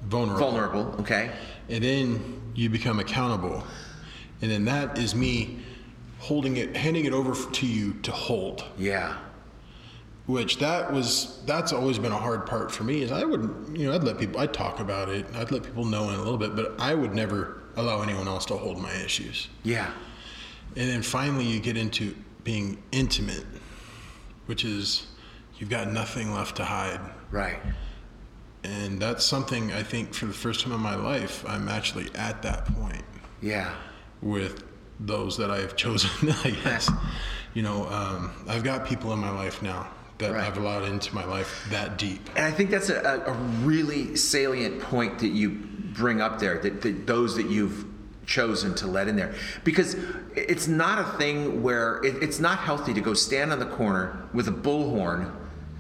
Vulnerable. 0.04 0.40
vulnerable. 0.40 0.96
Okay, 1.02 1.32
And 1.70 1.84
then 1.84 2.42
you 2.56 2.70
become 2.70 3.00
accountable. 3.00 3.64
And 4.42 4.50
then 4.50 4.66
that 4.66 4.98
is 4.98 5.14
me 5.16 5.60
holding 6.20 6.58
it, 6.58 6.76
handing 6.78 7.06
it 7.06 7.14
over 7.14 7.34
to 7.52 7.66
you 7.68 7.94
to 8.04 8.12
hold. 8.12 8.64
yeah, 8.78 9.18
which 10.28 10.58
that 10.58 10.92
was 10.94 11.40
that's 11.46 11.72
always 11.74 11.98
been 11.98 12.12
a 12.12 12.18
hard 12.18 12.46
part 12.46 12.70
for 12.72 12.84
me 12.84 13.02
is 13.02 13.12
i 13.12 13.24
would 13.24 13.44
you 13.74 13.86
know 13.88 13.96
i'd 13.96 14.04
let 14.04 14.18
people 14.20 14.40
i'd 14.42 14.54
talk 14.54 14.80
about 14.80 15.08
it 15.10 15.26
i'd 15.36 15.52
let 15.52 15.64
people 15.64 15.86
know 15.86 16.10
in 16.10 16.16
a 16.16 16.18
little 16.18 16.38
bit 16.38 16.56
but 16.56 16.76
i 16.80 16.94
would 16.94 17.14
never 17.16 17.64
allow 17.78 18.02
anyone 18.02 18.28
else 18.28 18.44
to 18.46 18.56
hold 18.58 18.80
my 18.82 18.92
issues. 18.94 19.50
Yeah, 19.64 19.92
and 20.76 20.90
then 20.90 21.02
finally 21.04 21.46
you 21.46 21.60
get 21.60 21.78
into 21.78 22.16
being 22.44 22.82
intimate 22.92 23.46
which 24.48 24.64
is 24.66 25.08
you've 25.60 25.70
got 25.70 25.92
nothing 25.92 26.34
left 26.34 26.56
to 26.58 26.64
hide. 26.66 27.00
Right. 27.32 27.60
and 28.64 29.00
that's 29.02 29.24
something 29.26 29.72
i 29.74 29.84
think 29.84 30.14
for 30.14 30.26
the 30.26 30.34
first 30.34 30.62
time 30.62 30.74
in 30.74 30.80
my 30.80 30.96
life 30.96 31.44
i'm 31.48 31.68
actually 31.70 32.10
at 32.16 32.42
that 32.42 32.66
point. 32.66 33.04
Yeah, 33.42 33.74
with 34.22 34.64
those 35.00 35.38
that 35.38 35.52
i've 35.52 35.76
chosen. 35.76 36.10
I 36.44 36.52
guess. 36.64 36.90
You 37.54 37.64
know 37.64 37.88
um, 37.88 38.32
i've 38.48 38.64
got 38.64 38.86
people 38.86 39.14
in 39.14 39.20
my 39.20 39.32
life 39.32 39.64
now 39.64 39.88
that 40.18 40.32
Right. 40.34 40.44
i've 40.48 40.58
allowed 40.58 40.84
into 40.84 41.14
my 41.14 41.26
life 41.26 41.68
that 41.70 41.98
deep 41.98 42.28
and 42.36 42.46
I 42.46 42.52
think 42.52 42.70
that's 42.70 42.90
a, 42.90 43.24
a 43.26 43.34
really 43.64 44.16
salient 44.16 44.82
point 44.82 45.20
that 45.20 45.30
you 45.30 45.50
bring 45.98 46.22
up 46.22 46.40
there. 46.40 46.60
That, 46.60 46.82
that 46.84 47.08
those 47.08 47.36
that 47.36 47.50
you've 47.50 47.86
chosen 48.26 48.76
to 48.76 48.88
let 48.88 49.08
in 49.08 49.16
there, 49.16 49.34
because 49.64 49.96
it's 50.36 50.68
not 50.68 51.00
a 51.00 51.18
thing 51.18 51.64
where 51.64 52.04
it, 52.04 52.22
it's 52.22 52.40
not 52.40 52.60
healthy 52.60 52.94
to 52.94 53.02
go 53.02 53.14
stand 53.14 53.52
on 53.52 53.60
the 53.60 53.66
corner 53.66 54.28
with 54.34 54.48
a 54.48 54.52
bullhorn 54.52 55.32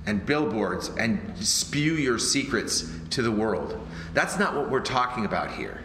and 0.08 0.26
billboards 0.26 0.90
and 0.98 1.38
spew 1.38 1.94
your 1.94 2.18
secrets 2.18 2.90
to 3.12 3.22
the 3.22 3.32
world. 3.32 3.80
That's 4.14 4.40
not 4.40 4.56
what 4.56 4.72
we're 4.72 4.80
talking 4.82 5.26
about 5.26 5.52
here. 5.52 5.82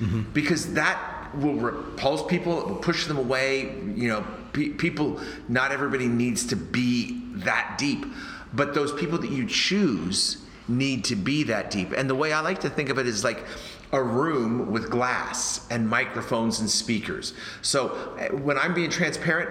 Mm-hmm. 0.00 0.30
because 0.32 0.74
that 0.74 1.28
will 1.34 1.54
repulse 1.56 2.24
people, 2.26 2.60
it 2.60 2.68
will 2.68 2.76
push 2.76 3.06
them 3.06 3.18
away. 3.18 3.74
You 3.96 4.08
know, 4.08 4.26
pe- 4.52 4.70
people, 4.70 5.20
not 5.48 5.72
everybody 5.72 6.08
needs 6.08 6.46
to 6.46 6.56
be 6.56 7.22
that 7.34 7.76
deep, 7.78 8.04
but 8.52 8.74
those 8.74 8.92
people 8.92 9.18
that 9.18 9.30
you 9.30 9.46
choose 9.46 10.38
need 10.68 11.04
to 11.04 11.16
be 11.16 11.44
that 11.44 11.70
deep. 11.70 11.92
And 11.92 12.08
the 12.08 12.14
way 12.14 12.32
I 12.32 12.40
like 12.40 12.60
to 12.60 12.70
think 12.70 12.88
of 12.88 12.98
it 12.98 13.06
is 13.06 13.24
like 13.24 13.44
a 13.92 14.02
room 14.02 14.70
with 14.70 14.90
glass 14.90 15.66
and 15.70 15.88
microphones 15.88 16.60
and 16.60 16.68
speakers. 16.68 17.32
So 17.62 17.88
uh, 17.88 18.36
when 18.36 18.58
I'm 18.58 18.74
being 18.74 18.90
transparent, 18.90 19.50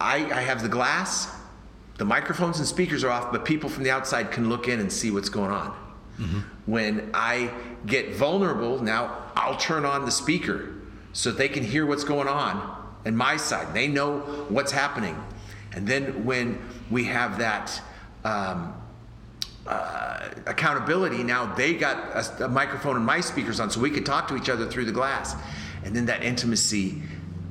I, 0.00 0.16
I 0.30 0.42
have 0.42 0.62
the 0.62 0.68
glass, 0.68 1.34
the 1.96 2.04
microphones 2.04 2.58
and 2.58 2.68
speakers 2.68 3.02
are 3.02 3.10
off, 3.10 3.32
but 3.32 3.44
people 3.44 3.68
from 3.68 3.82
the 3.82 3.90
outside 3.90 4.30
can 4.30 4.48
look 4.48 4.68
in 4.68 4.78
and 4.78 4.92
see 4.92 5.10
what's 5.10 5.28
going 5.28 5.50
on. 5.50 5.76
When 6.66 7.10
I 7.14 7.50
get 7.86 8.14
vulnerable, 8.14 8.80
now 8.82 9.30
I'll 9.36 9.56
turn 9.56 9.84
on 9.84 10.04
the 10.04 10.10
speaker 10.10 10.74
so 11.12 11.30
they 11.30 11.48
can 11.48 11.64
hear 11.64 11.86
what's 11.86 12.04
going 12.04 12.28
on 12.28 12.77
and 13.04 13.16
my 13.16 13.36
side. 13.36 13.74
They 13.74 13.88
know 13.88 14.20
what's 14.48 14.72
happening. 14.72 15.16
And 15.72 15.86
then 15.86 16.24
when 16.24 16.58
we 16.90 17.04
have 17.04 17.38
that 17.38 17.80
um, 18.24 18.74
uh, 19.66 20.28
accountability, 20.46 21.22
now 21.22 21.54
they 21.54 21.74
got 21.74 21.96
a, 22.14 22.44
a 22.46 22.48
microphone 22.48 22.96
and 22.96 23.04
my 23.04 23.20
speakers 23.20 23.60
on 23.60 23.70
so 23.70 23.80
we 23.80 23.90
could 23.90 24.06
talk 24.06 24.28
to 24.28 24.36
each 24.36 24.48
other 24.48 24.66
through 24.66 24.86
the 24.86 24.92
glass. 24.92 25.36
And 25.84 25.94
then 25.94 26.06
that 26.06 26.22
intimacy, 26.22 27.02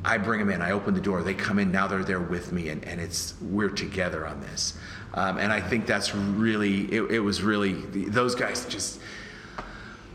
I 0.03 0.17
bring 0.17 0.39
them 0.39 0.49
in, 0.49 0.62
I 0.62 0.71
open 0.71 0.93
the 0.93 1.01
door, 1.01 1.23
they 1.23 1.33
come 1.33 1.60
in, 1.60 1.71
now 1.71 1.88
they're 1.88 2.03
there 2.03 2.19
with 2.19 2.51
me, 2.51 2.69
and, 2.69 2.83
and 2.86 2.99
it's 2.99 3.36
we're 3.41 3.69
together 3.69 4.25
on 4.27 4.41
this. 4.41 4.77
Um, 5.13 5.38
and 5.38 5.51
I 5.51 5.62
think 5.62 5.86
that's 5.86 6.13
really, 6.13 6.81
it, 6.93 7.12
it 7.12 7.19
was 7.19 7.41
really, 7.41 7.73
those 7.73 8.36
guys 8.36 8.65
just, 8.65 8.99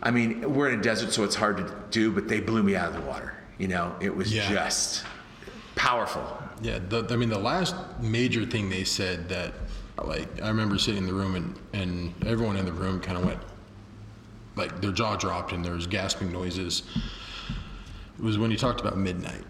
I 0.03 0.11
mean, 0.11 0.55
we're 0.55 0.71
in 0.71 0.79
a 0.79 0.83
desert, 0.83 1.13
so 1.13 1.25
it's 1.25 1.35
hard 1.35 1.57
to 1.59 1.75
do, 1.91 2.11
but 2.13 2.29
they 2.29 2.41
blew 2.41 2.63
me 2.63 2.77
out 2.77 2.89
of 2.89 2.95
the 2.95 3.09
water. 3.09 3.35
You 3.59 3.69
know, 3.69 3.95
it 4.01 4.15
was 4.15 4.33
Yeah. 4.35 4.49
just 4.51 5.05
powerful. 5.75 6.23
Yeah, 6.61 6.79
the, 6.89 7.07
I 7.11 7.17
mean, 7.17 7.29
the 7.29 7.39
last 7.39 7.75
major 8.01 8.45
thing 8.47 8.71
they 8.71 8.85
said 8.85 9.29
that, 9.29 9.55
like, 10.03 10.41
I 10.43 10.49
remember 10.49 10.79
sitting 10.79 10.99
in 11.03 11.07
the 11.07 11.15
room 11.15 11.35
and, 11.35 11.59
and 11.73 12.15
everyone 12.27 12.57
in 12.57 12.65
the 12.65 12.73
room 12.73 13.01
kind 13.01 13.19
of 13.19 13.25
went, 13.25 13.41
like, 14.57 14.81
their 14.81 14.93
jaw 14.93 15.17
dropped 15.17 15.53
and 15.53 15.65
there 15.65 15.75
was 15.75 15.87
gasping 15.87 16.31
noises. 16.33 16.83
It 18.19 18.25
was 18.25 18.39
when 18.39 18.51
you 18.51 18.57
talked 18.57 18.81
about 18.81 18.97
midnight. 18.97 19.45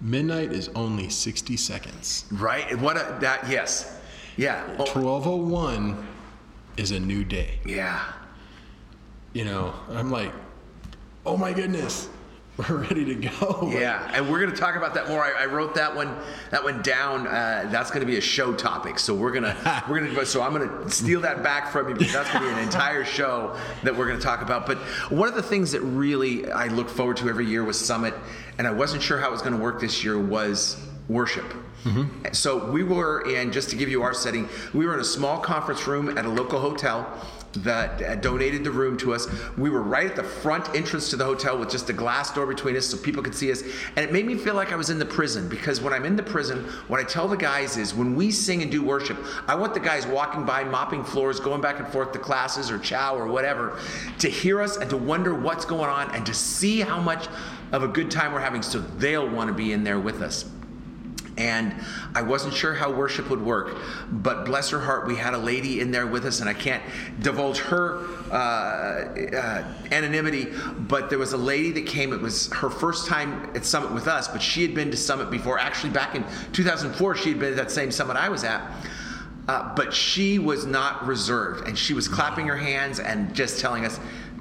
Midnight 0.00 0.52
is 0.52 0.68
only 0.74 1.08
60 1.08 1.56
seconds. 1.56 2.26
Right? 2.32 2.78
What 2.78 2.96
a, 2.96 3.16
that, 3.20 3.48
yes. 3.48 3.98
Yeah. 4.36 4.64
Oh, 4.78 4.84
1201 4.84 6.06
is 6.76 6.90
a 6.90 7.00
new 7.00 7.24
day. 7.24 7.58
yeah. 7.64 8.12
You 9.32 9.44
know, 9.44 9.74
I'm 9.90 10.10
like, 10.10 10.32
oh 11.26 11.36
my 11.36 11.52
goodness, 11.52 12.08
ready 12.70 13.04
to 13.04 13.14
go. 13.14 13.70
Yeah, 13.70 14.10
and 14.14 14.30
we're 14.30 14.40
gonna 14.40 14.56
talk 14.56 14.76
about 14.76 14.94
that 14.94 15.08
more. 15.08 15.22
I, 15.22 15.42
I 15.42 15.46
wrote 15.46 15.74
that 15.74 15.94
one, 15.94 16.16
that 16.50 16.64
one 16.64 16.80
down. 16.80 17.26
Uh, 17.26 17.68
that's 17.70 17.90
gonna 17.90 18.06
be 18.06 18.16
a 18.16 18.20
show 18.20 18.54
topic. 18.54 18.98
So 18.98 19.14
we're 19.14 19.32
gonna, 19.32 19.84
we're 19.90 20.00
gonna. 20.00 20.24
So 20.24 20.40
I'm 20.40 20.52
gonna 20.52 20.90
steal 20.90 21.20
that 21.20 21.42
back 21.42 21.70
from 21.70 21.88
you 21.90 21.94
because 21.94 22.14
that's 22.14 22.32
gonna 22.32 22.46
be 22.46 22.52
an 22.52 22.58
entire 22.58 23.04
show 23.18 23.54
that 23.82 23.94
we're 23.94 24.06
gonna 24.06 24.20
talk 24.20 24.40
about. 24.40 24.66
But 24.66 24.78
one 25.10 25.28
of 25.28 25.34
the 25.34 25.42
things 25.42 25.72
that 25.72 25.82
really 25.82 26.50
I 26.50 26.68
look 26.68 26.88
forward 26.88 27.18
to 27.18 27.28
every 27.28 27.44
year 27.46 27.62
with 27.62 27.76
Summit, 27.76 28.14
and 28.56 28.66
I 28.66 28.70
wasn't 28.70 29.02
sure 29.02 29.18
how 29.18 29.28
it 29.28 29.32
was 29.32 29.42
gonna 29.42 29.58
work 29.58 29.78
this 29.78 30.02
year, 30.02 30.18
was 30.18 30.80
worship. 31.08 31.52
So 32.32 32.68
we 32.72 32.82
were 32.82 33.20
in, 33.30 33.52
just 33.52 33.70
to 33.70 33.76
give 33.76 33.88
you 33.88 34.02
our 34.02 34.12
setting, 34.12 34.48
we 34.74 34.86
were 34.86 34.94
in 34.94 35.00
a 35.00 35.04
small 35.04 35.38
conference 35.38 35.86
room 35.86 36.18
at 36.18 36.24
a 36.24 36.28
local 36.28 36.58
hotel 36.58 37.06
that 37.62 38.22
donated 38.22 38.64
the 38.64 38.70
room 38.70 38.96
to 38.98 39.14
us. 39.14 39.26
We 39.56 39.70
were 39.70 39.82
right 39.82 40.06
at 40.06 40.16
the 40.16 40.22
front 40.22 40.74
entrance 40.74 41.10
to 41.10 41.16
the 41.16 41.24
hotel 41.24 41.58
with 41.58 41.70
just 41.70 41.90
a 41.90 41.92
glass 41.92 42.32
door 42.32 42.46
between 42.46 42.76
us 42.76 42.86
so 42.86 42.96
people 42.96 43.22
could 43.22 43.34
see 43.34 43.50
us. 43.50 43.62
And 43.96 44.04
it 44.04 44.12
made 44.12 44.26
me 44.26 44.36
feel 44.36 44.54
like 44.54 44.72
I 44.72 44.76
was 44.76 44.90
in 44.90 44.98
the 44.98 45.06
prison 45.06 45.48
because 45.48 45.80
when 45.80 45.92
I'm 45.92 46.04
in 46.04 46.16
the 46.16 46.22
prison, 46.22 46.64
what 46.88 47.00
I 47.00 47.04
tell 47.04 47.28
the 47.28 47.36
guys 47.36 47.76
is 47.76 47.94
when 47.94 48.14
we 48.14 48.30
sing 48.30 48.62
and 48.62 48.70
do 48.70 48.82
worship, 48.82 49.18
I 49.46 49.54
want 49.54 49.74
the 49.74 49.80
guys 49.80 50.06
walking 50.06 50.44
by, 50.44 50.64
mopping 50.64 51.04
floors, 51.04 51.40
going 51.40 51.60
back 51.60 51.78
and 51.78 51.88
forth 51.88 52.12
to 52.12 52.18
classes 52.18 52.70
or 52.70 52.78
chow 52.78 53.16
or 53.16 53.26
whatever, 53.26 53.78
to 54.18 54.28
hear 54.28 54.60
us 54.60 54.76
and 54.76 54.88
to 54.90 54.96
wonder 54.96 55.34
what's 55.34 55.64
going 55.64 55.90
on 55.90 56.14
and 56.14 56.24
to 56.26 56.34
see 56.34 56.80
how 56.80 57.00
much 57.00 57.28
of 57.72 57.82
a 57.82 57.88
good 57.88 58.10
time 58.10 58.32
we're 58.32 58.40
having 58.40 58.62
so 58.62 58.78
they'll 58.78 59.28
want 59.28 59.48
to 59.48 59.54
be 59.54 59.72
in 59.72 59.82
there 59.82 59.98
with 59.98 60.22
us 60.22 60.44
and 61.36 61.74
I 62.14 62.22
wasn't 62.22 62.54
sure 62.54 62.74
how 62.74 62.90
worship 62.90 63.28
would 63.30 63.42
work. 63.42 63.76
But 64.10 64.44
bless 64.44 64.70
her 64.70 64.80
heart, 64.80 65.06
we 65.06 65.16
had 65.16 65.34
a 65.34 65.38
lady 65.38 65.80
in 65.80 65.90
there 65.90 66.06
with 66.06 66.24
us, 66.24 66.40
and 66.40 66.48
I 66.48 66.54
can't 66.54 66.82
divulge 67.20 67.58
her 67.58 68.06
uh, 68.30 68.34
uh, 68.34 69.64
anonymity. 69.92 70.48
But 70.78 71.10
there 71.10 71.18
was 71.18 71.32
a 71.32 71.38
lady 71.38 71.72
that 71.72 71.86
came. 71.86 72.12
It 72.12 72.20
was 72.20 72.50
her 72.52 72.70
first 72.70 73.06
time 73.06 73.50
at 73.54 73.64
Summit 73.64 73.92
with 73.92 74.08
us, 74.08 74.28
but 74.28 74.40
she 74.42 74.62
had 74.62 74.74
been 74.74 74.90
to 74.90 74.96
Summit 74.96 75.30
before. 75.30 75.58
Actually, 75.58 75.90
back 75.90 76.14
in 76.14 76.24
2004, 76.52 77.16
she 77.16 77.30
had 77.30 77.38
been 77.38 77.50
at 77.50 77.56
that 77.56 77.70
same 77.70 77.90
Summit 77.90 78.16
I 78.16 78.28
was 78.28 78.44
at. 78.44 78.70
Uh, 79.48 79.72
but 79.76 79.94
she 79.94 80.40
was 80.40 80.66
not 80.66 81.06
reserved, 81.06 81.68
and 81.68 81.78
she 81.78 81.94
was 81.94 82.08
clapping 82.08 82.48
her 82.48 82.56
hands 82.56 82.98
and 82.98 83.32
just 83.32 83.60
telling 83.60 83.84
us, 83.84 84.00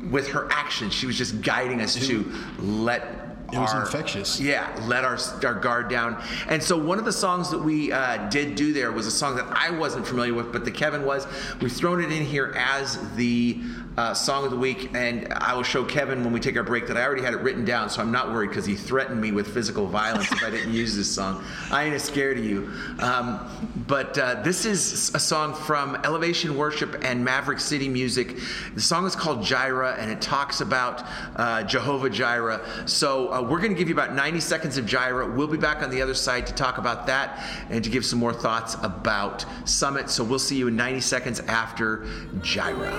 with 0.09 0.29
her 0.29 0.47
actions, 0.51 0.93
she 0.93 1.05
was 1.05 1.17
just 1.17 1.41
guiding 1.41 1.81
us 1.81 1.95
to 2.07 2.31
let 2.59 3.24
It 3.53 3.59
was 3.59 3.73
our- 3.73 3.81
infectious. 3.81 4.39
Yeah, 4.39 4.67
let 4.87 5.03
our 5.03 5.17
our 5.43 5.53
guard 5.53 5.89
down. 5.89 6.21
And 6.47 6.61
so 6.61 6.77
one 6.77 6.99
of 6.99 7.05
the 7.05 7.13
songs 7.13 7.49
that 7.51 7.59
we 7.59 7.91
uh, 7.91 8.29
did 8.29 8.55
do 8.55 8.73
there 8.73 8.91
was 8.91 9.07
a 9.07 9.11
song 9.11 9.35
that 9.35 9.45
I 9.51 9.69
wasn't 9.71 10.07
familiar 10.07 10.33
with, 10.33 10.51
but 10.51 10.65
the 10.65 10.71
Kevin 10.71 11.05
was. 11.05 11.27
We've 11.61 11.71
thrown 11.71 12.03
it 12.03 12.11
in 12.11 12.25
here 12.25 12.53
as 12.57 12.97
the 13.15 13.59
uh, 13.97 14.13
song 14.13 14.43
of 14.43 14.51
the 14.51 14.57
week, 14.57 14.89
and 14.93 15.31
I 15.31 15.53
will 15.55 15.63
show 15.63 15.85
Kevin 15.85 16.23
when 16.23 16.33
we 16.33 16.39
take 16.41 16.57
our 16.57 16.63
break 16.63 16.87
that 16.87 16.97
I 16.97 17.03
already 17.03 17.21
had 17.21 17.33
it 17.33 17.39
written 17.39 17.63
down, 17.63 17.89
so 17.89 18.01
I'm 18.01 18.11
not 18.11 18.29
worried 18.33 18.49
because 18.49 18.65
he 18.65 18.75
threatened 18.75 19.21
me 19.21 19.31
with 19.31 19.53
physical 19.53 19.87
violence 19.87 20.29
if 20.31 20.43
I 20.43 20.49
didn't 20.49 20.73
use 20.73 20.95
this 20.97 21.09
song. 21.09 21.43
I 21.71 21.85
ain't 21.85 21.93
as 21.95 22.03
scared 22.03 22.37
of 22.37 22.43
you. 22.43 22.69
Um, 22.99 23.39
but 23.87 24.17
uh, 24.17 24.41
this 24.41 24.65
is 24.65 25.13
a 25.15 25.19
song 25.19 25.53
from 25.53 25.95
Elevation 26.03 26.57
Worship 26.57 27.03
and 27.05 27.23
Maverick 27.23 27.59
City 27.61 27.87
Music. 27.87 28.37
The 28.73 28.81
song 28.81 29.05
is 29.05 29.15
called 29.15 29.43
Jireh, 29.43 29.95
and 29.97 30.11
it 30.11 30.21
talks 30.21 30.59
about 30.59 31.03
uh, 31.37 31.63
Jehovah 31.63 32.09
Jireh. 32.09 32.61
So 32.85 33.29
uh, 33.35 33.41
we're 33.41 33.59
going 33.59 33.71
to 33.71 33.77
give 33.77 33.89
you 33.89 33.93
about 33.93 34.13
90 34.13 34.39
seconds 34.39 34.77
of 34.77 34.85
Jireh. 34.85 35.29
We'll 35.29 35.47
be 35.47 35.57
back 35.57 35.83
on 35.83 35.89
the 35.89 36.01
other 36.01 36.13
side 36.13 36.47
to 36.47 36.53
talk 36.53 36.77
about 36.77 37.05
that 37.07 37.43
and 37.69 37.83
to 37.83 37.89
give 37.89 38.05
some 38.05 38.17
more 38.17 38.33
thoughts 38.33 38.77
about 38.81 39.45
Summit. 39.65 40.09
So 40.09 40.23
we'll 40.23 40.39
see 40.39 40.55
you 40.55 40.69
in 40.69 40.75
90 40.77 41.01
seconds 41.01 41.39
after 41.41 42.07
Jireh. 42.41 42.93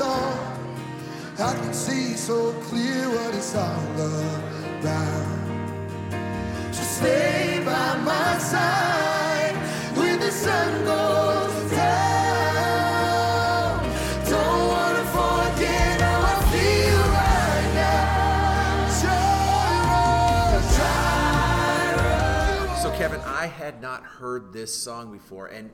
Mountain. 0.00 0.38
I 1.38 1.52
can 1.54 1.72
see 1.72 2.14
so 2.14 2.52
clear 2.68 3.08
what 3.08 3.34
it's 3.34 3.54
all 3.54 3.84
about. 3.94 5.26
So 6.74 6.82
stay 6.82 7.62
by 7.64 7.96
my 7.98 8.38
side 8.38 9.56
when 9.96 10.20
the 10.20 10.30
sun 10.30 10.84
goes 10.84 11.70
down. 11.70 12.80
Don't 14.28 14.68
wanna 14.68 15.04
forget. 15.04 15.90
So, 22.80 22.90
Kevin, 22.92 23.20
I 23.26 23.44
had 23.46 23.82
not 23.82 24.04
heard 24.04 24.54
this 24.54 24.74
song 24.74 25.12
before, 25.12 25.48
and 25.48 25.70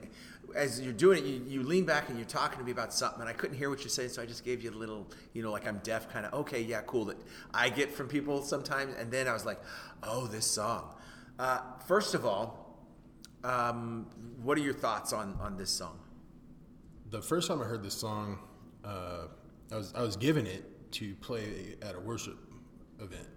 as 0.57 0.81
you're 0.81 0.93
doing 0.93 1.19
it, 1.19 1.25
you, 1.25 1.43
you 1.47 1.63
lean 1.63 1.85
back 1.85 2.09
and 2.09 2.19
you're 2.19 2.27
talking 2.27 2.59
to 2.59 2.65
me 2.65 2.73
about 2.73 2.93
something, 2.93 3.21
and 3.21 3.29
I 3.29 3.33
couldn't 3.33 3.57
hear 3.57 3.71
what 3.71 3.81
you're 3.81 3.89
saying, 3.89 4.09
so 4.09 4.23
I 4.23 4.27
just 4.27 4.45
gave 4.45 4.63
you 4.63 4.71
a 4.71 4.79
little, 4.79 5.07
you 5.35 5.43
know, 5.43 5.53
like 5.53 5.67
I'm 5.67 5.79
deaf, 5.85 6.11
kind 6.13 6.27
of, 6.27 6.33
okay, 6.35 6.63
yeah, 6.63 6.81
cool, 6.87 7.05
that 7.07 7.19
I 7.55 7.69
get 7.69 7.93
from 7.93 8.09
people 8.09 8.43
sometimes, 8.43 8.95
and 8.99 9.11
then 9.11 9.29
I 9.29 9.33
was 9.33 9.45
like, 9.45 9.61
oh, 10.03 10.27
this 10.27 10.47
song. 10.47 10.95
Uh, 11.39 11.61
first 11.87 12.15
of 12.15 12.25
all, 12.25 12.79
um, 13.45 14.07
what 14.43 14.59
are 14.59 14.63
your 14.63 14.75
thoughts 14.75 15.13
on, 15.13 15.39
on 15.41 15.57
this 15.57 15.71
song? 15.71 15.99
The 17.11 17.23
first 17.23 17.47
time 17.47 17.61
I 17.61 17.65
heard 17.65 17.83
this 17.85 17.95
song, 17.95 18.39
uh, 18.85 19.27
I 19.71 19.77
was 19.77 19.93
I 19.95 20.03
was 20.03 20.17
given 20.17 20.47
it 20.47 20.93
to 20.93 21.15
play 21.17 21.77
at 21.83 21.95
a 21.95 22.01
worship 22.01 22.39
event, 23.01 23.29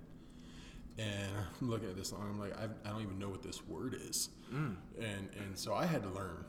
and 0.98 1.30
I'm 1.62 1.70
looking 1.70 1.90
at 1.90 1.96
this 1.96 2.10
song. 2.10 2.26
I'm 2.28 2.40
like, 2.40 2.58
I, 2.58 2.66
I 2.88 2.92
don't 2.92 3.04
even 3.04 3.20
know 3.20 3.30
what 3.30 3.44
this 3.44 3.66
word 3.68 3.96
is, 4.10 4.30
and 5.00 5.30
and 5.38 5.58
so 5.58 5.74
I 5.74 5.86
had 5.86 6.02
to 6.04 6.10
learn, 6.10 6.46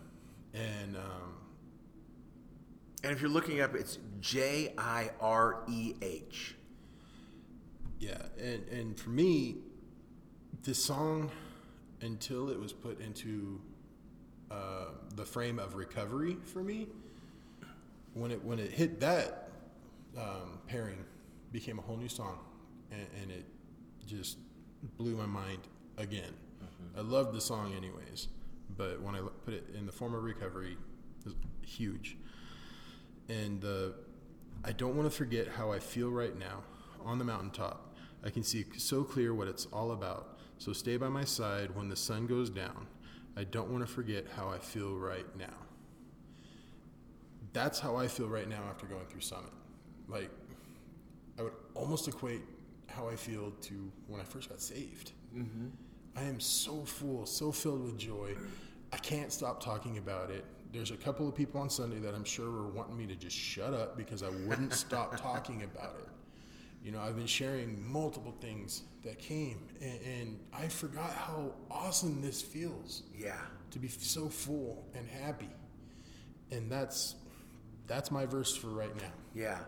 and 0.54 0.96
um, 0.96 1.34
And 3.02 3.12
if 3.12 3.20
you're 3.22 3.30
looking 3.30 3.60
up, 3.60 3.74
it's 3.74 3.98
J 4.20 4.74
I 4.76 5.10
R 5.20 5.62
E 5.68 5.94
H. 6.02 6.54
Yeah, 7.98 8.18
and 8.38 8.66
and 8.68 8.98
for 8.98 9.10
me, 9.10 9.56
this 10.62 10.82
song, 10.82 11.30
until 12.02 12.50
it 12.50 12.58
was 12.58 12.72
put 12.72 13.00
into 13.00 13.60
uh, 14.50 14.86
the 15.16 15.24
frame 15.24 15.58
of 15.58 15.74
recovery 15.74 16.36
for 16.44 16.62
me, 16.62 16.88
when 18.14 18.30
it 18.30 18.44
when 18.44 18.58
it 18.58 18.70
hit 18.70 19.00
that 19.00 19.50
um, 20.18 20.58
pairing, 20.66 21.04
became 21.52 21.78
a 21.78 21.82
whole 21.82 21.96
new 21.96 22.08
song, 22.08 22.38
and, 22.90 23.06
and 23.22 23.30
it 23.30 23.44
just 24.06 24.38
blew 24.98 25.16
my 25.16 25.26
mind 25.26 25.60
again. 25.96 26.34
I 26.96 27.00
loved 27.00 27.34
the 27.34 27.40
song 27.40 27.74
anyways, 27.74 28.28
but 28.80 29.02
when 29.02 29.14
I 29.14 29.20
put 29.44 29.52
it 29.52 29.66
in 29.76 29.84
the 29.84 29.92
form 29.92 30.14
of 30.14 30.22
recovery, 30.22 30.78
it 31.20 31.26
was 31.26 31.34
huge. 31.60 32.16
And 33.28 33.62
uh, 33.62 33.90
I 34.64 34.72
don't 34.72 34.96
want 34.96 35.10
to 35.10 35.14
forget 35.14 35.48
how 35.48 35.70
I 35.70 35.78
feel 35.78 36.08
right 36.08 36.34
now 36.38 36.62
on 37.04 37.18
the 37.18 37.24
mountaintop. 37.26 37.94
I 38.24 38.30
can 38.30 38.42
see 38.42 38.64
so 38.78 39.04
clear 39.04 39.34
what 39.34 39.48
it's 39.48 39.66
all 39.66 39.92
about. 39.92 40.38
So 40.56 40.72
stay 40.72 40.96
by 40.96 41.10
my 41.10 41.24
side 41.24 41.76
when 41.76 41.90
the 41.90 41.96
sun 41.96 42.26
goes 42.26 42.48
down. 42.48 42.86
I 43.36 43.44
don't 43.44 43.70
want 43.70 43.86
to 43.86 43.92
forget 43.92 44.24
how 44.34 44.48
I 44.48 44.58
feel 44.58 44.96
right 44.96 45.26
now. 45.36 45.58
That's 47.52 47.78
how 47.78 47.96
I 47.96 48.08
feel 48.08 48.28
right 48.28 48.48
now 48.48 48.62
after 48.70 48.86
going 48.86 49.04
through 49.10 49.20
Summit. 49.20 49.52
Like, 50.08 50.30
I 51.38 51.42
would 51.42 51.52
almost 51.74 52.08
equate 52.08 52.40
how 52.86 53.08
I 53.10 53.16
feel 53.16 53.50
to 53.50 53.92
when 54.08 54.22
I 54.22 54.24
first 54.24 54.48
got 54.48 54.62
saved. 54.62 55.12
I 56.16 56.22
am 56.22 56.40
so 56.40 56.82
full, 56.86 57.26
so 57.26 57.52
filled 57.52 57.84
with 57.84 57.98
joy. 57.98 58.34
I 58.92 58.96
can't 58.98 59.32
stop 59.32 59.62
talking 59.62 59.98
about 59.98 60.30
it. 60.30 60.44
There's 60.72 60.90
a 60.90 60.96
couple 60.96 61.28
of 61.28 61.34
people 61.34 61.60
on 61.60 61.68
Sunday 61.70 61.98
that 62.00 62.14
I'm 62.14 62.24
sure 62.24 62.50
were 62.50 62.68
wanting 62.68 62.96
me 62.96 63.06
to 63.06 63.16
just 63.16 63.36
shut 63.36 63.72
up 63.74 63.96
because 63.96 64.22
I 64.22 64.30
wouldn't 64.46 64.72
stop 64.72 65.16
talking 65.20 65.62
about 65.62 65.96
it. 66.00 66.08
You 66.84 66.92
know, 66.92 67.00
I've 67.00 67.16
been 67.16 67.26
sharing 67.26 67.86
multiple 67.90 68.34
things 68.40 68.82
that 69.04 69.18
came, 69.18 69.58
and, 69.82 70.00
and 70.02 70.40
I 70.52 70.68
forgot 70.68 71.10
how 71.12 71.52
awesome 71.70 72.22
this 72.22 72.40
feels 72.40 73.02
Yeah. 73.16 73.36
to 73.72 73.78
be 73.78 73.88
so 73.88 74.28
full 74.28 74.86
and 74.94 75.06
happy. 75.08 75.50
And 76.50 76.70
that's 76.70 77.16
that's 77.86 78.10
my 78.10 78.24
verse 78.24 78.56
for 78.56 78.68
right 78.68 78.94
now. 78.96 79.12
Yeah. 79.34 79.58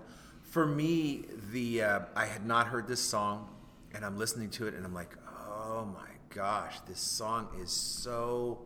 For 0.43 0.67
me, 0.67 1.25
the 1.53 1.83
uh, 1.83 2.01
I 2.17 2.27
had 2.27 2.47
not 2.47 2.67
heard 2.69 2.87
this 2.89 3.01
song, 3.01 3.49
and 3.95 4.05
I'm 4.05 4.17
listening 4.17 4.51
to 4.51 4.67
it, 4.69 4.75
and 4.75 4.85
I'm 4.85 4.95
like, 4.95 5.17
oh 5.59 5.85
my 5.93 6.09
gosh, 6.35 6.81
this 6.89 7.01
song 7.01 7.49
is 7.61 7.71
so 7.71 8.63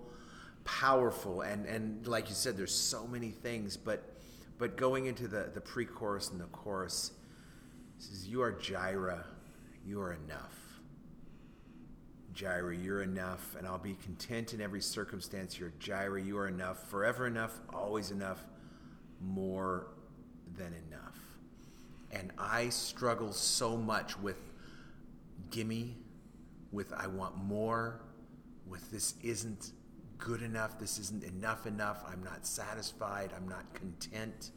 powerful, 0.66 1.40
and 1.40 1.64
and 1.64 2.06
like 2.06 2.28
you 2.28 2.34
said, 2.34 2.58
there's 2.58 2.74
so 2.74 3.06
many 3.06 3.30
things, 3.30 3.78
but 3.78 4.02
but 4.58 4.76
going 4.76 5.06
into 5.06 5.26
the 5.28 5.50
the 5.54 5.60
pre-chorus 5.60 6.30
and 6.30 6.40
the 6.40 6.46
chorus, 6.46 7.12
says, 7.98 8.26
"You 8.26 8.42
are 8.42 8.52
Jireh, 8.52 9.24
you 9.86 10.00
are 10.00 10.12
enough." 10.12 10.52
Jireh, 12.34 12.76
you're 12.76 13.02
enough, 13.02 13.56
and 13.56 13.66
I'll 13.66 13.78
be 13.78 13.94
content 13.94 14.52
in 14.52 14.60
every 14.60 14.82
circumstance. 14.82 15.58
You're 15.58 15.72
Jireh, 15.78 16.20
you 16.20 16.36
are 16.36 16.48
enough, 16.48 16.90
forever 16.90 17.26
enough, 17.26 17.58
always 17.72 18.10
enough, 18.10 18.44
more 19.22 19.86
than 20.58 20.74
enough. 20.86 21.18
And 22.12 22.32
I 22.36 22.68
struggle 22.68 23.32
so 23.32 23.78
much 23.78 24.18
with 24.18 24.36
gimme, 25.50 25.96
with 26.72 26.92
I 26.92 27.06
want 27.06 27.38
more, 27.38 28.02
with 28.66 28.90
this 28.90 29.14
isn't 29.22 29.72
good 30.18 30.42
enough, 30.42 30.78
this 30.78 30.98
isn't 30.98 31.24
enough 31.24 31.66
enough, 31.66 32.04
I'm 32.06 32.22
not 32.22 32.46
satisfied, 32.46 33.30
I'm 33.36 33.48
not 33.48 33.72
content. 33.74 34.50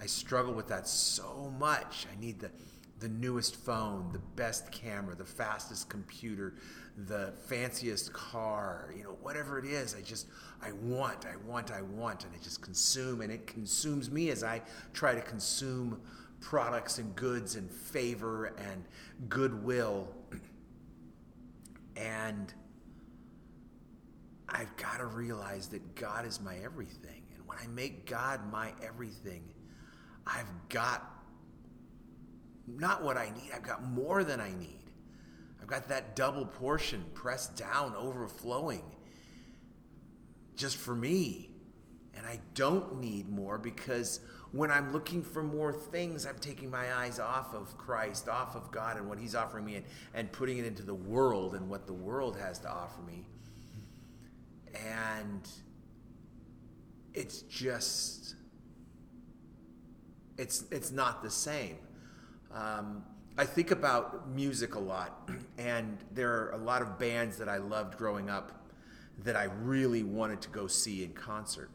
I 0.00 0.06
struggle 0.06 0.52
with 0.52 0.68
that 0.68 0.88
so 0.88 1.52
much. 1.58 2.06
I 2.12 2.20
need 2.20 2.40
the 2.40 2.50
the 3.02 3.08
newest 3.08 3.56
phone, 3.56 4.08
the 4.12 4.20
best 4.36 4.70
camera, 4.70 5.16
the 5.16 5.24
fastest 5.24 5.88
computer, 5.88 6.54
the 7.08 7.32
fanciest 7.48 8.12
car, 8.12 8.94
you 8.96 9.02
know, 9.02 9.16
whatever 9.20 9.58
it 9.58 9.64
is, 9.64 9.96
I 9.96 10.02
just, 10.02 10.28
I 10.62 10.70
want, 10.70 11.26
I 11.26 11.34
want, 11.44 11.72
I 11.72 11.82
want, 11.82 12.24
and 12.24 12.32
I 12.32 12.38
just 12.42 12.62
consume, 12.62 13.20
and 13.20 13.32
it 13.32 13.44
consumes 13.44 14.08
me 14.08 14.30
as 14.30 14.44
I 14.44 14.62
try 14.92 15.16
to 15.16 15.20
consume 15.20 16.00
products 16.40 16.98
and 16.98 17.14
goods 17.16 17.56
and 17.56 17.68
favor 17.68 18.54
and 18.56 18.84
goodwill. 19.28 20.08
And 21.94 22.54
I've 24.52 24.76
got 24.76 24.98
to 24.98 25.06
realize 25.06 25.68
that 25.68 25.94
God 25.94 26.26
is 26.26 26.40
my 26.40 26.56
everything. 26.58 27.22
And 27.34 27.46
when 27.46 27.58
I 27.58 27.66
make 27.68 28.06
God 28.06 28.40
my 28.52 28.72
everything, 28.82 29.42
I've 30.26 30.50
got 30.68 31.08
not 32.68 33.02
what 33.02 33.16
I 33.16 33.30
need, 33.30 33.50
I've 33.54 33.62
got 33.62 33.82
more 33.82 34.22
than 34.22 34.40
I 34.40 34.50
need. 34.50 34.78
I've 35.60 35.66
got 35.66 35.88
that 35.88 36.14
double 36.14 36.44
portion 36.44 37.04
pressed 37.14 37.56
down, 37.56 37.94
overflowing 37.96 38.84
just 40.56 40.76
for 40.76 40.94
me. 40.94 41.50
And 42.14 42.26
I 42.26 42.40
don't 42.54 43.00
need 43.00 43.28
more 43.28 43.58
because 43.58 44.20
when 44.52 44.70
I'm 44.70 44.92
looking 44.92 45.22
for 45.22 45.42
more 45.42 45.72
things, 45.72 46.26
I'm 46.26 46.38
taking 46.38 46.70
my 46.70 46.94
eyes 46.94 47.18
off 47.18 47.54
of 47.54 47.76
Christ, 47.78 48.28
off 48.28 48.54
of 48.54 48.70
God 48.70 48.98
and 48.98 49.08
what 49.08 49.18
He's 49.18 49.34
offering 49.34 49.64
me, 49.64 49.76
and, 49.76 49.86
and 50.12 50.30
putting 50.30 50.58
it 50.58 50.66
into 50.66 50.82
the 50.82 50.94
world 50.94 51.54
and 51.54 51.70
what 51.70 51.86
the 51.86 51.94
world 51.94 52.36
has 52.36 52.58
to 52.60 52.70
offer 52.70 53.00
me. 53.02 53.26
And 54.74 55.48
it's 57.14 57.42
just, 57.42 58.36
it's, 60.38 60.64
it's 60.70 60.90
not 60.90 61.22
the 61.22 61.30
same. 61.30 61.76
Um, 62.52 63.04
I 63.38 63.44
think 63.44 63.70
about 63.70 64.28
music 64.28 64.74
a 64.74 64.78
lot, 64.78 65.30
and 65.58 65.98
there 66.12 66.30
are 66.30 66.50
a 66.50 66.58
lot 66.58 66.82
of 66.82 66.98
bands 66.98 67.38
that 67.38 67.48
I 67.48 67.56
loved 67.56 67.96
growing 67.96 68.28
up 68.28 68.62
that 69.24 69.36
I 69.36 69.44
really 69.44 70.02
wanted 70.02 70.40
to 70.42 70.48
go 70.48 70.66
see 70.66 71.04
in 71.04 71.12
concert. 71.12 71.70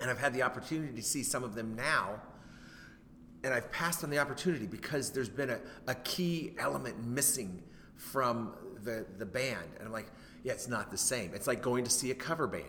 And 0.00 0.10
I've 0.10 0.18
had 0.18 0.34
the 0.34 0.42
opportunity 0.42 0.94
to 0.94 1.02
see 1.02 1.22
some 1.22 1.42
of 1.42 1.54
them 1.54 1.74
now, 1.74 2.20
and 3.44 3.54
I've 3.54 3.70
passed 3.70 4.02
on 4.04 4.10
the 4.10 4.18
opportunity 4.18 4.66
because 4.66 5.10
there's 5.10 5.28
been 5.28 5.50
a, 5.50 5.60
a 5.86 5.94
key 5.94 6.54
element 6.58 7.06
missing 7.06 7.62
from 7.94 8.54
the, 8.82 9.06
the 9.18 9.26
band. 9.26 9.68
And 9.78 9.86
I'm 9.86 9.92
like, 9.92 10.10
yeah, 10.46 10.52
it's 10.52 10.68
not 10.68 10.92
the 10.92 10.96
same. 10.96 11.32
It's 11.34 11.48
like 11.48 11.60
going 11.60 11.82
to 11.82 11.90
see 11.90 12.12
a 12.12 12.14
cover 12.14 12.46
band, 12.46 12.62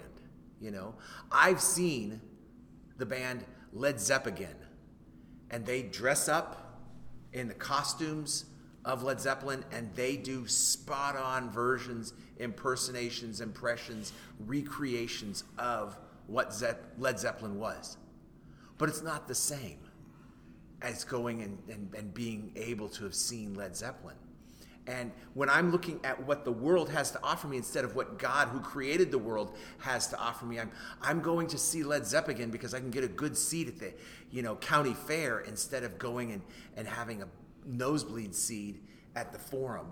you 0.60 0.72
know? 0.72 0.96
I've 1.32 1.62
seen 1.62 2.20
the 2.98 3.06
band 3.06 3.46
Led 3.72 4.00
Zeppelin, 4.00 4.56
and 5.52 5.64
they 5.64 5.84
dress 5.84 6.28
up 6.28 6.82
in 7.34 7.48
the 7.48 7.54
costumes 7.54 8.46
of 8.84 9.04
Led 9.04 9.22
Zeppelin, 9.22 9.64
and 9.72 9.94
they 9.94 10.18
do 10.18 10.48
spot 10.48 11.16
on 11.16 11.52
versions, 11.52 12.14
impersonations, 12.40 13.42
impressions, 13.42 14.12
recreations 14.48 15.44
of 15.60 16.00
what 16.26 16.56
Ze- 16.56 16.72
Led 16.98 17.20
Zeppelin 17.20 17.60
was. 17.60 17.98
But 18.80 18.90
it's 18.90 19.04
not 19.04 19.28
the 19.28 19.36
same 19.36 19.78
as 20.82 21.04
going 21.04 21.44
and, 21.44 21.60
and, 21.70 21.94
and 21.94 22.12
being 22.12 22.54
able 22.56 22.90
to 22.90 23.04
have 23.04 23.14
seen 23.14 23.54
Led 23.54 23.76
Zeppelin. 23.76 24.16
And 24.88 25.12
when 25.34 25.50
I'm 25.50 25.72
looking 25.72 26.00
at 26.06 26.26
what 26.26 26.46
the 26.46 26.52
world 26.52 26.90
has 26.90 27.12
to 27.12 27.20
offer 27.22 27.48
me 27.48 27.58
instead 27.58 27.84
of 27.84 27.96
what 27.96 28.18
God, 28.18 28.48
who 28.48 28.62
created 28.62 29.12
the 29.12 29.18
world, 29.18 29.56
has 29.80 30.08
to 30.08 30.18
offer 30.18 30.46
me, 30.46 30.60
I'm, 30.60 30.72
I'm 31.02 31.22
going 31.22 31.48
to 31.48 31.58
see 31.58 31.84
Led 31.84 32.06
Zeppelin 32.06 32.50
because 32.50 32.74
I 32.74 32.80
can 32.80 32.90
get 32.90 33.04
a 33.04 33.10
good 33.10 33.38
seat 33.38 33.68
at 33.68 33.80
the 33.80 33.94
you 34.32 34.42
know, 34.42 34.56
county 34.56 34.94
fair 34.94 35.42
instead 35.42 35.84
of 35.84 36.00
going 36.00 36.32
and, 36.32 36.42
and 36.78 36.88
having 36.88 37.22
a 37.22 37.28
nosebleed 37.66 38.34
seat 38.34 38.82
at 39.16 39.34
the 39.34 39.40
forum 39.40 39.88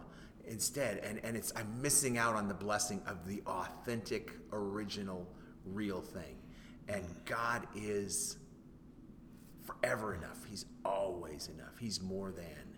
instead. 0.47 0.99
And, 0.99 1.19
and 1.23 1.35
it's 1.35 1.51
I'm 1.55 1.81
missing 1.81 2.17
out 2.17 2.35
on 2.35 2.47
the 2.47 2.53
blessing 2.53 3.01
of 3.05 3.27
the 3.27 3.41
authentic, 3.45 4.31
original, 4.53 5.27
real 5.65 6.01
thing. 6.01 6.37
And 6.87 7.03
mm. 7.03 7.25
God 7.25 7.67
is 7.75 8.37
forever 9.63 10.13
enough. 10.13 10.45
He's 10.47 10.65
always 10.85 11.49
enough. 11.53 11.77
He's 11.79 12.01
more 12.01 12.31
than 12.31 12.74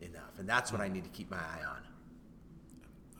enough. 0.00 0.38
And 0.38 0.48
that's 0.48 0.72
what 0.72 0.80
I 0.80 0.88
need 0.88 1.04
to 1.04 1.10
keep 1.10 1.30
my 1.30 1.38
eye 1.38 1.64
on. 1.68 1.82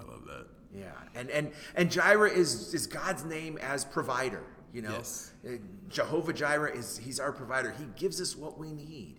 I 0.01 0.11
love 0.11 0.25
that. 0.27 0.47
Yeah. 0.75 0.93
And 1.15 1.31
and 1.31 1.53
and 1.75 1.91
Jireh 1.91 2.31
is 2.31 2.73
is 2.75 2.87
God's 2.87 3.25
name 3.25 3.59
as 3.59 3.85
provider, 3.85 4.43
you 4.73 4.83
know. 4.83 4.93
Yes. 4.93 5.33
Uh, 5.47 5.53
Jehovah 5.89 6.33
Jireh 6.33 6.77
is 6.77 6.99
he's 6.99 7.21
our 7.21 7.33
provider. 7.33 7.75
He 7.79 7.87
gives 7.97 8.21
us 8.21 8.37
what 8.37 8.59
we 8.59 8.73
need. 8.73 9.17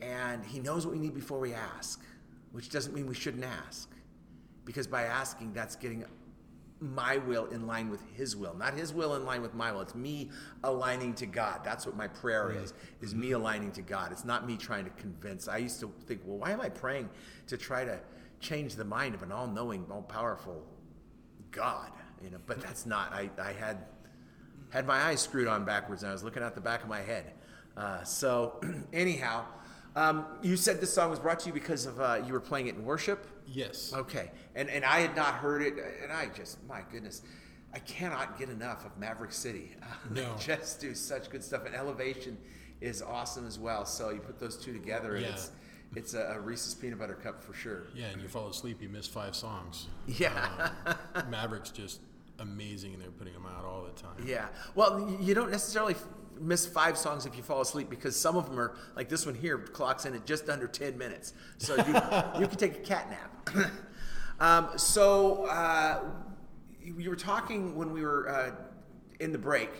And 0.00 0.44
he 0.44 0.60
knows 0.60 0.84
what 0.84 0.92
we 0.92 1.00
need 1.00 1.14
before 1.14 1.38
we 1.38 1.54
ask, 1.54 2.02
which 2.52 2.68
doesn't 2.68 2.94
mean 2.94 3.06
we 3.06 3.14
shouldn't 3.14 3.44
ask. 3.44 3.90
Because 4.64 4.86
by 4.86 5.04
asking, 5.04 5.52
that's 5.54 5.76
getting 5.76 6.04
my 6.84 7.16
will 7.16 7.46
in 7.46 7.66
line 7.66 7.88
with 7.88 8.02
his 8.14 8.36
will. 8.36 8.54
Not 8.54 8.74
his 8.74 8.92
will 8.92 9.14
in 9.14 9.24
line 9.24 9.40
with 9.40 9.54
my 9.54 9.72
will. 9.72 9.80
It's 9.80 9.94
me 9.94 10.30
aligning 10.62 11.14
to 11.14 11.26
god. 11.26 11.60
That's 11.64 11.86
what 11.86 11.96
my 11.96 12.08
prayer 12.08 12.52
is 12.52 12.74
is 13.00 13.14
me 13.14 13.32
aligning 13.32 13.72
to 13.72 13.82
god. 13.82 14.12
It's 14.12 14.24
not 14.24 14.46
me 14.46 14.56
trying 14.56 14.84
to 14.84 14.90
convince. 14.90 15.48
I 15.48 15.58
used 15.58 15.80
to 15.80 15.92
think 16.06 16.20
well 16.24 16.38
why 16.38 16.50
am 16.50 16.60
i 16.60 16.68
praying 16.68 17.08
to 17.46 17.56
try 17.56 17.84
to 17.84 17.98
change 18.40 18.74
the 18.74 18.84
mind 18.84 19.14
of 19.14 19.22
an 19.22 19.32
all-knowing 19.32 19.86
all-powerful 19.90 20.62
god? 21.50 21.90
You 22.22 22.30
know 22.30 22.38
but 22.46 22.60
that's 22.60 22.86
not 22.86 23.12
i, 23.12 23.30
I 23.38 23.52
had 23.52 23.86
had 24.70 24.86
my 24.86 25.00
eyes 25.02 25.20
screwed 25.20 25.46
on 25.46 25.64
backwards 25.64 26.02
and 26.02 26.10
i 26.10 26.12
was 26.12 26.22
looking 26.22 26.42
at 26.42 26.54
the 26.54 26.60
back 26.60 26.82
of 26.82 26.88
my 26.88 27.00
head. 27.00 27.32
Uh, 27.76 28.02
so 28.04 28.60
anyhow 28.92 29.44
um, 29.96 30.24
you 30.42 30.56
said 30.56 30.80
this 30.80 30.92
song 30.92 31.10
was 31.10 31.18
brought 31.20 31.40
to 31.40 31.46
you 31.48 31.52
because 31.52 31.86
of 31.86 32.00
uh, 32.00 32.22
you 32.26 32.32
were 32.32 32.40
playing 32.40 32.66
it 32.66 32.74
in 32.74 32.84
worship 32.84 33.26
Yes. 33.46 33.92
Okay, 33.94 34.30
and 34.54 34.70
and 34.70 34.84
I 34.86 35.00
had 35.00 35.14
not 35.14 35.34
heard 35.34 35.60
it, 35.60 35.74
and 36.02 36.10
I 36.10 36.26
just 36.34 36.56
my 36.66 36.80
goodness, 36.90 37.20
I 37.74 37.78
cannot 37.80 38.38
get 38.38 38.48
enough 38.48 38.86
of 38.86 38.96
Maverick 38.98 39.32
City. 39.32 39.76
they 40.10 40.22
No. 40.22 40.34
just 40.40 40.80
do 40.80 40.94
such 40.94 41.28
good 41.28 41.44
stuff, 41.44 41.66
and 41.66 41.74
Elevation 41.74 42.38
is 42.80 43.02
awesome 43.02 43.46
as 43.46 43.58
well. 43.58 43.84
So 43.84 44.08
you 44.10 44.20
put 44.20 44.40
those 44.40 44.56
two 44.56 44.72
together, 44.72 45.16
and 45.16 45.26
Yeah. 45.26 45.32
it's 45.32 45.50
it's 45.94 46.14
a, 46.14 46.34
a 46.36 46.40
Reese's 46.40 46.74
peanut 46.74 46.98
butter 46.98 47.14
cup 47.14 47.42
for 47.44 47.52
sure. 47.52 47.82
Yeah, 47.94 48.06
and 48.06 48.20
you 48.22 48.28
fall 48.28 48.48
asleep, 48.48 48.80
you 48.80 48.88
miss 48.88 49.06
five 49.06 49.36
songs. 49.36 49.88
Yeah, 50.06 50.70
Maverick's 51.28 51.70
just 51.70 52.00
amazing, 52.38 52.94
and 52.94 53.02
they're 53.02 53.10
putting 53.10 53.34
them 53.34 53.44
out 53.46 53.64
all 53.66 53.84
the 53.84 53.92
time. 54.00 54.16
yeah. 54.26 54.46
Well, 54.74 55.18
you 55.20 55.34
don't 55.34 55.50
necessarily 55.50 55.94
miss 56.40 56.66
five 56.66 56.96
songs 56.96 57.26
if 57.26 57.36
you 57.36 57.42
fall 57.42 57.60
asleep 57.60 57.88
because 57.90 58.16
some 58.18 58.36
of 58.36 58.48
them 58.48 58.58
are 58.58 58.74
like 58.96 59.08
this 59.08 59.26
one 59.26 59.34
here 59.34 59.58
clocks 59.58 60.04
in 60.06 60.14
at 60.14 60.26
just 60.26 60.48
under 60.48 60.66
ten 60.66 60.96
minutes, 60.98 61.32
so 61.58 61.76
you 61.76 61.82
you 62.40 62.46
can 62.46 62.56
take 62.56 62.76
a 62.76 62.80
cat 62.80 63.10
nap. 63.10 63.70
um, 64.40 64.68
so 64.76 65.44
uh, 65.46 66.00
you 66.82 67.10
were 67.10 67.16
talking 67.16 67.74
when 67.76 67.92
we 67.92 68.02
were 68.02 68.28
uh, 68.28 68.50
in 69.20 69.32
the 69.32 69.38
break 69.38 69.70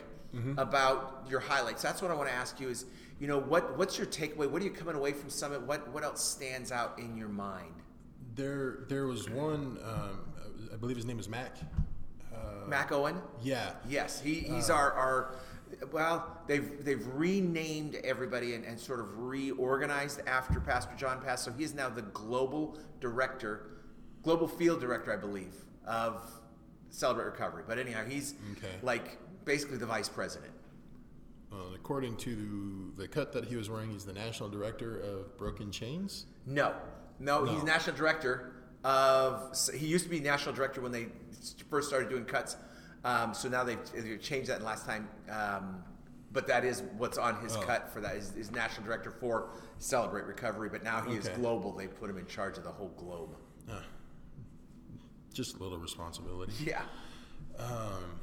about 0.57 1.24
your 1.30 1.38
highlights. 1.38 1.80
That's 1.80 2.02
what 2.02 2.11
I 2.11 2.14
want 2.14 2.28
to 2.28 2.34
ask 2.34 2.59
you 2.59 2.68
is, 2.68 2.86
you 3.20 3.28
know, 3.28 3.38
what 3.38 3.78
what's 3.78 3.96
your 3.96 4.07
takeaway? 4.09 4.50
What 4.50 4.61
are 4.62 4.64
you 4.64 4.72
coming 4.72 4.96
away 4.96 5.12
from 5.12 5.30
Summit? 5.30 5.62
What 5.62 5.86
what 5.92 6.02
else 6.02 6.24
stands 6.24 6.72
out 6.72 6.98
in 6.98 7.16
your 7.16 7.28
mind? 7.28 7.74
There, 8.34 8.78
there 8.88 9.07
was 9.07 9.30
one. 9.30 9.78
Um, 9.84 10.20
I 10.72 10.76
believe 10.76 10.96
his 10.96 11.07
name 11.07 11.20
is 11.20 11.28
Mac. 11.28 11.57
Uh, 12.34 12.66
Mac 12.66 12.90
Owen. 12.90 13.16
yeah. 13.42 13.74
Yes, 13.88 14.20
he, 14.20 14.34
he's 14.34 14.70
our, 14.70 14.90
our 14.92 15.36
well, 15.92 16.38
they've 16.46 16.84
they've 16.84 17.06
renamed 17.14 17.96
everybody 18.04 18.54
and, 18.54 18.64
and 18.64 18.78
sort 18.78 19.00
of 19.00 19.18
reorganized 19.18 20.20
after 20.26 20.60
Pastor 20.60 20.94
John 20.96 21.20
passed. 21.20 21.44
So 21.44 21.52
he 21.52 21.64
is 21.64 21.74
now 21.74 21.88
the 21.88 22.02
global 22.02 22.78
director, 23.00 23.66
global 24.22 24.48
field 24.48 24.80
director, 24.80 25.12
I 25.12 25.16
believe, 25.16 25.54
of 25.86 26.22
Celebrate 26.90 27.24
Recovery. 27.26 27.64
But 27.66 27.78
anyhow, 27.78 28.04
he's 28.06 28.34
Okay. 28.52 28.72
like 28.82 29.18
basically 29.44 29.76
the 29.78 29.86
vice 29.86 30.08
president. 30.08 30.52
Uh, 31.52 31.56
according 31.74 32.16
to 32.16 32.92
the 32.96 33.06
cut 33.06 33.32
that 33.32 33.44
he 33.44 33.54
was 33.56 33.70
wearing, 33.70 33.90
he's 33.90 34.04
the 34.04 34.12
national 34.12 34.48
director 34.48 34.98
of 35.00 35.36
Broken 35.38 35.70
Chains. 35.70 36.26
No, 36.46 36.74
no, 37.20 37.44
he's 37.44 37.62
national 37.62 37.96
director 37.96 38.52
of. 38.82 39.56
He 39.74 39.86
used 39.86 40.04
to 40.04 40.10
be 40.10 40.18
national 40.20 40.54
director 40.54 40.80
when 40.80 40.90
they 40.92 41.06
first 41.70 41.88
started 41.88 42.08
doing 42.10 42.24
cuts. 42.24 42.56
Um, 43.05 43.34
so 43.34 43.48
now 43.48 43.64
they've, 43.64 43.78
they've 43.94 44.20
changed 44.20 44.48
that 44.50 44.62
last 44.62 44.86
time. 44.86 45.09
Um, 45.30 45.82
but 46.32 46.46
that 46.48 46.64
is 46.64 46.82
what's 46.98 47.16
on 47.18 47.36
his 47.42 47.55
Oh. 47.57 47.61
cut 47.61 47.92
for 47.92 48.00
that 48.00 48.16
is, 48.16 48.32
is 48.36 48.50
national 48.50 48.84
director 48.86 49.11
for 49.11 49.50
Celebrate 49.78 50.24
Recovery. 50.24 50.68
But 50.68 50.82
now 50.82 51.00
he 51.02 51.14
is 51.14 51.28
global. 51.28 51.72
They 51.72 51.86
put 51.86 52.11
him 52.11 52.18
in 52.18 52.26
charge 52.26 52.57
of 52.59 52.64
the 52.64 52.70
whole 52.72 52.88
globe. 52.96 53.36
Just 55.32 55.57
a 55.57 55.62
little 55.62 55.78
responsibility. 55.78 56.52
Yeah. 56.64 56.82
Um, 57.59 58.20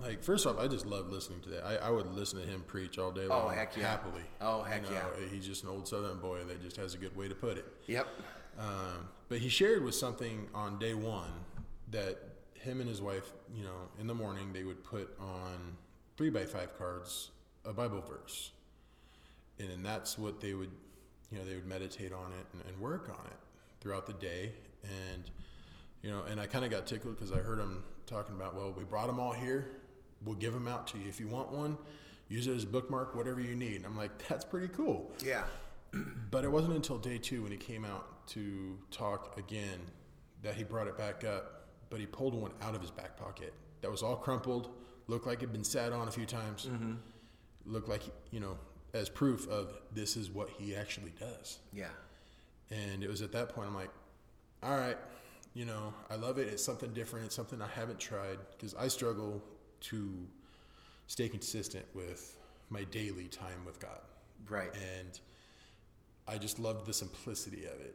like 0.00 0.22
first 0.22 0.46
off, 0.46 0.58
I 0.58 0.66
just 0.66 0.86
love 0.86 1.10
listening 1.10 1.40
to 1.42 1.48
that. 1.50 1.64
I, 1.64 1.76
I 1.76 1.90
would 1.90 2.06
listen 2.14 2.40
to 2.40 2.46
him 2.46 2.64
preach 2.66 2.98
all 2.98 3.10
day 3.12 3.26
long, 3.26 3.44
Oh 3.46 3.48
heck 3.48 3.76
yeah. 3.76 3.88
happily. 3.88 4.22
Oh, 4.40 4.62
heck 4.62 4.84
You 4.88 4.94
know, 4.94 5.00
yeah. 5.20 5.26
He's 5.30 5.46
just 5.46 5.62
an 5.64 5.68
old 5.70 5.86
Southern 5.86 6.18
boy 6.18 6.42
that 6.44 6.62
just 6.62 6.76
has 6.76 6.94
a 6.94 6.98
good 6.98 7.14
way 7.16 7.28
to 7.28 7.34
put 7.34 7.58
it. 7.58 7.66
Yep. 7.86 8.06
Um, 8.58 9.08
but 9.28 9.38
he 9.38 9.48
shared 9.50 9.84
with 9.84 9.94
something 9.94 10.48
on 10.54 10.78
day 10.78 10.94
one 10.94 11.30
that 11.90 12.18
him 12.64 12.80
and 12.80 12.88
his 12.88 13.00
wife, 13.00 13.32
you 13.54 13.62
know, 13.62 13.88
in 14.00 14.06
the 14.06 14.14
morning 14.14 14.52
they 14.52 14.64
would 14.64 14.82
put 14.82 15.16
on 15.20 15.76
three 16.16 16.30
by 16.30 16.44
five 16.44 16.76
cards 16.78 17.30
a 17.64 17.72
Bible 17.72 18.02
verse, 18.02 18.50
and 19.58 19.70
then 19.70 19.82
that's 19.82 20.18
what 20.18 20.40
they 20.40 20.54
would, 20.54 20.70
you 21.30 21.38
know, 21.38 21.44
they 21.44 21.54
would 21.54 21.66
meditate 21.66 22.12
on 22.12 22.32
it 22.32 22.46
and, 22.52 22.62
and 22.68 22.78
work 22.78 23.08
on 23.08 23.26
it 23.26 23.38
throughout 23.80 24.06
the 24.06 24.12
day, 24.14 24.52
and 24.82 25.30
you 26.02 26.10
know, 26.10 26.22
and 26.30 26.38
I 26.38 26.46
kind 26.46 26.64
of 26.64 26.70
got 26.70 26.86
tickled 26.86 27.16
because 27.16 27.32
I 27.32 27.38
heard 27.38 27.58
him 27.58 27.82
talking 28.06 28.34
about, 28.34 28.54
well, 28.54 28.74
we 28.76 28.84
brought 28.84 29.06
them 29.06 29.18
all 29.18 29.32
here, 29.32 29.70
we'll 30.24 30.34
give 30.34 30.52
them 30.52 30.68
out 30.68 30.86
to 30.88 30.98
you 30.98 31.08
if 31.08 31.18
you 31.18 31.28
want 31.28 31.50
one, 31.50 31.78
use 32.28 32.46
it 32.46 32.54
as 32.54 32.64
a 32.64 32.66
bookmark, 32.66 33.14
whatever 33.14 33.40
you 33.40 33.54
need. 33.54 33.76
And 33.76 33.86
I'm 33.86 33.96
like, 33.96 34.10
that's 34.28 34.44
pretty 34.44 34.68
cool. 34.68 35.12
Yeah. 35.24 35.44
But 36.30 36.42
it 36.42 36.50
wasn't 36.50 36.74
until 36.74 36.98
day 36.98 37.18
two 37.18 37.44
when 37.44 37.52
he 37.52 37.56
came 37.56 37.84
out 37.84 38.26
to 38.28 38.76
talk 38.90 39.38
again 39.38 39.78
that 40.42 40.56
he 40.56 40.64
brought 40.64 40.88
it 40.88 40.98
back 40.98 41.22
up. 41.22 41.63
But 41.90 42.00
he 42.00 42.06
pulled 42.06 42.34
one 42.34 42.52
out 42.62 42.74
of 42.74 42.80
his 42.80 42.90
back 42.90 43.16
pocket 43.16 43.52
that 43.80 43.90
was 43.90 44.02
all 44.02 44.16
crumpled, 44.16 44.70
looked 45.06 45.26
like 45.26 45.38
it'd 45.38 45.52
been 45.52 45.64
sat 45.64 45.92
on 45.92 46.08
a 46.08 46.10
few 46.10 46.26
times, 46.26 46.66
mm-hmm. 46.66 46.94
looked 47.66 47.88
like, 47.88 48.02
you 48.30 48.40
know, 48.40 48.56
as 48.94 49.08
proof 49.08 49.48
of 49.48 49.76
this 49.92 50.16
is 50.16 50.30
what 50.30 50.48
he 50.48 50.74
actually 50.74 51.12
does. 51.18 51.58
Yeah. 51.72 51.88
And 52.70 53.02
it 53.02 53.10
was 53.10 53.20
at 53.22 53.32
that 53.32 53.50
point 53.50 53.68
I'm 53.68 53.74
like, 53.74 53.90
all 54.62 54.76
right, 54.76 54.96
you 55.52 55.64
know, 55.64 55.92
I 56.10 56.14
love 56.14 56.38
it. 56.38 56.48
It's 56.48 56.64
something 56.64 56.92
different. 56.92 57.26
It's 57.26 57.34
something 57.34 57.60
I 57.60 57.68
haven't 57.68 57.98
tried 57.98 58.38
because 58.52 58.74
I 58.74 58.88
struggle 58.88 59.42
to 59.82 60.26
stay 61.06 61.28
consistent 61.28 61.84
with 61.94 62.38
my 62.70 62.84
daily 62.84 63.28
time 63.28 63.64
with 63.66 63.78
God. 63.78 64.00
Right. 64.48 64.70
And 64.98 65.20
I 66.26 66.38
just 66.38 66.58
love 66.58 66.86
the 66.86 66.94
simplicity 66.94 67.66
of 67.66 67.80
it. 67.80 67.94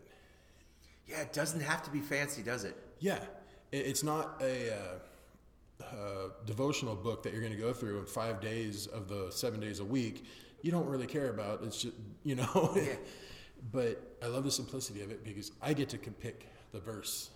Yeah. 1.08 1.22
It 1.22 1.34
doesn't 1.34 1.62
have 1.62 1.82
to 1.84 1.90
be 1.90 2.00
fancy, 2.00 2.44
does 2.44 2.64
it? 2.64 2.78
Yeah, 3.00 3.16
it, 3.16 3.30
it's 3.72 4.04
not 4.04 4.42
a 4.42 4.74
uh, 4.74 5.84
uh, 5.84 6.30
devotional 6.46 6.96
book 6.96 7.24
that 7.24 7.34
you're 7.34 7.42
going 7.42 7.54
to 7.54 7.60
go 7.60 7.74
through 7.74 8.00
in 8.00 8.06
five 8.06 8.42
days 8.42 8.88
of 8.88 9.08
the 9.08 9.32
seven 9.32 9.60
days 9.60 9.80
a 9.80 9.86
week. 9.86 10.26
You 10.62 10.72
don't 10.72 10.88
really 10.88 11.08
care 11.08 11.30
about. 11.30 11.62
It's 11.64 11.82
just 11.82 11.96
you 12.24 12.36
know. 12.36 12.74
Yeah. 12.76 12.96
but 13.72 14.18
I 14.24 14.28
love 14.28 14.44
the 14.44 14.52
simplicity 14.52 15.02
of 15.02 15.12
it 15.12 15.24
because 15.24 15.52
I 15.62 15.74
get 15.74 15.90
to 15.90 15.98
pick 15.98 16.48
the 16.72 16.80
verse, 16.80 17.30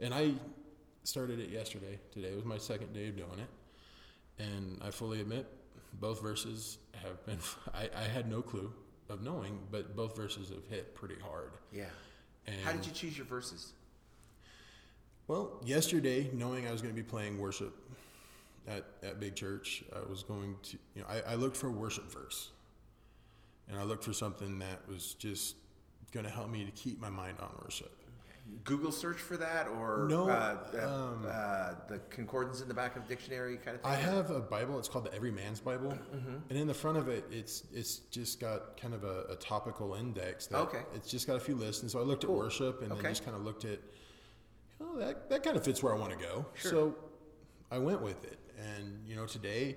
and 0.00 0.12
I 0.12 0.32
started 1.04 1.40
it 1.40 1.50
yesterday. 1.50 1.98
Today 2.12 2.34
was 2.34 2.44
my 2.44 2.58
second 2.58 2.92
day 2.92 3.08
of 3.08 3.16
doing 3.16 3.38
it, 3.38 4.42
and 4.42 4.80
I 4.84 4.90
fully 4.90 5.20
admit 5.20 5.46
both 6.00 6.20
verses 6.20 6.78
have 7.02 7.24
been. 7.26 7.38
I, 7.74 7.88
I 7.96 8.04
had 8.04 8.30
no 8.30 8.42
clue 8.42 8.72
of 9.08 9.22
knowing, 9.22 9.58
but 9.70 9.94
both 9.96 10.16
verses 10.16 10.48
have 10.50 10.66
hit 10.68 10.94
pretty 10.94 11.16
hard. 11.22 11.52
Yeah. 11.72 11.84
How 12.64 12.72
did 12.72 12.86
you 12.86 12.92
choose 12.92 13.16
your 13.16 13.26
verses? 13.26 13.72
Well, 15.28 15.60
yesterday, 15.64 16.30
knowing 16.32 16.68
I 16.68 16.72
was 16.72 16.82
going 16.82 16.94
to 16.94 17.00
be 17.00 17.06
playing 17.06 17.38
worship 17.38 17.74
at, 18.68 18.84
at 19.02 19.18
Big 19.18 19.34
Church, 19.34 19.82
I 19.94 20.08
was 20.08 20.22
going 20.22 20.54
to, 20.64 20.78
you 20.94 21.02
know, 21.02 21.08
I, 21.08 21.32
I 21.32 21.34
looked 21.34 21.56
for 21.56 21.66
a 21.68 21.72
worship 21.72 22.10
verse. 22.12 22.50
And 23.68 23.76
I 23.78 23.82
looked 23.82 24.04
for 24.04 24.12
something 24.12 24.60
that 24.60 24.86
was 24.88 25.14
just 25.14 25.56
going 26.12 26.24
to 26.24 26.30
help 26.30 26.48
me 26.48 26.64
to 26.64 26.70
keep 26.70 27.00
my 27.00 27.10
mind 27.10 27.38
on 27.40 27.50
worship. 27.64 27.90
Google 28.62 28.92
search 28.92 29.16
for 29.16 29.36
that, 29.36 29.66
or 29.66 30.06
No, 30.08 30.28
uh, 30.28 30.56
uh, 30.72 30.86
um, 30.86 31.26
uh, 31.28 31.70
the 31.88 31.98
concordance 32.10 32.60
in 32.60 32.68
the 32.68 32.74
back 32.74 32.94
of 32.94 33.02
the 33.02 33.08
dictionary 33.08 33.56
kind 33.56 33.74
of 33.76 33.82
thing? 33.82 33.90
I 33.90 33.96
have 33.96 34.30
a 34.30 34.38
Bible. 34.38 34.78
It's 34.78 34.88
called 34.88 35.06
the 35.06 35.12
Every 35.12 35.32
Man's 35.32 35.58
Bible, 35.58 35.90
Mm-hmm. 36.14 36.36
and 36.48 36.56
in 36.56 36.68
the 36.68 36.74
front 36.74 36.96
of 36.96 37.08
it, 37.08 37.24
it's 37.32 37.64
it's 37.74 37.96
just 38.12 38.38
got 38.38 38.80
kind 38.80 38.94
of 38.94 39.02
a, 39.02 39.24
a 39.30 39.34
topical 39.34 39.94
index. 39.94 40.46
That 40.46 40.58
Okay. 40.58 40.82
It's 40.94 41.10
just 41.10 41.26
got 41.26 41.34
a 41.34 41.40
few 41.40 41.56
lists, 41.56 41.82
and 41.82 41.90
so 41.90 41.98
I 41.98 42.02
looked 42.02 42.24
Cool. 42.24 42.36
at 42.36 42.44
worship, 42.44 42.82
and 42.82 42.92
Okay. 42.92 43.02
then 43.02 43.10
just 43.10 43.24
kind 43.24 43.36
of 43.36 43.42
looked 43.44 43.64
at, 43.64 43.80
oh, 44.80 44.98
that 44.98 45.28
that 45.30 45.42
kind 45.42 45.56
of 45.56 45.64
fits 45.64 45.82
where 45.82 45.94
I 45.94 45.98
want 45.98 46.12
to 46.12 46.18
go. 46.18 46.46
Sure. 46.54 46.70
So 46.70 46.94
I 47.70 47.78
went 47.78 48.02
with 48.02 48.24
it, 48.24 48.38
and 48.58 49.00
you 49.06 49.16
know, 49.16 49.26
today 49.26 49.76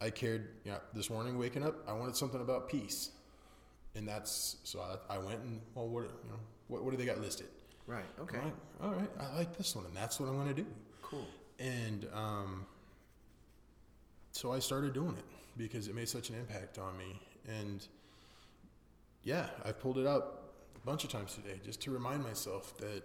I 0.00 0.10
cared. 0.10 0.48
You 0.64 0.72
know, 0.72 0.78
this 0.94 1.10
morning 1.10 1.38
waking 1.38 1.62
up, 1.62 1.76
I 1.88 1.92
wanted 1.92 2.16
something 2.16 2.40
about 2.40 2.68
peace, 2.68 3.10
and 3.94 4.06
that's 4.06 4.56
so 4.64 4.80
I, 4.80 5.14
I 5.14 5.18
went 5.18 5.40
and 5.40 5.60
well, 5.74 5.88
what 5.88 6.02
you 6.02 6.30
know, 6.30 6.40
what, 6.68 6.84
what 6.84 6.90
do 6.90 6.96
they 6.96 7.06
got 7.06 7.20
listed? 7.20 7.48
Right. 7.86 8.04
Okay. 8.20 8.38
All 8.38 8.44
right, 8.44 8.54
all 8.82 8.92
right, 8.92 9.10
I 9.20 9.36
like 9.36 9.56
this 9.56 9.74
one, 9.74 9.84
and 9.84 9.96
that's 9.96 10.20
what 10.20 10.28
I'm 10.28 10.36
going 10.36 10.54
to 10.54 10.62
do. 10.62 10.66
Cool. 11.02 11.26
And 11.58 12.06
um, 12.14 12.66
so 14.32 14.52
I 14.52 14.60
started 14.60 14.92
doing 14.94 15.16
it 15.16 15.24
because 15.56 15.88
it 15.88 15.94
made 15.94 16.08
such 16.08 16.30
an 16.30 16.36
impact 16.36 16.78
on 16.78 16.96
me. 16.96 17.20
And 17.48 17.86
yeah, 19.22 19.46
I've 19.64 19.78
pulled 19.80 19.98
it 19.98 20.06
up 20.06 20.54
a 20.76 20.86
bunch 20.86 21.04
of 21.04 21.10
times 21.10 21.34
today 21.34 21.60
just 21.64 21.80
to 21.82 21.90
remind 21.90 22.22
myself 22.22 22.76
that, 22.78 23.02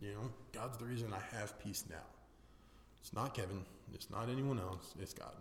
you 0.00 0.12
know, 0.12 0.30
God's 0.52 0.78
the 0.78 0.84
reason 0.84 1.12
I 1.12 1.36
have 1.36 1.58
peace 1.58 1.84
now. 1.88 1.96
It's 3.00 3.12
not 3.12 3.34
Kevin, 3.34 3.64
it's 3.92 4.10
not 4.10 4.28
anyone 4.28 4.58
else, 4.58 4.94
it's 5.00 5.14
God. 5.14 5.34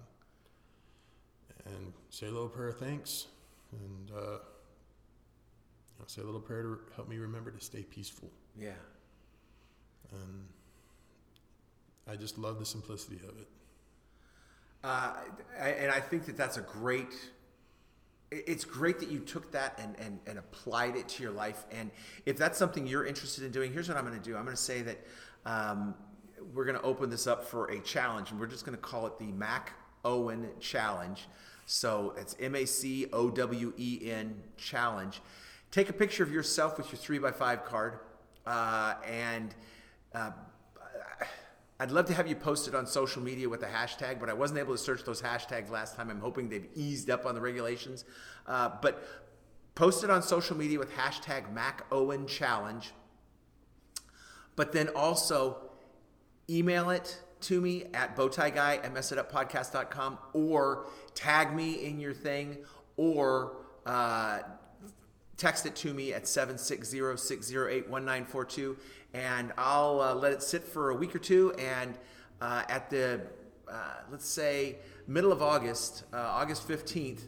And 1.66 1.94
say 2.10 2.28
a 2.28 2.32
little 2.32 2.50
prayer 2.50 2.70
of 2.70 2.78
thanks 2.78 3.28
and 3.72 4.12
uh, 4.12 4.22
you 4.22 6.00
know, 6.00 6.06
say 6.08 6.22
a 6.22 6.26
little 6.26 6.42
prayer 6.42 6.64
to 6.64 6.80
help 6.96 7.08
me 7.08 7.18
remember 7.18 7.52
to 7.52 7.64
stay 7.64 7.84
peaceful. 7.84 8.30
Yeah. 8.60 8.72
And 10.12 10.48
I 12.10 12.16
just 12.16 12.38
love 12.38 12.60
the 12.60 12.66
simplicity 12.66 13.20
of 13.28 13.38
it. 13.40 13.48
Uh, 14.84 15.14
I, 15.62 15.70
and 15.70 15.92
I 15.92 16.02
think 16.02 16.26
that 16.26 16.36
that's 16.36 16.58
a 16.58 16.62
great. 16.62 17.14
It- 18.34 18.44
It's 18.48 18.66
great 18.66 19.00
that 19.00 19.10
you 19.10 19.20
took 19.20 19.52
that 19.52 19.80
and, 19.82 19.96
and, 20.00 20.20
and 20.28 20.40
applied 20.40 20.96
it 20.96 21.08
to 21.10 21.24
your 21.24 21.32
life. 21.32 21.66
And 21.72 21.92
if 22.26 22.38
that's 22.38 22.58
something 22.58 22.88
you're 22.88 23.06
interested 23.06 23.44
in 23.44 23.52
doing, 23.52 23.72
here's 23.72 23.88
what 23.88 23.98
I'm 23.98 24.06
going 24.06 24.20
to 24.20 24.24
do. 24.24 24.36
I'm 24.36 24.46
going 24.46 24.56
to 24.56 24.62
say 24.62 24.82
that 24.82 25.00
um, 25.46 25.96
we're 26.54 26.66
going 26.66 26.78
to 26.78 26.84
open 26.84 27.10
this 27.10 27.28
up 27.28 27.46
for 27.46 27.68
a 27.68 27.80
challenge, 27.80 28.32
and 28.32 28.40
we're 28.40 28.48
just 28.48 28.66
going 28.66 28.78
to 28.78 28.82
call 28.82 29.08
it 29.08 29.18
the 29.20 29.32
Mac 29.32 29.74
Owen 30.04 30.50
Challenge. 30.60 31.28
So 31.66 32.14
it's 32.18 32.36
M 32.40 32.56
A 32.56 32.66
C 32.66 33.08
O 33.14 33.30
W 33.30 33.74
E 33.78 34.12
N 34.12 34.36
Challenge. 34.58 35.22
Take 35.72 35.90
a 35.90 35.94
picture 35.94 36.24
of 36.24 36.32
yourself 36.32 36.78
with 36.78 36.92
your 36.92 37.00
three 37.00 37.20
by 37.20 37.32
five 37.32 37.64
card, 37.66 38.00
uh, 38.46 38.96
and 39.10 39.56
uh, 40.14 40.32
I'd 41.84 41.92
love 41.92 42.06
to 42.06 42.14
have 42.14 42.30
you 42.30 42.36
post 42.38 42.70
it 42.70 42.76
on 42.76 42.88
social 42.88 43.22
media 43.22 43.50
with 43.50 43.60
the 43.60 43.66
hashtag, 43.66 44.18
but 44.18 44.30
I 44.30 44.34
wasn't 44.34 44.62
able 44.62 44.74
to 44.74 44.78
search 44.78 45.04
those 45.04 45.22
hashtags 45.22 45.70
last 45.70 45.98
time. 45.98 46.10
I'm 46.10 46.22
hoping 46.22 46.48
they've 46.48 46.70
eased 46.76 47.10
up 47.10 47.26
on 47.26 47.36
the 47.36 47.42
regulations. 47.42 48.06
Uh, 48.48 48.70
but 48.82 49.06
post 49.76 50.02
it 50.06 50.10
on 50.10 50.24
social 50.24 50.56
media 50.56 50.80
with 50.80 50.94
hashtag 50.94 51.52
Mac 51.52 51.86
Owen 51.92 52.26
Challenge. 52.26 52.90
But 54.56 54.72
then 54.72 54.92
also 54.96 55.58
email 56.50 56.90
it 56.90 57.20
to 57.42 57.60
me 57.60 57.88
at 57.94 58.16
bowtieguy 58.16 58.56
at 58.56 58.94
messituppodcast.com 58.94 60.20
or 60.32 60.86
tag 61.16 61.54
me 61.54 61.84
in 61.84 62.00
your 62.00 62.14
thing 62.14 62.60
or 62.96 63.58
uh, 63.86 64.40
text 65.38 65.66
it 65.66 65.76
to 65.76 65.94
me 65.94 66.14
at 66.14 66.24
760-608-1942 66.24 68.78
and 69.14 69.52
I'll 69.58 70.02
uh, 70.02 70.16
let 70.16 70.32
it 70.32 70.44
sit 70.44 70.64
for 70.64 70.90
a 70.90 70.96
week 70.96 71.16
or 71.16 71.20
two 71.20 71.54
and 71.54 71.98
uh, 72.42 72.64
at 72.70 72.90
the 72.90 73.22
uh, 73.68 73.96
let's 74.12 74.28
say 74.28 74.78
middle 75.08 75.32
of 75.32 75.42
August, 75.42 76.04
uh, 76.14 76.18
August 76.18 76.68
15th, 76.68 77.22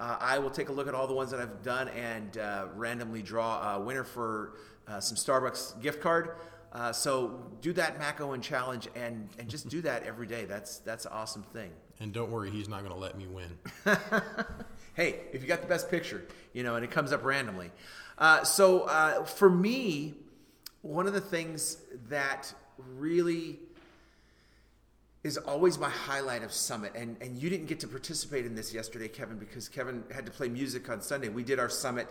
uh, 0.00 0.16
I 0.18 0.38
will 0.38 0.50
take 0.50 0.68
a 0.68 0.72
look 0.72 0.88
at 0.88 0.94
all 0.94 1.06
the 1.06 1.14
ones 1.14 1.30
that 1.30 1.40
I've 1.40 1.62
done 1.62 1.88
and 1.88 2.38
uh, 2.38 2.66
randomly 2.74 3.22
draw 3.22 3.76
a 3.76 3.80
winner 3.80 4.04
for 4.04 4.54
some 4.98 5.16
Starbucks 5.16 5.80
gift 5.80 6.02
card. 6.02 6.36
So 6.92 7.40
do 7.60 7.72
that 7.74 7.98
Mac 7.98 8.20
Owen 8.20 8.40
challenge 8.40 8.88
and, 8.94 9.28
and 9.38 9.48
just 9.48 9.68
do 9.68 9.80
that 9.82 10.02
every 10.02 10.26
day. 10.26 10.44
That's 10.44 10.78
that's 10.78 11.06
an 11.06 11.12
awesome 11.12 11.42
thing. 11.42 11.70
And 12.02 12.12
don't 12.12 12.32
worry, 12.32 12.50
he's 12.50 12.68
not 12.68 12.80
going 12.80 12.92
to 12.92 12.98
let 12.98 13.16
me 13.16 13.28
win. 13.28 13.56
hey, 14.94 15.20
if 15.32 15.40
you 15.40 15.46
got 15.46 15.60
the 15.60 15.68
best 15.68 15.88
picture, 15.88 16.24
you 16.52 16.64
know, 16.64 16.74
and 16.74 16.84
it 16.84 16.90
comes 16.90 17.12
up 17.12 17.24
randomly. 17.24 17.70
Uh, 18.18 18.42
so 18.42 18.80
uh, 18.82 19.22
for 19.22 19.48
me, 19.48 20.14
one 20.82 21.06
of 21.06 21.12
the 21.12 21.20
things 21.20 21.76
that 22.08 22.52
really 22.96 23.60
is 25.22 25.36
always 25.38 25.78
my 25.78 25.88
highlight 25.88 26.42
of 26.42 26.52
Summit. 26.52 26.92
And 26.96 27.16
and 27.20 27.40
you 27.40 27.48
didn't 27.48 27.66
get 27.66 27.78
to 27.80 27.88
participate 27.88 28.46
in 28.46 28.56
this 28.56 28.74
yesterday, 28.74 29.06
Kevin, 29.06 29.38
because 29.38 29.68
Kevin 29.68 30.02
had 30.12 30.26
to 30.26 30.32
play 30.32 30.48
music 30.48 30.90
on 30.90 31.00
Sunday. 31.00 31.28
We 31.28 31.44
did 31.44 31.60
our 31.60 31.68
Summit 31.68 32.08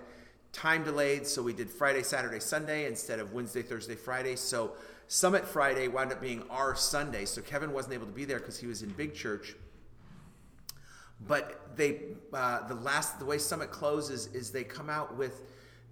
time 0.54 0.86
delayed, 0.86 1.28
so 1.28 1.44
we 1.44 1.52
did 1.52 1.70
Friday, 1.70 2.04
Saturday, 2.04 2.40
Sunday 2.40 2.86
instead 2.86 3.20
of 3.20 3.34
Wednesday, 3.34 3.62
Thursday, 3.62 3.96
Friday. 3.96 4.38
So 4.38 4.72
Summit 5.10 5.46
Friday 5.46 5.90
wound 5.90 6.14
up 6.14 6.22
being 6.22 6.44
our 6.50 6.76
Sunday. 6.78 7.26
So 7.26 7.42
Kevin 7.42 7.74
wasn't 7.74 7.96
able 7.96 8.06
to 8.06 8.14
be 8.14 8.24
there 8.24 8.40
because 8.40 8.58
he 8.58 8.68
was 8.68 8.84
in 8.84 8.90
big 8.92 9.14
church. 9.14 9.56
But 11.28 11.76
they, 11.76 12.02
uh, 12.34 12.68
the 12.68 12.76
last, 12.76 13.20
the 13.20 13.26
way 13.26 13.38
Summit 13.38 13.72
closes 13.72 14.28
is 14.28 14.52
they 14.52 14.64
come 14.64 14.90
out 14.90 15.16
with 15.18 15.44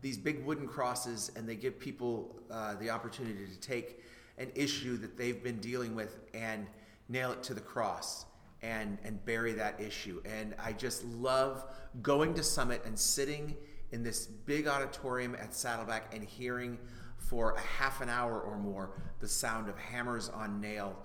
these 0.02 0.18
big 0.18 0.46
wooden 0.46 0.68
crosses 0.68 1.32
and 1.36 1.48
they 1.48 1.56
give 1.56 1.80
people 1.80 2.36
uh, 2.50 2.76
the 2.76 2.90
opportunity 2.90 3.46
to 3.46 3.60
take 3.60 4.02
an 4.38 4.52
issue 4.56 4.98
that 4.98 5.18
they've 5.18 5.44
been 5.44 5.60
dealing 5.60 5.96
with 5.96 6.20
and 6.34 6.66
nail 7.10 7.32
it 7.32 7.44
to 7.44 7.54
the 7.54 7.62
cross 7.62 8.26
and 8.62 8.98
and 9.04 9.24
bury 9.26 9.54
that 9.54 9.80
issue. 9.80 10.22
And 10.26 10.56
I 10.60 10.74
just 10.74 11.04
love 11.06 11.66
going 12.02 12.34
to 12.36 12.44
Summit 12.44 12.84
and 12.86 12.98
sitting 12.98 13.56
in 13.92 14.04
this 14.04 14.26
big 14.26 14.68
auditorium 14.68 15.36
at 15.36 15.54
Saddleback 15.54 16.14
and 16.14 16.24
hearing 16.24 16.78
for 17.18 17.52
a 17.52 17.60
half 17.60 18.02
an 18.02 18.10
hour 18.10 18.40
or 18.40 18.58
more 18.58 18.92
the 19.20 19.28
sound 19.28 19.70
of 19.70 19.78
hammers 19.78 20.30
on 20.30 20.62
nail 20.62 20.96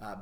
uh, 0.00 0.16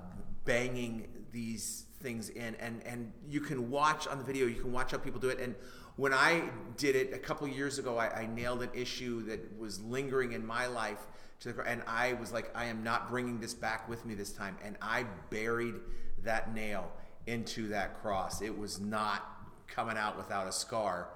banging 0.44 1.08
these 1.32 1.85
things 2.00 2.28
in 2.30 2.54
and 2.56 2.82
and 2.84 3.12
you 3.28 3.40
can 3.40 3.70
watch 3.70 4.06
on 4.06 4.18
the 4.18 4.24
video 4.24 4.46
you 4.46 4.60
can 4.60 4.72
watch 4.72 4.90
how 4.90 4.98
people 4.98 5.20
do 5.20 5.28
it 5.28 5.40
and 5.40 5.54
when 5.96 6.12
i 6.12 6.42
did 6.76 6.94
it 6.94 7.12
a 7.12 7.18
couple 7.18 7.46
years 7.48 7.78
ago 7.78 7.96
I, 7.98 8.22
I 8.22 8.26
nailed 8.26 8.62
an 8.62 8.70
issue 8.74 9.22
that 9.26 9.58
was 9.58 9.80
lingering 9.82 10.32
in 10.32 10.46
my 10.46 10.66
life 10.66 11.06
to 11.40 11.52
the 11.52 11.62
and 11.62 11.82
i 11.86 12.12
was 12.14 12.32
like 12.32 12.50
i 12.54 12.66
am 12.66 12.82
not 12.82 13.08
bringing 13.08 13.40
this 13.40 13.54
back 13.54 13.88
with 13.88 14.04
me 14.04 14.14
this 14.14 14.32
time 14.32 14.56
and 14.64 14.76
i 14.82 15.04
buried 15.30 15.76
that 16.22 16.54
nail 16.54 16.90
into 17.26 17.68
that 17.68 18.00
cross 18.00 18.42
it 18.42 18.56
was 18.56 18.78
not 18.78 19.32
coming 19.66 19.96
out 19.96 20.16
without 20.16 20.46
a 20.46 20.52
scar 20.52 21.08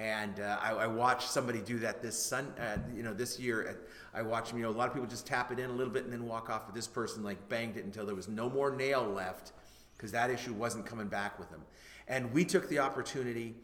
and 0.00 0.40
uh, 0.40 0.56
I, 0.62 0.70
I, 0.70 0.86
watched 0.86 1.28
somebody 1.28 1.60
do 1.60 1.78
that 1.80 2.00
this 2.00 2.16
sun, 2.20 2.54
uh, 2.58 2.78
you 2.96 3.02
know, 3.02 3.12
this 3.12 3.38
year. 3.38 3.80
I 4.14 4.22
watched. 4.22 4.54
You 4.54 4.60
know, 4.60 4.70
a 4.70 4.72
lot 4.72 4.88
of 4.88 4.94
people 4.94 5.06
just 5.06 5.26
tap 5.26 5.52
it 5.52 5.58
in 5.58 5.68
a 5.68 5.72
little 5.72 5.92
bit 5.92 6.04
and 6.04 6.12
then 6.12 6.26
walk 6.26 6.48
off. 6.48 6.64
But 6.64 6.74
this 6.74 6.86
person 6.86 7.22
like 7.22 7.50
banged 7.50 7.76
it 7.76 7.84
until 7.84 8.06
there 8.06 8.14
was 8.14 8.26
no 8.26 8.48
more 8.48 8.74
nail 8.74 9.02
left, 9.02 9.52
because 10.00 10.12
that 10.12 10.30
issue 10.30 10.54
wasn't 10.54 10.86
coming 10.86 11.08
back 11.08 11.38
with 11.38 11.50
them. 11.50 11.60
And 12.08 12.32
we 12.32 12.46
took 12.46 12.70
the 12.70 12.78
opportunity 12.78 13.54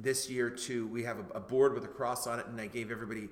this 0.00 0.28
year 0.28 0.50
to. 0.50 0.88
We 0.88 1.04
have 1.04 1.18
a, 1.18 1.36
a 1.36 1.40
board 1.40 1.72
with 1.72 1.84
a 1.84 1.88
cross 1.88 2.26
on 2.26 2.40
it, 2.40 2.46
and 2.46 2.60
I 2.60 2.66
gave 2.66 2.90
everybody 2.90 3.28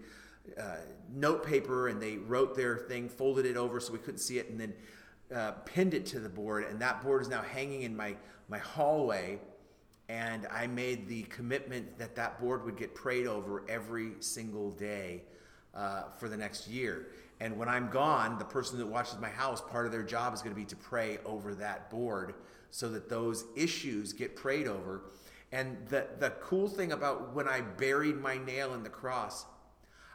uh, 0.57 0.77
note 1.13 1.45
paper, 1.45 1.89
and 1.89 2.01
they 2.01 2.19
wrote 2.19 2.55
their 2.55 2.77
thing, 2.77 3.09
folded 3.09 3.47
it 3.47 3.57
over 3.57 3.81
so 3.81 3.93
we 3.93 3.99
couldn't 3.99 4.21
see 4.21 4.39
it, 4.39 4.49
and 4.49 4.61
then 4.61 4.75
uh, 5.35 5.51
pinned 5.65 5.93
it 5.93 6.07
to 6.07 6.21
the 6.21 6.29
board. 6.29 6.65
And 6.71 6.81
that 6.81 7.03
board 7.03 7.23
is 7.23 7.29
now 7.29 7.43
hanging 7.43 7.83
in 7.83 7.97
my 7.97 8.15
my 8.49 8.59
hallway 8.59 9.41
and 10.09 10.47
I 10.51 10.67
made 10.67 11.09
the 11.09 11.23
commitment 11.23 11.99
that 11.99 12.15
that 12.17 12.39
board 12.39 12.65
would 12.65 12.77
get 12.77 12.95
prayed 12.95 13.27
over 13.27 13.65
every 13.69 14.13
single 14.21 14.71
day 14.73 15.23
uh, 15.75 16.03
for 16.19 16.29
the 16.29 16.37
next 16.37 16.69
year. 16.69 17.07
And 17.41 17.57
when 17.57 17.69
I'm 17.69 17.89
gone, 17.89 18.39
the 18.39 18.45
person 18.45 18.79
that 18.79 18.87
watches 18.87 19.19
my 19.19 19.31
house, 19.31 19.61
part 19.61 19.87
of 19.87 19.93
their 19.93 20.03
job 20.03 20.35
is 20.35 20.43
going 20.43 20.55
to 20.55 20.61
be 20.61 20.67
to 20.67 20.77
pray 20.77 21.19
over 21.25 21.55
that 21.55 21.91
board 21.91 22.35
so 22.73 22.89
that 22.89 23.09
those 23.09 23.45
issues 23.55 24.13
get 24.13 24.35
prayed 24.35 24.67
over. 24.67 25.03
And 25.53 25.77
the, 25.89 26.07
the 26.19 26.31
cool 26.41 26.67
thing 26.67 26.93
about 26.93 27.35
when 27.35 27.47
I 27.47 27.61
buried 27.61 28.17
my 28.17 28.39
nail 28.39 28.73
in 28.73 28.83
the 28.83 28.89
cross, 28.89 29.45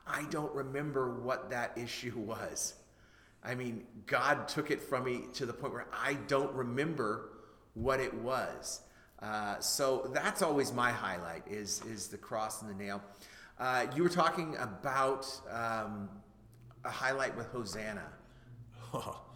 I 0.08 0.24
don't 0.32 0.53
remember 0.53 1.20
what 1.22 1.51
that 1.51 1.78
issue 1.78 2.14
was. 2.18 2.74
I 3.43 3.53
mean, 3.53 3.86
God 4.08 4.47
took 4.47 4.72
it 4.72 4.82
from 4.82 5.05
me 5.05 5.26
to 5.36 5.45
the 5.45 5.53
point 5.53 5.72
where 5.72 5.88
I 5.93 6.16
don't 6.28 6.51
remember 6.53 7.30
what 7.76 7.99
it 7.99 8.14
was. 8.14 8.82
Uh, 9.22 9.60
so 9.60 10.10
that's 10.14 10.41
always 10.41 10.74
my 10.74 10.91
highlight 10.91 11.47
is 11.47 11.82
is 11.86 12.08
the 12.08 12.18
cross 12.18 12.62
and 12.62 12.70
the 12.70 12.84
nail. 12.84 13.01
Uh, 13.60 13.86
you 13.95 14.03
were 14.03 14.10
talking 14.10 14.55
about 14.58 15.28
um, 15.51 16.10
a 16.84 16.89
highlight 16.89 17.36
with 17.38 17.47
Hosanna. 17.47 18.05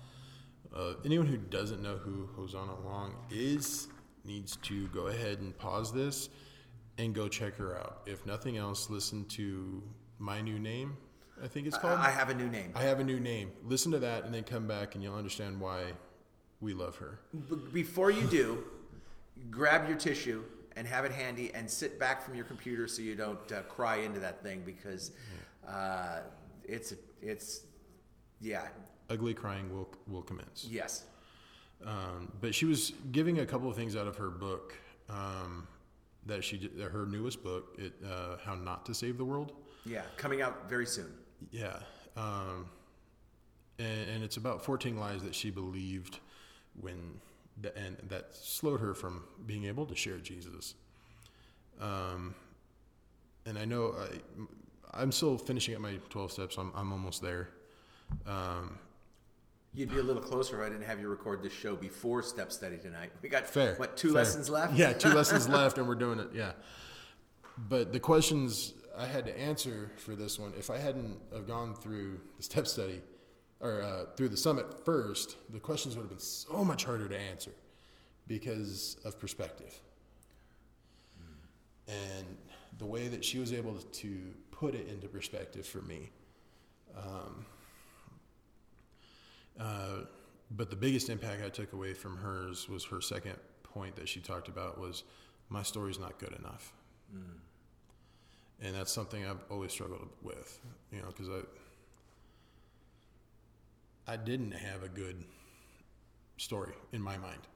Uh, 0.76 0.93
anyone 1.03 1.28
who 1.28 1.38
doesn't 1.38 1.82
know 1.82 1.97
who 1.97 2.30
Hosanna 2.36 2.76
Wong 2.84 3.13
is 3.30 3.88
needs 4.24 4.55
to 4.57 4.88
go 4.88 5.07
ahead 5.07 5.39
and 5.39 5.57
pause 5.57 5.91
this 5.91 6.30
and 6.97 7.13
go 7.13 7.28
check 7.28 7.55
her 7.57 7.78
out. 7.78 8.01
If 8.05 8.26
nothing 8.26 8.57
else, 8.57 8.89
listen 8.89 9.26
to 9.30 9.84
My 10.19 10.41
New 10.41 10.59
Name. 10.59 10.95
I 11.43 11.47
think 11.47 11.67
it's 11.67 11.78
called. 11.78 11.99
I 11.99 12.11
have 12.11 12.30
a 12.30 12.34
new 12.34 12.47
name. 12.47 12.72
I 12.76 12.84
have 12.84 12.99
a 12.99 13.03
new 13.03 13.19
name. 13.19 13.51
Listen 13.63 13.91
to 13.93 13.99
that 13.99 14.26
and 14.26 14.34
then 14.34 14.43
come 14.43 14.67
back 14.67 14.93
and 14.93 15.03
you'll 15.03 15.15
understand 15.15 15.59
why 15.59 15.86
we 16.59 16.74
love 16.74 16.95
her. 16.97 17.19
B- 17.49 17.55
before 17.74 18.11
you 18.11 18.28
do, 18.28 18.63
grab 19.49 19.88
your 19.88 19.97
tissue 19.97 20.43
and 20.76 20.88
have 20.88 21.03
it 21.03 21.11
handy 21.11 21.51
and 21.53 21.69
sit 21.69 21.99
back 21.99 22.22
from 22.22 22.36
your 22.36 22.45
computer 22.45 22.88
so 22.88 23.01
you 23.01 23.15
don't 23.15 23.51
uh, 23.51 23.61
cry 23.63 23.97
into 23.97 24.19
that 24.19 24.43
thing 24.43 24.61
because 24.65 25.11
uh, 25.67 26.19
it's 26.63 26.93
it's 27.22 27.61
yeah 28.39 28.67
ugly 29.12 29.34
crying 29.34 29.72
will 29.74 29.89
will 30.07 30.22
commence 30.22 30.68
yes 30.70 31.03
um, 31.86 32.32
but 32.41 32.53
she 32.53 32.66
was 32.66 32.93
giving 33.12 33.39
a 33.39 33.45
couple 33.45 33.70
of 33.70 33.76
things 33.76 33.95
out 33.95 34.07
of 34.07 34.16
her 34.16 34.30
book 34.30 34.76
um, 35.09 35.68
that 36.28 36.43
she 36.43 36.57
did, 36.57 36.80
her 36.80 37.05
newest 37.07 37.43
book 37.43 37.76
it, 37.78 37.93
uh, 38.05 38.38
how 38.43 38.55
not 38.55 38.86
to 38.86 38.93
save 38.93 39.18
the 39.18 39.26
world 39.26 39.53
yeah 39.86 40.03
coming 40.18 40.41
out 40.41 40.70
very 40.70 40.86
soon 40.86 41.12
yeah 41.51 41.80
um, 42.16 42.66
and, 43.80 44.09
and 44.09 44.24
it's 44.24 44.38
about 44.38 44.64
14 44.64 44.97
lies 44.97 45.24
that 45.24 45.34
she 45.34 45.49
believed 45.49 46.20
when 46.80 47.20
and 47.76 47.97
that 48.09 48.34
slowed 48.36 48.80
her 48.80 48.93
from 48.93 49.24
being 49.45 49.66
able 49.66 49.86
to 49.86 49.95
share 49.95 50.18
Jesus. 50.18 50.76
Um, 51.80 52.36
and 53.45 53.57
I 53.57 53.66
know 53.66 53.95
I, 54.93 54.99
I, 54.99 55.01
am 55.01 55.12
still 55.12 55.38
finishing 55.38 55.76
up 55.76 55.82
my 55.82 55.95
12 56.09 56.32
steps. 56.32 56.57
I'm, 56.57 56.72
I'm 56.76 56.91
almost 56.91 57.22
there. 57.22 57.49
Um, 58.26 58.78
You'd 59.74 59.89
be 59.89 59.99
a 59.99 60.03
little 60.03 60.22
closer 60.22 60.61
if 60.61 60.67
I 60.67 60.69
didn't 60.69 60.86
have 60.86 60.99
you 60.99 61.07
record 61.07 61.41
this 61.41 61.53
show 61.53 61.76
before 61.76 62.22
step 62.24 62.51
study 62.51 62.78
tonight. 62.78 63.11
We 63.22 63.30
got 63.30 63.47
fair. 63.47 63.76
What 63.76 63.95
two 63.95 64.09
fair. 64.09 64.24
lessons 64.24 64.49
left? 64.49 64.74
Yeah, 64.74 64.91
two 64.91 65.09
lessons 65.13 65.47
left, 65.47 65.78
and 65.78 65.88
we're 65.88 65.95
doing 65.95 66.19
it. 66.19 66.28
Yeah, 66.34 66.51
but 67.69 67.93
the 67.93 67.99
questions 67.99 68.74
I 68.97 69.05
had 69.05 69.26
to 69.26 69.39
answer 69.39 69.91
for 69.97 70.15
this 70.15 70.38
one, 70.38 70.53
if 70.57 70.69
I 70.69 70.78
hadn't 70.78 71.17
have 71.34 71.47
gone 71.47 71.74
through 71.74 72.19
the 72.36 72.43
step 72.43 72.67
study, 72.67 73.01
or 73.61 73.82
uh, 73.82 74.05
through 74.17 74.30
the 74.30 74.38
summit 74.38 74.84
first, 74.84 75.38
the 75.51 75.59
questions 75.59 75.95
would 75.95 76.01
have 76.01 76.09
been 76.09 76.19
so 76.19 76.65
much 76.65 76.84
harder 76.84 77.07
to 77.07 77.17
answer 77.17 77.51
because 78.28 78.97
of 79.05 79.19
perspective. 79.19 79.80
And 81.88 82.38
the 82.78 82.86
way 82.86 83.07
that 83.07 83.24
she 83.24 83.38
was 83.39 83.53
able 83.53 83.76
to 83.76 84.34
put 84.51 84.76
it 84.76 84.88
into 84.88 85.07
perspective 85.07 85.65
for 85.65 85.82
me. 85.82 86.09
Um, 86.97 87.45
uh, 89.60 90.06
but 90.52 90.70
the 90.70 90.76
biggest 90.76 91.10
impact 91.10 91.43
I 91.43 91.49
took 91.49 91.74
away 91.74 91.93
from 91.93 92.18
hers 92.18 92.68
was 92.68 92.84
her 92.86 93.02
second 93.02 93.36
point 93.64 93.95
that 93.95 94.10
she 94.10 94.20
talked 94.20 94.47
about 94.47 94.80
was 94.80 95.04
my 95.49 95.64
story's 95.64 95.99
not 95.99 96.20
good 96.20 96.34
enough. 96.34 96.74
Mm. 97.16 97.39
And 98.64 98.76
that's 98.76 98.91
something 98.91 99.26
I've 99.26 99.43
always 99.49 99.72
struggled 99.72 100.10
with, 100.22 100.60
you 100.91 100.99
know, 100.99 101.08
because 101.08 101.30
I 101.30 101.41
I 104.14 104.18
didn't 104.18 104.52
have 104.52 104.84
a 104.84 104.89
good 104.89 105.24
story 106.38 106.74
in 106.91 107.02
my 107.02 107.18
mind. 107.18 107.47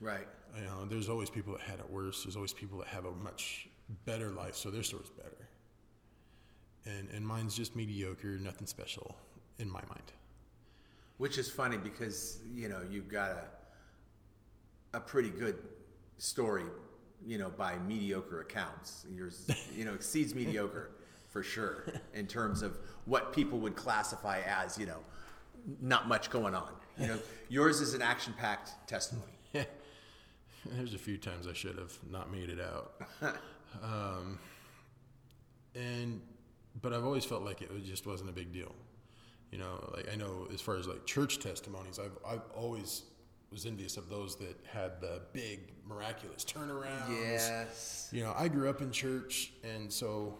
Right. 0.00 0.28
You 0.56 0.64
know, 0.64 0.84
there's 0.84 1.08
always 1.08 1.30
people 1.30 1.54
that 1.54 1.62
had 1.62 1.80
it 1.80 1.90
worse. 1.90 2.22
There's 2.24 2.36
always 2.36 2.52
people 2.52 2.78
that 2.78 2.88
have 2.88 3.06
a 3.06 3.12
much 3.12 3.68
better 4.04 4.30
life, 4.30 4.54
so 4.54 4.70
their 4.70 4.82
story's 4.82 5.10
better. 5.10 5.48
And 6.84 7.08
and 7.14 7.26
mine's 7.26 7.56
just 7.56 7.74
mediocre, 7.74 8.38
nothing 8.38 8.66
special 8.66 9.16
in 9.58 9.68
my 9.68 9.82
mind. 9.88 10.12
Which 11.18 11.38
is 11.38 11.50
funny 11.50 11.78
because 11.78 12.40
you 12.54 12.68
know 12.68 12.80
you've 12.90 13.08
got 13.08 13.30
a 13.30 13.44
a 14.96 15.00
pretty 15.00 15.30
good 15.30 15.58
story, 16.18 16.64
you 17.26 17.38
know, 17.38 17.50
by 17.50 17.78
mediocre 17.86 18.40
accounts. 18.40 19.06
Yours, 19.14 19.48
you 19.76 19.84
know, 19.84 19.94
exceeds 19.94 20.34
mediocre 20.34 20.90
for 21.28 21.42
sure 21.42 21.84
in 22.14 22.26
terms 22.26 22.62
of 22.62 22.78
what 23.04 23.32
people 23.32 23.58
would 23.58 23.76
classify 23.76 24.40
as, 24.46 24.78
you 24.78 24.86
know, 24.86 24.98
not 25.82 26.08
much 26.08 26.30
going 26.30 26.54
on. 26.54 26.72
You 26.98 27.08
know, 27.08 27.18
yours 27.48 27.80
is 27.80 27.92
an 27.94 28.00
action-packed 28.00 28.88
testimony. 28.88 29.32
There's 29.52 30.94
a 30.94 30.98
few 30.98 31.18
times 31.18 31.46
I 31.46 31.52
should 31.52 31.78
have 31.78 31.92
not 32.10 32.32
made 32.32 32.48
it 32.48 32.58
out, 32.60 32.94
um, 33.82 34.38
and 35.76 36.20
but 36.82 36.92
I've 36.92 37.04
always 37.04 37.24
felt 37.24 37.42
like 37.42 37.62
it 37.62 37.70
just 37.84 38.04
wasn't 38.04 38.30
a 38.30 38.32
big 38.32 38.52
deal. 38.52 38.74
You 39.56 39.62
know, 39.62 39.90
like 39.94 40.12
I 40.12 40.16
know 40.16 40.46
as 40.52 40.60
far 40.60 40.76
as 40.76 40.86
like 40.86 41.06
church 41.06 41.38
testimonies, 41.38 41.98
I've 41.98 42.18
I've 42.28 42.42
always 42.54 43.04
was 43.50 43.64
envious 43.64 43.96
of 43.96 44.10
those 44.10 44.36
that 44.36 44.54
had 44.70 45.00
the 45.00 45.22
big 45.32 45.72
miraculous 45.88 46.44
turnarounds. 46.44 47.08
Yes. 47.08 48.10
You 48.12 48.22
know, 48.22 48.34
I 48.36 48.48
grew 48.48 48.68
up 48.68 48.82
in 48.82 48.90
church, 48.90 49.54
and 49.64 49.90
so 49.90 50.36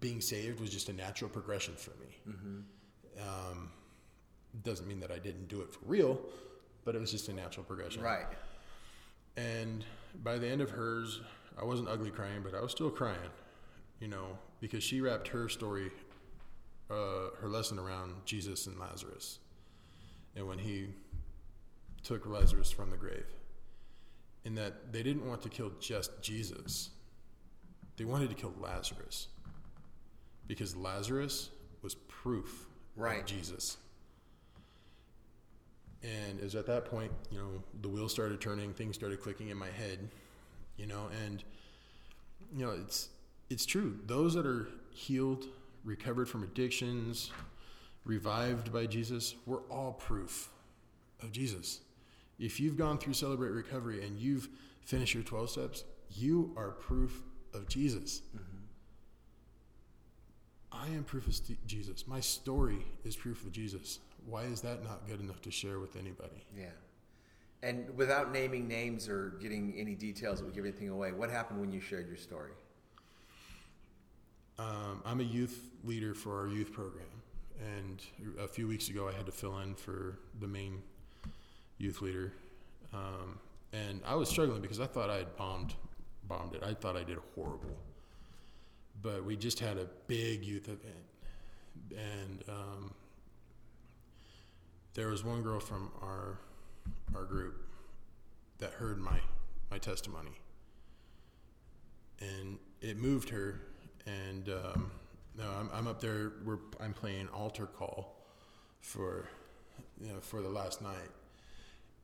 being 0.00 0.20
saved 0.20 0.58
was 0.58 0.70
just 0.70 0.88
a 0.88 0.92
natural 0.92 1.30
progression 1.30 1.74
for 1.76 1.92
me. 1.92 2.18
Mm-hmm. 2.28 2.58
Um, 3.20 3.70
doesn't 4.64 4.88
mean 4.88 4.98
that 4.98 5.12
I 5.12 5.20
didn't 5.20 5.46
do 5.46 5.60
it 5.60 5.72
for 5.72 5.84
real, 5.84 6.20
but 6.84 6.96
it 6.96 7.00
was 7.00 7.12
just 7.12 7.28
a 7.28 7.32
natural 7.32 7.62
progression. 7.64 8.02
Right. 8.02 8.26
And 9.36 9.84
by 10.24 10.38
the 10.38 10.48
end 10.48 10.62
of 10.62 10.70
hers, 10.70 11.20
I 11.56 11.62
wasn't 11.64 11.88
ugly 11.88 12.10
crying, 12.10 12.42
but 12.42 12.56
I 12.56 12.60
was 12.60 12.72
still 12.72 12.90
crying, 12.90 13.30
you 14.00 14.08
know, 14.08 14.36
because 14.60 14.82
she 14.82 15.00
wrapped 15.00 15.28
her 15.28 15.48
story, 15.48 15.92
uh, 16.92 17.40
her 17.40 17.48
lesson 17.48 17.78
around 17.78 18.14
Jesus 18.24 18.66
and 18.66 18.78
Lazarus. 18.78 19.38
And 20.36 20.46
when 20.46 20.58
he 20.58 20.88
took 22.02 22.26
Lazarus 22.26 22.70
from 22.70 22.90
the 22.90 22.96
grave, 22.96 23.26
in 24.44 24.54
that 24.56 24.92
they 24.92 25.02
didn't 25.02 25.26
want 25.26 25.42
to 25.42 25.48
kill 25.48 25.70
just 25.80 26.10
Jesus, 26.22 26.90
they 27.96 28.04
wanted 28.04 28.28
to 28.30 28.34
kill 28.34 28.52
Lazarus 28.60 29.28
because 30.46 30.74
Lazarus 30.76 31.50
was 31.82 31.94
proof 31.94 32.66
Right. 32.96 33.20
of 33.20 33.26
Jesus. 33.26 33.76
And 36.02 36.38
it 36.40 36.44
was 36.44 36.54
at 36.56 36.66
that 36.66 36.86
point, 36.86 37.12
you 37.30 37.38
know, 37.38 37.62
the 37.80 37.88
wheels 37.88 38.12
started 38.12 38.40
turning, 38.40 38.74
things 38.74 38.96
started 38.96 39.20
clicking 39.20 39.48
in 39.50 39.56
my 39.56 39.68
head, 39.70 39.98
you 40.76 40.86
know, 40.86 41.08
and 41.24 41.44
you 42.54 42.66
know, 42.66 42.72
it's 42.72 43.08
it's 43.48 43.64
true. 43.64 43.98
Those 44.06 44.34
that 44.34 44.46
are 44.46 44.68
healed, 44.90 45.46
recovered 45.84 46.28
from 46.28 46.42
addictions, 46.42 47.30
revived 48.04 48.72
by 48.72 48.86
Jesus, 48.86 49.34
we're 49.46 49.62
all 49.70 49.92
proof 49.92 50.50
of 51.22 51.32
Jesus. 51.32 51.80
If 52.38 52.60
you've 52.60 52.76
gone 52.76 52.98
through 52.98 53.14
Celebrate 53.14 53.50
Recovery 53.50 54.04
and 54.04 54.18
you've 54.18 54.48
finished 54.84 55.14
your 55.14 55.22
12 55.22 55.50
steps, 55.50 55.84
you 56.10 56.52
are 56.56 56.70
proof 56.70 57.22
of 57.54 57.68
Jesus. 57.68 58.22
Mm-hmm. 58.34 58.52
I 60.72 60.86
am 60.88 61.04
proof 61.04 61.26
of 61.26 61.34
St- 61.34 61.64
Jesus. 61.66 62.06
My 62.06 62.20
story 62.20 62.84
is 63.04 63.14
proof 63.14 63.44
of 63.44 63.52
Jesus. 63.52 63.98
Why 64.26 64.44
is 64.44 64.60
that 64.62 64.82
not 64.82 65.06
good 65.06 65.20
enough 65.20 65.40
to 65.42 65.50
share 65.50 65.78
with 65.78 65.96
anybody? 65.96 66.44
Yeah. 66.56 66.66
And 67.62 67.96
without 67.96 68.32
naming 68.32 68.66
names 68.66 69.08
or 69.08 69.34
getting 69.40 69.74
any 69.76 69.94
details 69.94 70.38
that 70.38 70.44
would 70.44 70.54
give 70.54 70.64
anything 70.64 70.88
away, 70.88 71.12
what 71.12 71.30
happened 71.30 71.60
when 71.60 71.70
you 71.70 71.80
shared 71.80 72.08
your 72.08 72.16
story? 72.16 72.52
Um, 74.58 75.02
I'm 75.04 75.20
a 75.20 75.24
youth 75.24 75.70
leader 75.84 76.14
for 76.14 76.40
our 76.40 76.48
youth 76.48 76.72
program, 76.72 77.04
and 77.60 78.02
a 78.38 78.46
few 78.46 78.68
weeks 78.68 78.88
ago 78.88 79.08
I 79.08 79.12
had 79.12 79.26
to 79.26 79.32
fill 79.32 79.58
in 79.58 79.74
for 79.74 80.18
the 80.40 80.46
main 80.46 80.82
youth 81.78 82.00
leader, 82.02 82.32
um, 82.92 83.38
and 83.72 84.00
I 84.06 84.14
was 84.14 84.28
struggling 84.28 84.60
because 84.60 84.80
I 84.80 84.86
thought 84.86 85.10
I 85.10 85.16
had 85.16 85.36
bombed, 85.36 85.74
bombed 86.28 86.54
it. 86.54 86.62
I 86.62 86.74
thought 86.74 86.96
I 86.96 87.02
did 87.02 87.18
horrible, 87.34 87.76
but 89.00 89.24
we 89.24 89.36
just 89.36 89.58
had 89.58 89.78
a 89.78 89.86
big 90.06 90.44
youth 90.44 90.68
event, 90.68 91.06
and 91.90 92.44
um, 92.48 92.94
there 94.94 95.08
was 95.08 95.24
one 95.24 95.42
girl 95.42 95.60
from 95.60 95.90
our 96.02 96.38
our 97.14 97.24
group 97.24 97.54
that 98.58 98.72
heard 98.72 98.98
my 98.98 99.18
my 99.70 99.78
testimony 99.78 100.38
and 102.22 102.58
it 102.80 102.96
moved 102.96 103.30
her. 103.30 103.60
And 104.06 104.48
um, 104.48 104.90
no, 105.36 105.44
I'm, 105.58 105.70
I'm 105.72 105.86
up 105.86 106.00
there. 106.00 106.32
We're 106.44 106.58
I'm 106.80 106.92
playing 106.92 107.28
altar 107.28 107.66
call 107.66 108.16
for 108.80 109.28
you 110.00 110.12
know 110.12 110.20
for 110.20 110.40
the 110.42 110.48
last 110.48 110.82
night, 110.82 111.10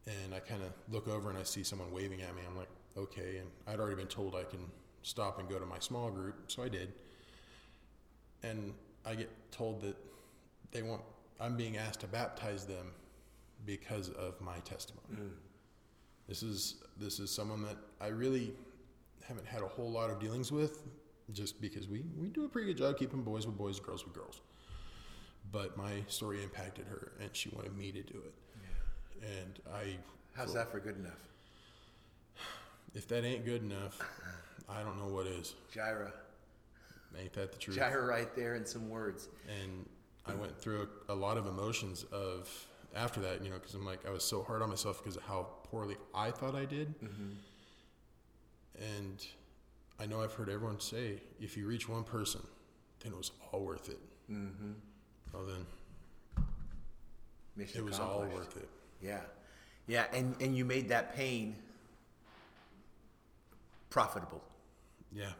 and 0.06 0.34
I 0.34 0.38
kind 0.38 0.62
of 0.62 0.72
look 0.90 1.08
over 1.08 1.28
and 1.28 1.38
I 1.38 1.42
see 1.42 1.64
someone 1.64 1.92
waving 1.92 2.22
at 2.22 2.34
me. 2.34 2.42
I'm 2.48 2.56
like, 2.56 2.68
okay, 2.96 3.38
and 3.38 3.48
I'd 3.66 3.80
already 3.80 3.96
been 3.96 4.06
told 4.06 4.34
I 4.34 4.44
can 4.44 4.60
stop 5.02 5.38
and 5.38 5.48
go 5.48 5.58
to 5.58 5.66
my 5.66 5.78
small 5.78 6.10
group, 6.10 6.34
so 6.46 6.62
I 6.62 6.68
did. 6.68 6.92
And 8.42 8.72
I 9.04 9.14
get 9.14 9.30
told 9.50 9.80
that 9.82 9.96
they 10.70 10.82
want 10.82 11.02
I'm 11.40 11.56
being 11.56 11.76
asked 11.76 12.00
to 12.00 12.06
baptize 12.06 12.64
them 12.64 12.92
because 13.66 14.10
of 14.10 14.40
my 14.40 14.58
testimony. 14.60 15.30
This 16.28 16.42
is 16.42 16.76
this 16.98 17.18
is 17.20 17.30
someone 17.30 17.62
that 17.62 17.76
I 18.00 18.08
really 18.08 18.52
haven't 19.26 19.46
had 19.46 19.62
a 19.62 19.68
whole 19.68 19.90
lot 19.90 20.10
of 20.10 20.18
dealings 20.20 20.50
with, 20.52 20.82
just 21.32 21.60
because 21.60 21.88
we 21.88 22.04
we 22.20 22.28
do 22.28 22.44
a 22.44 22.48
pretty 22.48 22.68
good 22.68 22.78
job 22.78 22.98
keeping 22.98 23.22
boys 23.22 23.46
with 23.46 23.56
boys, 23.56 23.80
girls 23.80 24.04
with 24.04 24.14
girls. 24.14 24.40
But 25.50 25.76
my 25.76 26.02
story 26.08 26.42
impacted 26.42 26.86
her, 26.86 27.12
and 27.20 27.30
she 27.32 27.48
wanted 27.50 27.76
me 27.76 27.90
to 27.92 28.02
do 28.02 28.18
it. 28.18 28.34
And 29.22 29.58
I, 29.74 29.96
How's 30.34 30.54
that 30.54 30.70
for 30.70 30.78
good 30.78 30.96
enough? 30.96 31.18
if 32.94 33.08
that 33.08 33.24
ain't 33.24 33.44
good 33.44 33.62
enough, 33.62 33.98
I 34.68 34.82
don't 34.82 34.98
know 34.98 35.12
what 35.12 35.26
is. 35.26 35.54
Jireh. 35.72 36.12
Ain't 37.18 37.32
that 37.32 37.52
the 37.52 37.58
truth? 37.58 37.76
Jireh 37.76 38.06
right 38.06 38.34
there 38.36 38.54
in 38.54 38.66
some 38.66 38.88
words. 38.90 39.28
and 39.48 39.88
I 40.26 40.34
went 40.34 40.58
through 40.60 40.88
a, 41.08 41.12
a 41.12 41.14
lot 41.14 41.38
of 41.38 41.46
emotions 41.46 42.04
of 42.12 42.50
after 42.94 43.20
that, 43.20 43.42
you 43.42 43.50
know, 43.50 43.56
because 43.56 43.74
I'm 43.74 43.84
like 43.84 44.06
I 44.06 44.10
was 44.10 44.24
so 44.24 44.42
hard 44.42 44.62
on 44.62 44.68
myself 44.68 44.98
because 45.02 45.16
of 45.16 45.22
how 45.22 45.48
poorly 45.64 45.96
I 46.14 46.30
thought 46.30 46.54
I 46.54 46.64
did, 46.64 46.94
mm-hmm. 47.00 47.32
and 48.78 49.26
I 50.00 50.06
know 50.06 50.22
I've 50.22 50.32
heard 50.32 50.48
everyone 50.48 50.80
say 50.80 51.20
if 51.40 51.56
you 51.56 51.66
reach 51.66 51.88
one 51.88 52.04
person, 52.04 52.40
then 53.00 53.12
it 53.12 53.18
was 53.18 53.32
all 53.52 53.60
worth 53.60 53.88
it. 53.88 53.98
Mm-hmm. 54.30 54.72
Well, 55.32 55.44
then 55.44 56.44
Mission 57.56 57.80
it 57.80 57.84
was 57.84 57.98
all 57.98 58.26
worth 58.32 58.56
it. 58.56 58.68
Yeah, 59.02 59.20
yeah, 59.86 60.06
and 60.12 60.34
and 60.40 60.56
you 60.56 60.64
made 60.64 60.88
that 60.90 61.14
pain 61.16 61.56
profitable. 63.90 64.42
Yeah, 65.12 65.32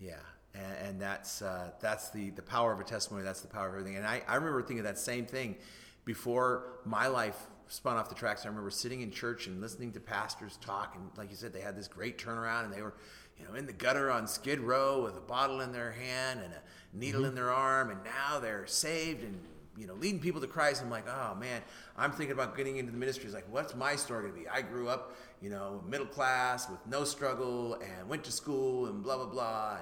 Yeah, 0.00 0.14
and, 0.54 0.88
and 0.88 1.00
that's 1.00 1.42
uh, 1.42 1.70
that's 1.80 2.10
the 2.10 2.30
the 2.30 2.42
power 2.42 2.72
of 2.72 2.80
a 2.80 2.84
testimony. 2.84 3.24
That's 3.24 3.40
the 3.42 3.48
power 3.48 3.68
of 3.68 3.74
everything. 3.74 3.96
And 3.96 4.06
I, 4.06 4.22
I 4.26 4.36
remember 4.36 4.62
thinking 4.62 4.84
that 4.84 4.98
same 4.98 5.26
thing 5.26 5.56
before 6.04 6.80
my 6.84 7.06
life 7.06 7.46
spun 7.68 7.96
off 7.96 8.08
the 8.08 8.14
tracks. 8.14 8.44
I 8.44 8.48
remember 8.48 8.70
sitting 8.70 9.00
in 9.00 9.10
church 9.10 9.46
and 9.46 9.60
listening 9.60 9.92
to 9.92 10.00
pastors 10.00 10.58
talk, 10.60 10.96
and 10.96 11.08
like 11.16 11.30
you 11.30 11.36
said, 11.36 11.52
they 11.52 11.60
had 11.60 11.76
this 11.76 11.86
great 11.86 12.18
turnaround, 12.18 12.64
and 12.64 12.72
they 12.72 12.82
were, 12.82 12.94
you 13.40 13.48
know, 13.48 13.54
in 13.54 13.66
the 13.66 13.72
gutter 13.72 14.10
on 14.10 14.26
Skid 14.26 14.60
Row 14.60 15.02
with 15.02 15.16
a 15.16 15.20
bottle 15.20 15.60
in 15.60 15.72
their 15.72 15.92
hand 15.92 16.40
and 16.40 16.52
a 16.52 16.96
needle 16.96 17.24
in 17.24 17.34
their 17.34 17.50
arm, 17.50 17.90
and 17.90 18.00
now 18.04 18.38
they're 18.38 18.66
saved 18.66 19.22
and 19.22 19.40
you 19.78 19.86
know, 19.86 19.94
leading 19.94 20.20
people 20.20 20.40
to 20.42 20.46
Christ. 20.46 20.82
I'm 20.82 20.90
like, 20.90 21.06
oh 21.08 21.34
man, 21.36 21.62
I'm 21.96 22.12
thinking 22.12 22.32
about 22.32 22.56
getting 22.56 22.76
into 22.76 22.92
the 22.92 22.98
ministry. 22.98 23.24
It's 23.24 23.34
like, 23.34 23.50
what's 23.50 23.74
my 23.74 23.96
story 23.96 24.28
gonna 24.28 24.42
be? 24.42 24.48
I 24.48 24.60
grew 24.60 24.88
up, 24.88 25.16
you 25.40 25.48
know, 25.48 25.82
middle 25.88 26.06
class 26.06 26.68
with 26.68 26.80
no 26.86 27.04
struggle 27.04 27.74
and 27.74 28.08
went 28.08 28.24
to 28.24 28.32
school 28.32 28.86
and 28.86 29.02
blah 29.02 29.16
blah 29.16 29.26
blah, 29.26 29.78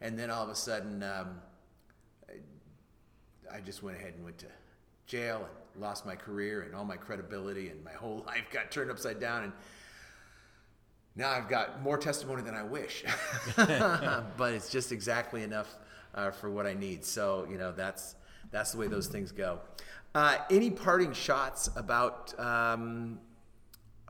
and 0.00 0.18
then 0.18 0.30
all 0.30 0.42
of 0.42 0.48
a 0.48 0.54
sudden, 0.54 1.02
um, 1.02 1.40
I, 2.28 3.56
I 3.56 3.60
just 3.60 3.82
went 3.82 3.96
ahead 3.96 4.14
and 4.16 4.24
went 4.24 4.38
to 4.38 4.46
jail 5.06 5.46
and 5.74 5.82
lost 5.82 6.04
my 6.04 6.16
career 6.16 6.62
and 6.62 6.74
all 6.74 6.84
my 6.84 6.96
credibility 6.96 7.68
and 7.68 7.84
my 7.84 7.92
whole 7.92 8.24
life 8.26 8.46
got 8.50 8.70
turned 8.70 8.90
upside 8.90 9.20
down 9.20 9.44
and. 9.44 9.52
Now 11.16 11.30
I've 11.30 11.48
got 11.48 11.82
more 11.82 11.96
testimony 11.96 12.42
than 12.42 12.54
I 12.54 12.62
wish, 12.62 13.02
but 13.56 14.52
it's 14.52 14.70
just 14.70 14.92
exactly 14.92 15.42
enough 15.42 15.74
uh, 16.14 16.30
for 16.30 16.50
what 16.50 16.66
I 16.66 16.74
need. 16.74 17.04
So 17.04 17.46
you 17.50 17.56
know 17.58 17.72
that's 17.72 18.14
that's 18.50 18.72
the 18.72 18.78
way 18.78 18.86
those 18.86 19.06
things 19.06 19.32
go. 19.32 19.60
Uh, 20.14 20.36
any 20.50 20.70
parting 20.70 21.12
shots 21.12 21.68
about 21.76 22.38
um, 22.40 23.18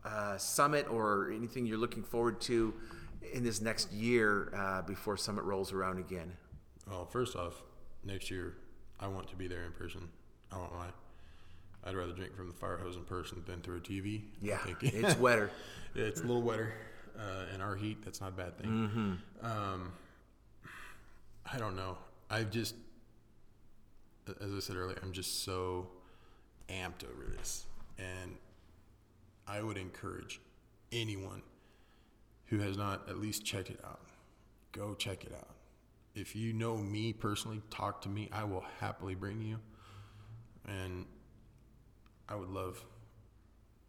uh, 0.04 0.36
Summit 0.36 0.88
or 0.90 1.30
anything 1.32 1.66
you're 1.66 1.78
looking 1.78 2.02
forward 2.02 2.40
to 2.42 2.74
in 3.32 3.42
this 3.42 3.61
next 3.61 3.90
year 3.92 4.52
uh, 4.57 4.82
before 4.82 5.16
Summit 5.16 5.42
rolls 5.44 5.72
around 5.72 5.98
again? 5.98 6.32
Well, 6.88 7.07
first 7.07 7.34
off, 7.34 7.62
next 8.04 8.30
year 8.30 8.54
I 9.00 9.09
want 9.09 9.28
to 9.30 9.36
be 9.36 9.48
there 9.48 9.64
in 9.64 9.72
person. 9.72 10.09
I 10.52 10.59
won't 10.59 10.72
lie. 10.74 10.90
I'd 11.84 11.94
rather 11.96 12.12
drink 12.12 12.36
from 12.36 12.46
the 12.48 12.52
fire 12.54 12.76
hose 12.78 12.96
in 12.96 13.04
person 13.04 13.42
than 13.46 13.61
through 13.61 13.76
a 13.78 13.80
TV. 13.80 14.20
I 14.20 14.22
Yeah, 14.42 14.59
think. 14.59 14.82
it's 14.82 15.18
wetter. 15.18 15.50
it's 15.94 16.20
a 16.20 16.24
little 16.24 16.42
wetter, 16.42 16.72
uh, 17.18 17.52
and 17.52 17.62
our 17.62 17.74
heat. 17.74 18.04
That's 18.04 18.20
not 18.20 18.28
a 18.30 18.32
bad 18.32 18.58
thing. 18.58 18.68
Um, 19.42 19.92
I 21.52 21.58
don't 21.58 21.76
know. 21.76 21.96
I've 22.30 22.50
just, 22.50 22.74
as 24.40 24.52
I 24.54 24.58
said 24.60 24.76
earlier, 24.76 24.98
I'm 25.02 25.12
just 25.12 25.44
so 25.44 25.88
amped 26.68 27.04
over 27.04 27.30
this, 27.36 27.66
and 27.98 28.36
I 29.46 29.62
would 29.62 29.76
encourage 29.76 30.40
anyone 30.92 31.42
who 32.46 32.58
has 32.58 32.76
not 32.76 33.08
at 33.08 33.18
least 33.18 33.44
checked 33.44 33.70
it 33.70 33.80
out, 33.84 34.00
go 34.72 34.94
check 34.94 35.24
it 35.24 35.32
out. 35.36 35.54
If 36.14 36.34
you 36.34 36.52
know 36.52 36.76
me 36.76 37.12
personally, 37.12 37.60
talk 37.70 38.00
to 38.02 38.08
me. 38.08 38.28
I 38.32 38.44
will 38.44 38.64
happily 38.80 39.14
bring 39.14 39.40
you, 39.42 39.58
and 40.66 41.04
I 42.28 42.34
would 42.34 42.48
love 42.48 42.84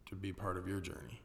to 0.10 0.16
be 0.16 0.32
part 0.34 0.58
of 0.58 0.68
your 0.68 0.80
journey. 0.80 1.22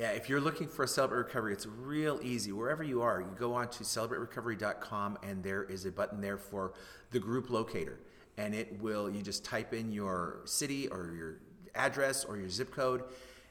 Yeah. 0.00 0.12
If 0.12 0.30
you're 0.30 0.40
looking 0.40 0.66
for 0.66 0.84
a 0.84 0.88
Celebrate 0.88 1.18
Recovery, 1.18 1.52
it's 1.52 1.66
real 1.66 2.18
easy. 2.22 2.52
Wherever 2.52 2.82
you 2.82 3.02
are, 3.02 3.20
you 3.20 3.36
go 3.38 3.52
on 3.52 3.68
to 3.68 3.84
celebraterecovery.com 3.84 5.18
and 5.22 5.44
there 5.44 5.64
is 5.64 5.84
a 5.84 5.92
button 5.92 6.22
there 6.22 6.38
for 6.38 6.72
the 7.10 7.18
group 7.18 7.50
locator. 7.50 8.00
And 8.38 8.54
it 8.54 8.80
will, 8.80 9.10
you 9.10 9.20
just 9.20 9.44
type 9.44 9.74
in 9.74 9.92
your 9.92 10.40
city 10.46 10.88
or 10.88 11.12
your 11.14 11.40
address 11.74 12.24
or 12.24 12.38
your 12.38 12.48
zip 12.48 12.70
code, 12.70 13.02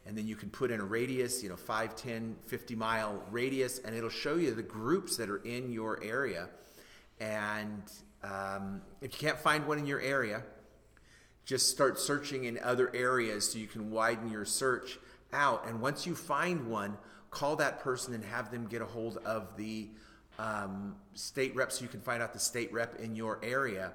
and 0.08 0.18
then 0.18 0.26
you 0.26 0.36
can 0.36 0.50
put 0.50 0.72
in 0.72 0.80
a 0.80 0.84
radius, 0.84 1.44
you 1.44 1.50
know, 1.50 1.56
5, 1.56 1.96
10, 1.96 2.36
50 2.48 2.76
mile 2.76 3.22
radius, 3.30 3.78
and 3.86 3.96
it'll 3.96 4.10
show 4.10 4.34
you 4.34 4.56
the 4.56 4.64
groups 4.64 5.18
that 5.18 5.30
are 5.30 5.44
in 5.46 5.72
your 5.72 6.04
area. 6.04 6.50
And 7.20 7.84
um, 8.24 8.82
if 9.02 9.14
you 9.14 9.28
can't 9.28 9.38
find 9.38 9.68
one 9.68 9.78
in 9.78 9.86
your 9.86 10.02
area, 10.02 10.42
just 11.46 11.70
start 11.70 12.00
searching 12.00 12.46
in 12.46 12.58
other 12.64 12.90
areas 12.96 13.52
so 13.52 13.60
you 13.60 13.68
can 13.68 13.92
widen 13.92 14.32
your 14.32 14.46
search 14.46 14.98
out. 15.34 15.68
And 15.68 15.82
once 15.82 16.06
you 16.06 16.16
find 16.16 16.68
one, 16.68 16.98
call 17.32 17.56
that 17.58 17.80
person 17.80 18.14
and 18.14 18.24
have 18.24 18.52
them 18.52 18.68
get 18.68 18.82
a 18.82 18.86
hold 18.86 19.18
of 19.18 19.56
the 19.56 19.90
um, 20.38 20.96
state 21.14 21.56
rep 21.56 21.72
so 21.72 21.84
you 21.84 21.90
can 21.90 22.02
find 22.02 22.24
out 22.24 22.34
the 22.34 22.40
state 22.40 22.72
rep 22.72 23.00
in 23.00 23.16
your 23.16 23.40
area. 23.44 23.94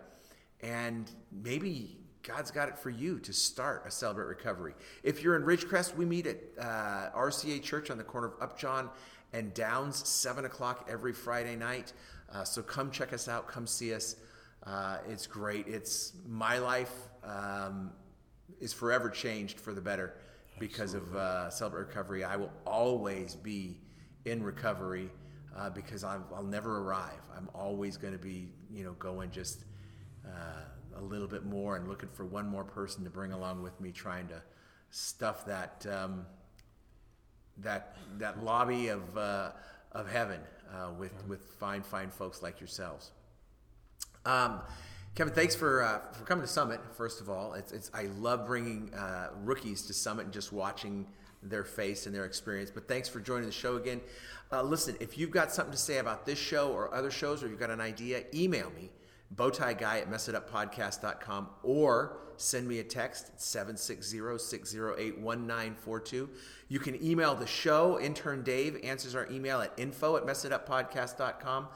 And 0.61 1.11
maybe 1.33 1.99
God's 2.23 2.51
got 2.51 2.69
it 2.69 2.79
for 2.79 2.91
you 2.91 3.19
to 3.21 3.33
start 3.33 3.85
a 3.87 3.91
Celebrate 3.91 4.27
Recovery. 4.27 4.75
If 5.03 5.23
you're 5.23 5.37
in 5.37 5.43
Ridgecrest, 5.43 5.97
we 5.97 6.05
meet 6.05 6.27
at 6.27 6.39
uh, 6.59 7.11
RCA 7.17 7.63
Church 7.63 7.91
on 7.91 7.99
the 7.99 8.05
corner 8.05 8.29
of 8.29 8.35
Upjohn 8.41 8.89
and 9.33 9.53
Downs, 9.53 10.07
7 10.09 10.45
o'clock 10.45 10.89
every 10.91 11.13
Friday 11.13 11.57
night. 11.57 11.93
Uh, 12.33 12.45
so 12.45 12.63
come 12.63 12.91
check 12.91 13.13
us 13.13 13.29
out, 13.29 13.49
come 13.49 13.67
see 13.67 13.93
us. 13.93 14.17
Uh, 14.65 14.99
it's 15.09 15.27
great. 15.27 15.67
It's 15.67 16.13
my 16.27 16.59
life 16.59 16.93
um, 17.23 17.91
is 18.61 18.73
forever 18.73 19.11
changed 19.11 19.61
for 19.61 19.75
the 19.75 19.81
better 19.81 20.15
because 20.59 20.95
of 20.95 21.15
uh, 21.17 21.51
Celebrate 21.51 21.87
Recovery. 21.87 22.25
I 22.25 22.37
will 22.37 22.53
always 22.67 23.35
be 23.35 23.79
in 24.25 24.43
recovery 24.43 25.11
uh, 25.57 25.71
because 25.71 26.05
i 26.05 26.19
will 26.31 26.43
never 26.43 26.79
arrive. 26.79 27.21
I'm 27.37 27.49
always 27.55 27.97
going 27.97 28.13
to 28.13 28.19
be, 28.19 28.49
you 28.73 28.85
know, 28.85 28.93
going 28.93 29.31
just 29.31 29.65
uh, 30.27 30.99
a 30.99 31.03
little 31.03 31.29
bit 31.29 31.45
more 31.45 31.77
and 31.77 31.89
looking 31.89 32.09
for 32.09 32.25
one 32.25 32.49
more 32.49 32.65
person 32.65 33.05
to 33.05 33.11
bring 33.11 33.33
along 33.33 33.63
with 33.63 33.81
me, 33.81 33.93
trying 33.93 34.29
to 34.29 34.43
stuff 34.91 35.45
that 35.47 35.87
um, 35.91 36.27
that 37.59 37.97
that 38.19 38.43
lobby 38.43 38.89
of 38.89 39.17
uh, 39.17 39.51
of 39.93 40.11
heaven 40.11 40.41
uh, 40.73 40.91
with 40.99 41.13
with 41.27 41.45
fine 41.59 41.83
fine 41.83 42.11
folks 42.11 42.43
like 42.43 42.61
yourselves. 42.61 43.13
Um, 44.25 44.61
Kevin, 45.15 45.33
thanks 45.33 45.55
for 45.55 45.83
uh, 45.83 46.01
for 46.13 46.25
coming 46.25 46.43
to 46.43 46.51
Summit. 46.51 46.81
First 46.97 47.21
of 47.21 47.31
all, 47.31 47.55
it's, 47.55 47.71
it's 47.71 47.89
I 47.95 48.07
love 48.19 48.47
bringing 48.47 48.93
uh, 48.95 49.29
rookies 49.45 49.83
to 49.83 49.95
Summit 49.95 50.25
and 50.25 50.33
just 50.33 50.53
watching 50.53 51.07
their 51.41 51.63
face 51.63 52.07
and 52.07 52.15
their 52.15 52.25
experience. 52.25 52.73
But 52.73 52.89
thanks 52.89 53.09
for 53.09 53.21
joining 53.21 53.47
the 53.47 53.53
show 53.53 53.77
again. 53.77 54.01
Uh, 54.51 54.63
listen, 54.63 54.97
if 54.99 55.17
you've 55.17 55.31
got 55.31 55.53
something 55.53 55.71
to 55.71 55.79
say 55.79 55.99
about 55.99 56.27
this 56.27 56.39
show 56.39 56.73
or 56.73 56.93
other 56.93 57.13
shows, 57.13 57.45
or 57.45 57.49
you've 57.49 57.61
got 57.61 57.71
an 57.71 57.81
idea, 57.81 58.25
email 58.35 58.71
me 58.71 58.91
bowtieguy 59.37 59.83
at 59.83 60.11
messituppodcast.com 60.11 61.49
or 61.63 62.17
send 62.37 62.67
me 62.67 62.81
a 62.81 62.85
text 62.85 63.29
at 63.29 63.39
760-608-1942 63.39 66.29
you 66.69 66.79
can 66.79 67.03
email 67.03 67.35
the 67.35 67.47
show 67.47 67.99
intern 68.01 68.43
dave 68.43 68.79
answers 68.85 69.15
our 69.15 69.31
email 69.31 69.61
at 69.61 69.73
info 69.77 70.17
at 70.17 70.25
messituppodcast.com 70.25 71.69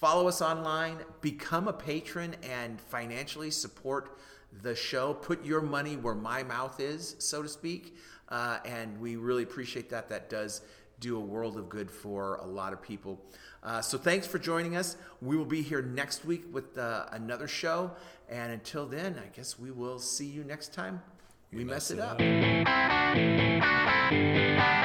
Follow 0.00 0.28
us 0.28 0.40
online, 0.40 0.98
become 1.20 1.66
a 1.66 1.72
patron, 1.72 2.36
and 2.42 2.80
financially 2.80 3.50
support 3.50 4.16
the 4.62 4.74
show. 4.74 5.12
Put 5.14 5.44
your 5.44 5.60
money 5.60 5.96
where 5.96 6.14
my 6.14 6.44
mouth 6.44 6.78
is, 6.78 7.16
so 7.18 7.42
to 7.42 7.48
speak. 7.48 7.96
Uh, 8.28 8.58
and 8.64 9.00
we 9.00 9.16
really 9.16 9.42
appreciate 9.42 9.90
that. 9.90 10.08
That 10.08 10.30
does 10.30 10.62
do 11.00 11.16
a 11.16 11.20
world 11.20 11.56
of 11.56 11.68
good 11.68 11.90
for 11.90 12.36
a 12.36 12.46
lot 12.46 12.72
of 12.72 12.80
people. 12.80 13.20
Uh, 13.62 13.80
so 13.80 13.98
thanks 13.98 14.24
for 14.26 14.38
joining 14.38 14.76
us. 14.76 14.96
We 15.20 15.36
will 15.36 15.44
be 15.44 15.62
here 15.62 15.82
next 15.82 16.24
week 16.24 16.44
with 16.52 16.78
uh, 16.78 17.06
another 17.10 17.48
show. 17.48 17.90
And 18.28 18.52
until 18.52 18.86
then, 18.86 19.18
I 19.18 19.26
guess 19.34 19.58
we 19.58 19.72
will 19.72 19.98
see 19.98 20.26
you 20.26 20.44
next 20.44 20.72
time. 20.72 21.02
We, 21.50 21.58
we 21.58 21.64
mess, 21.64 21.90
mess, 21.90 21.98
it, 21.98 22.22
it 22.22 23.48
up. 24.12 24.84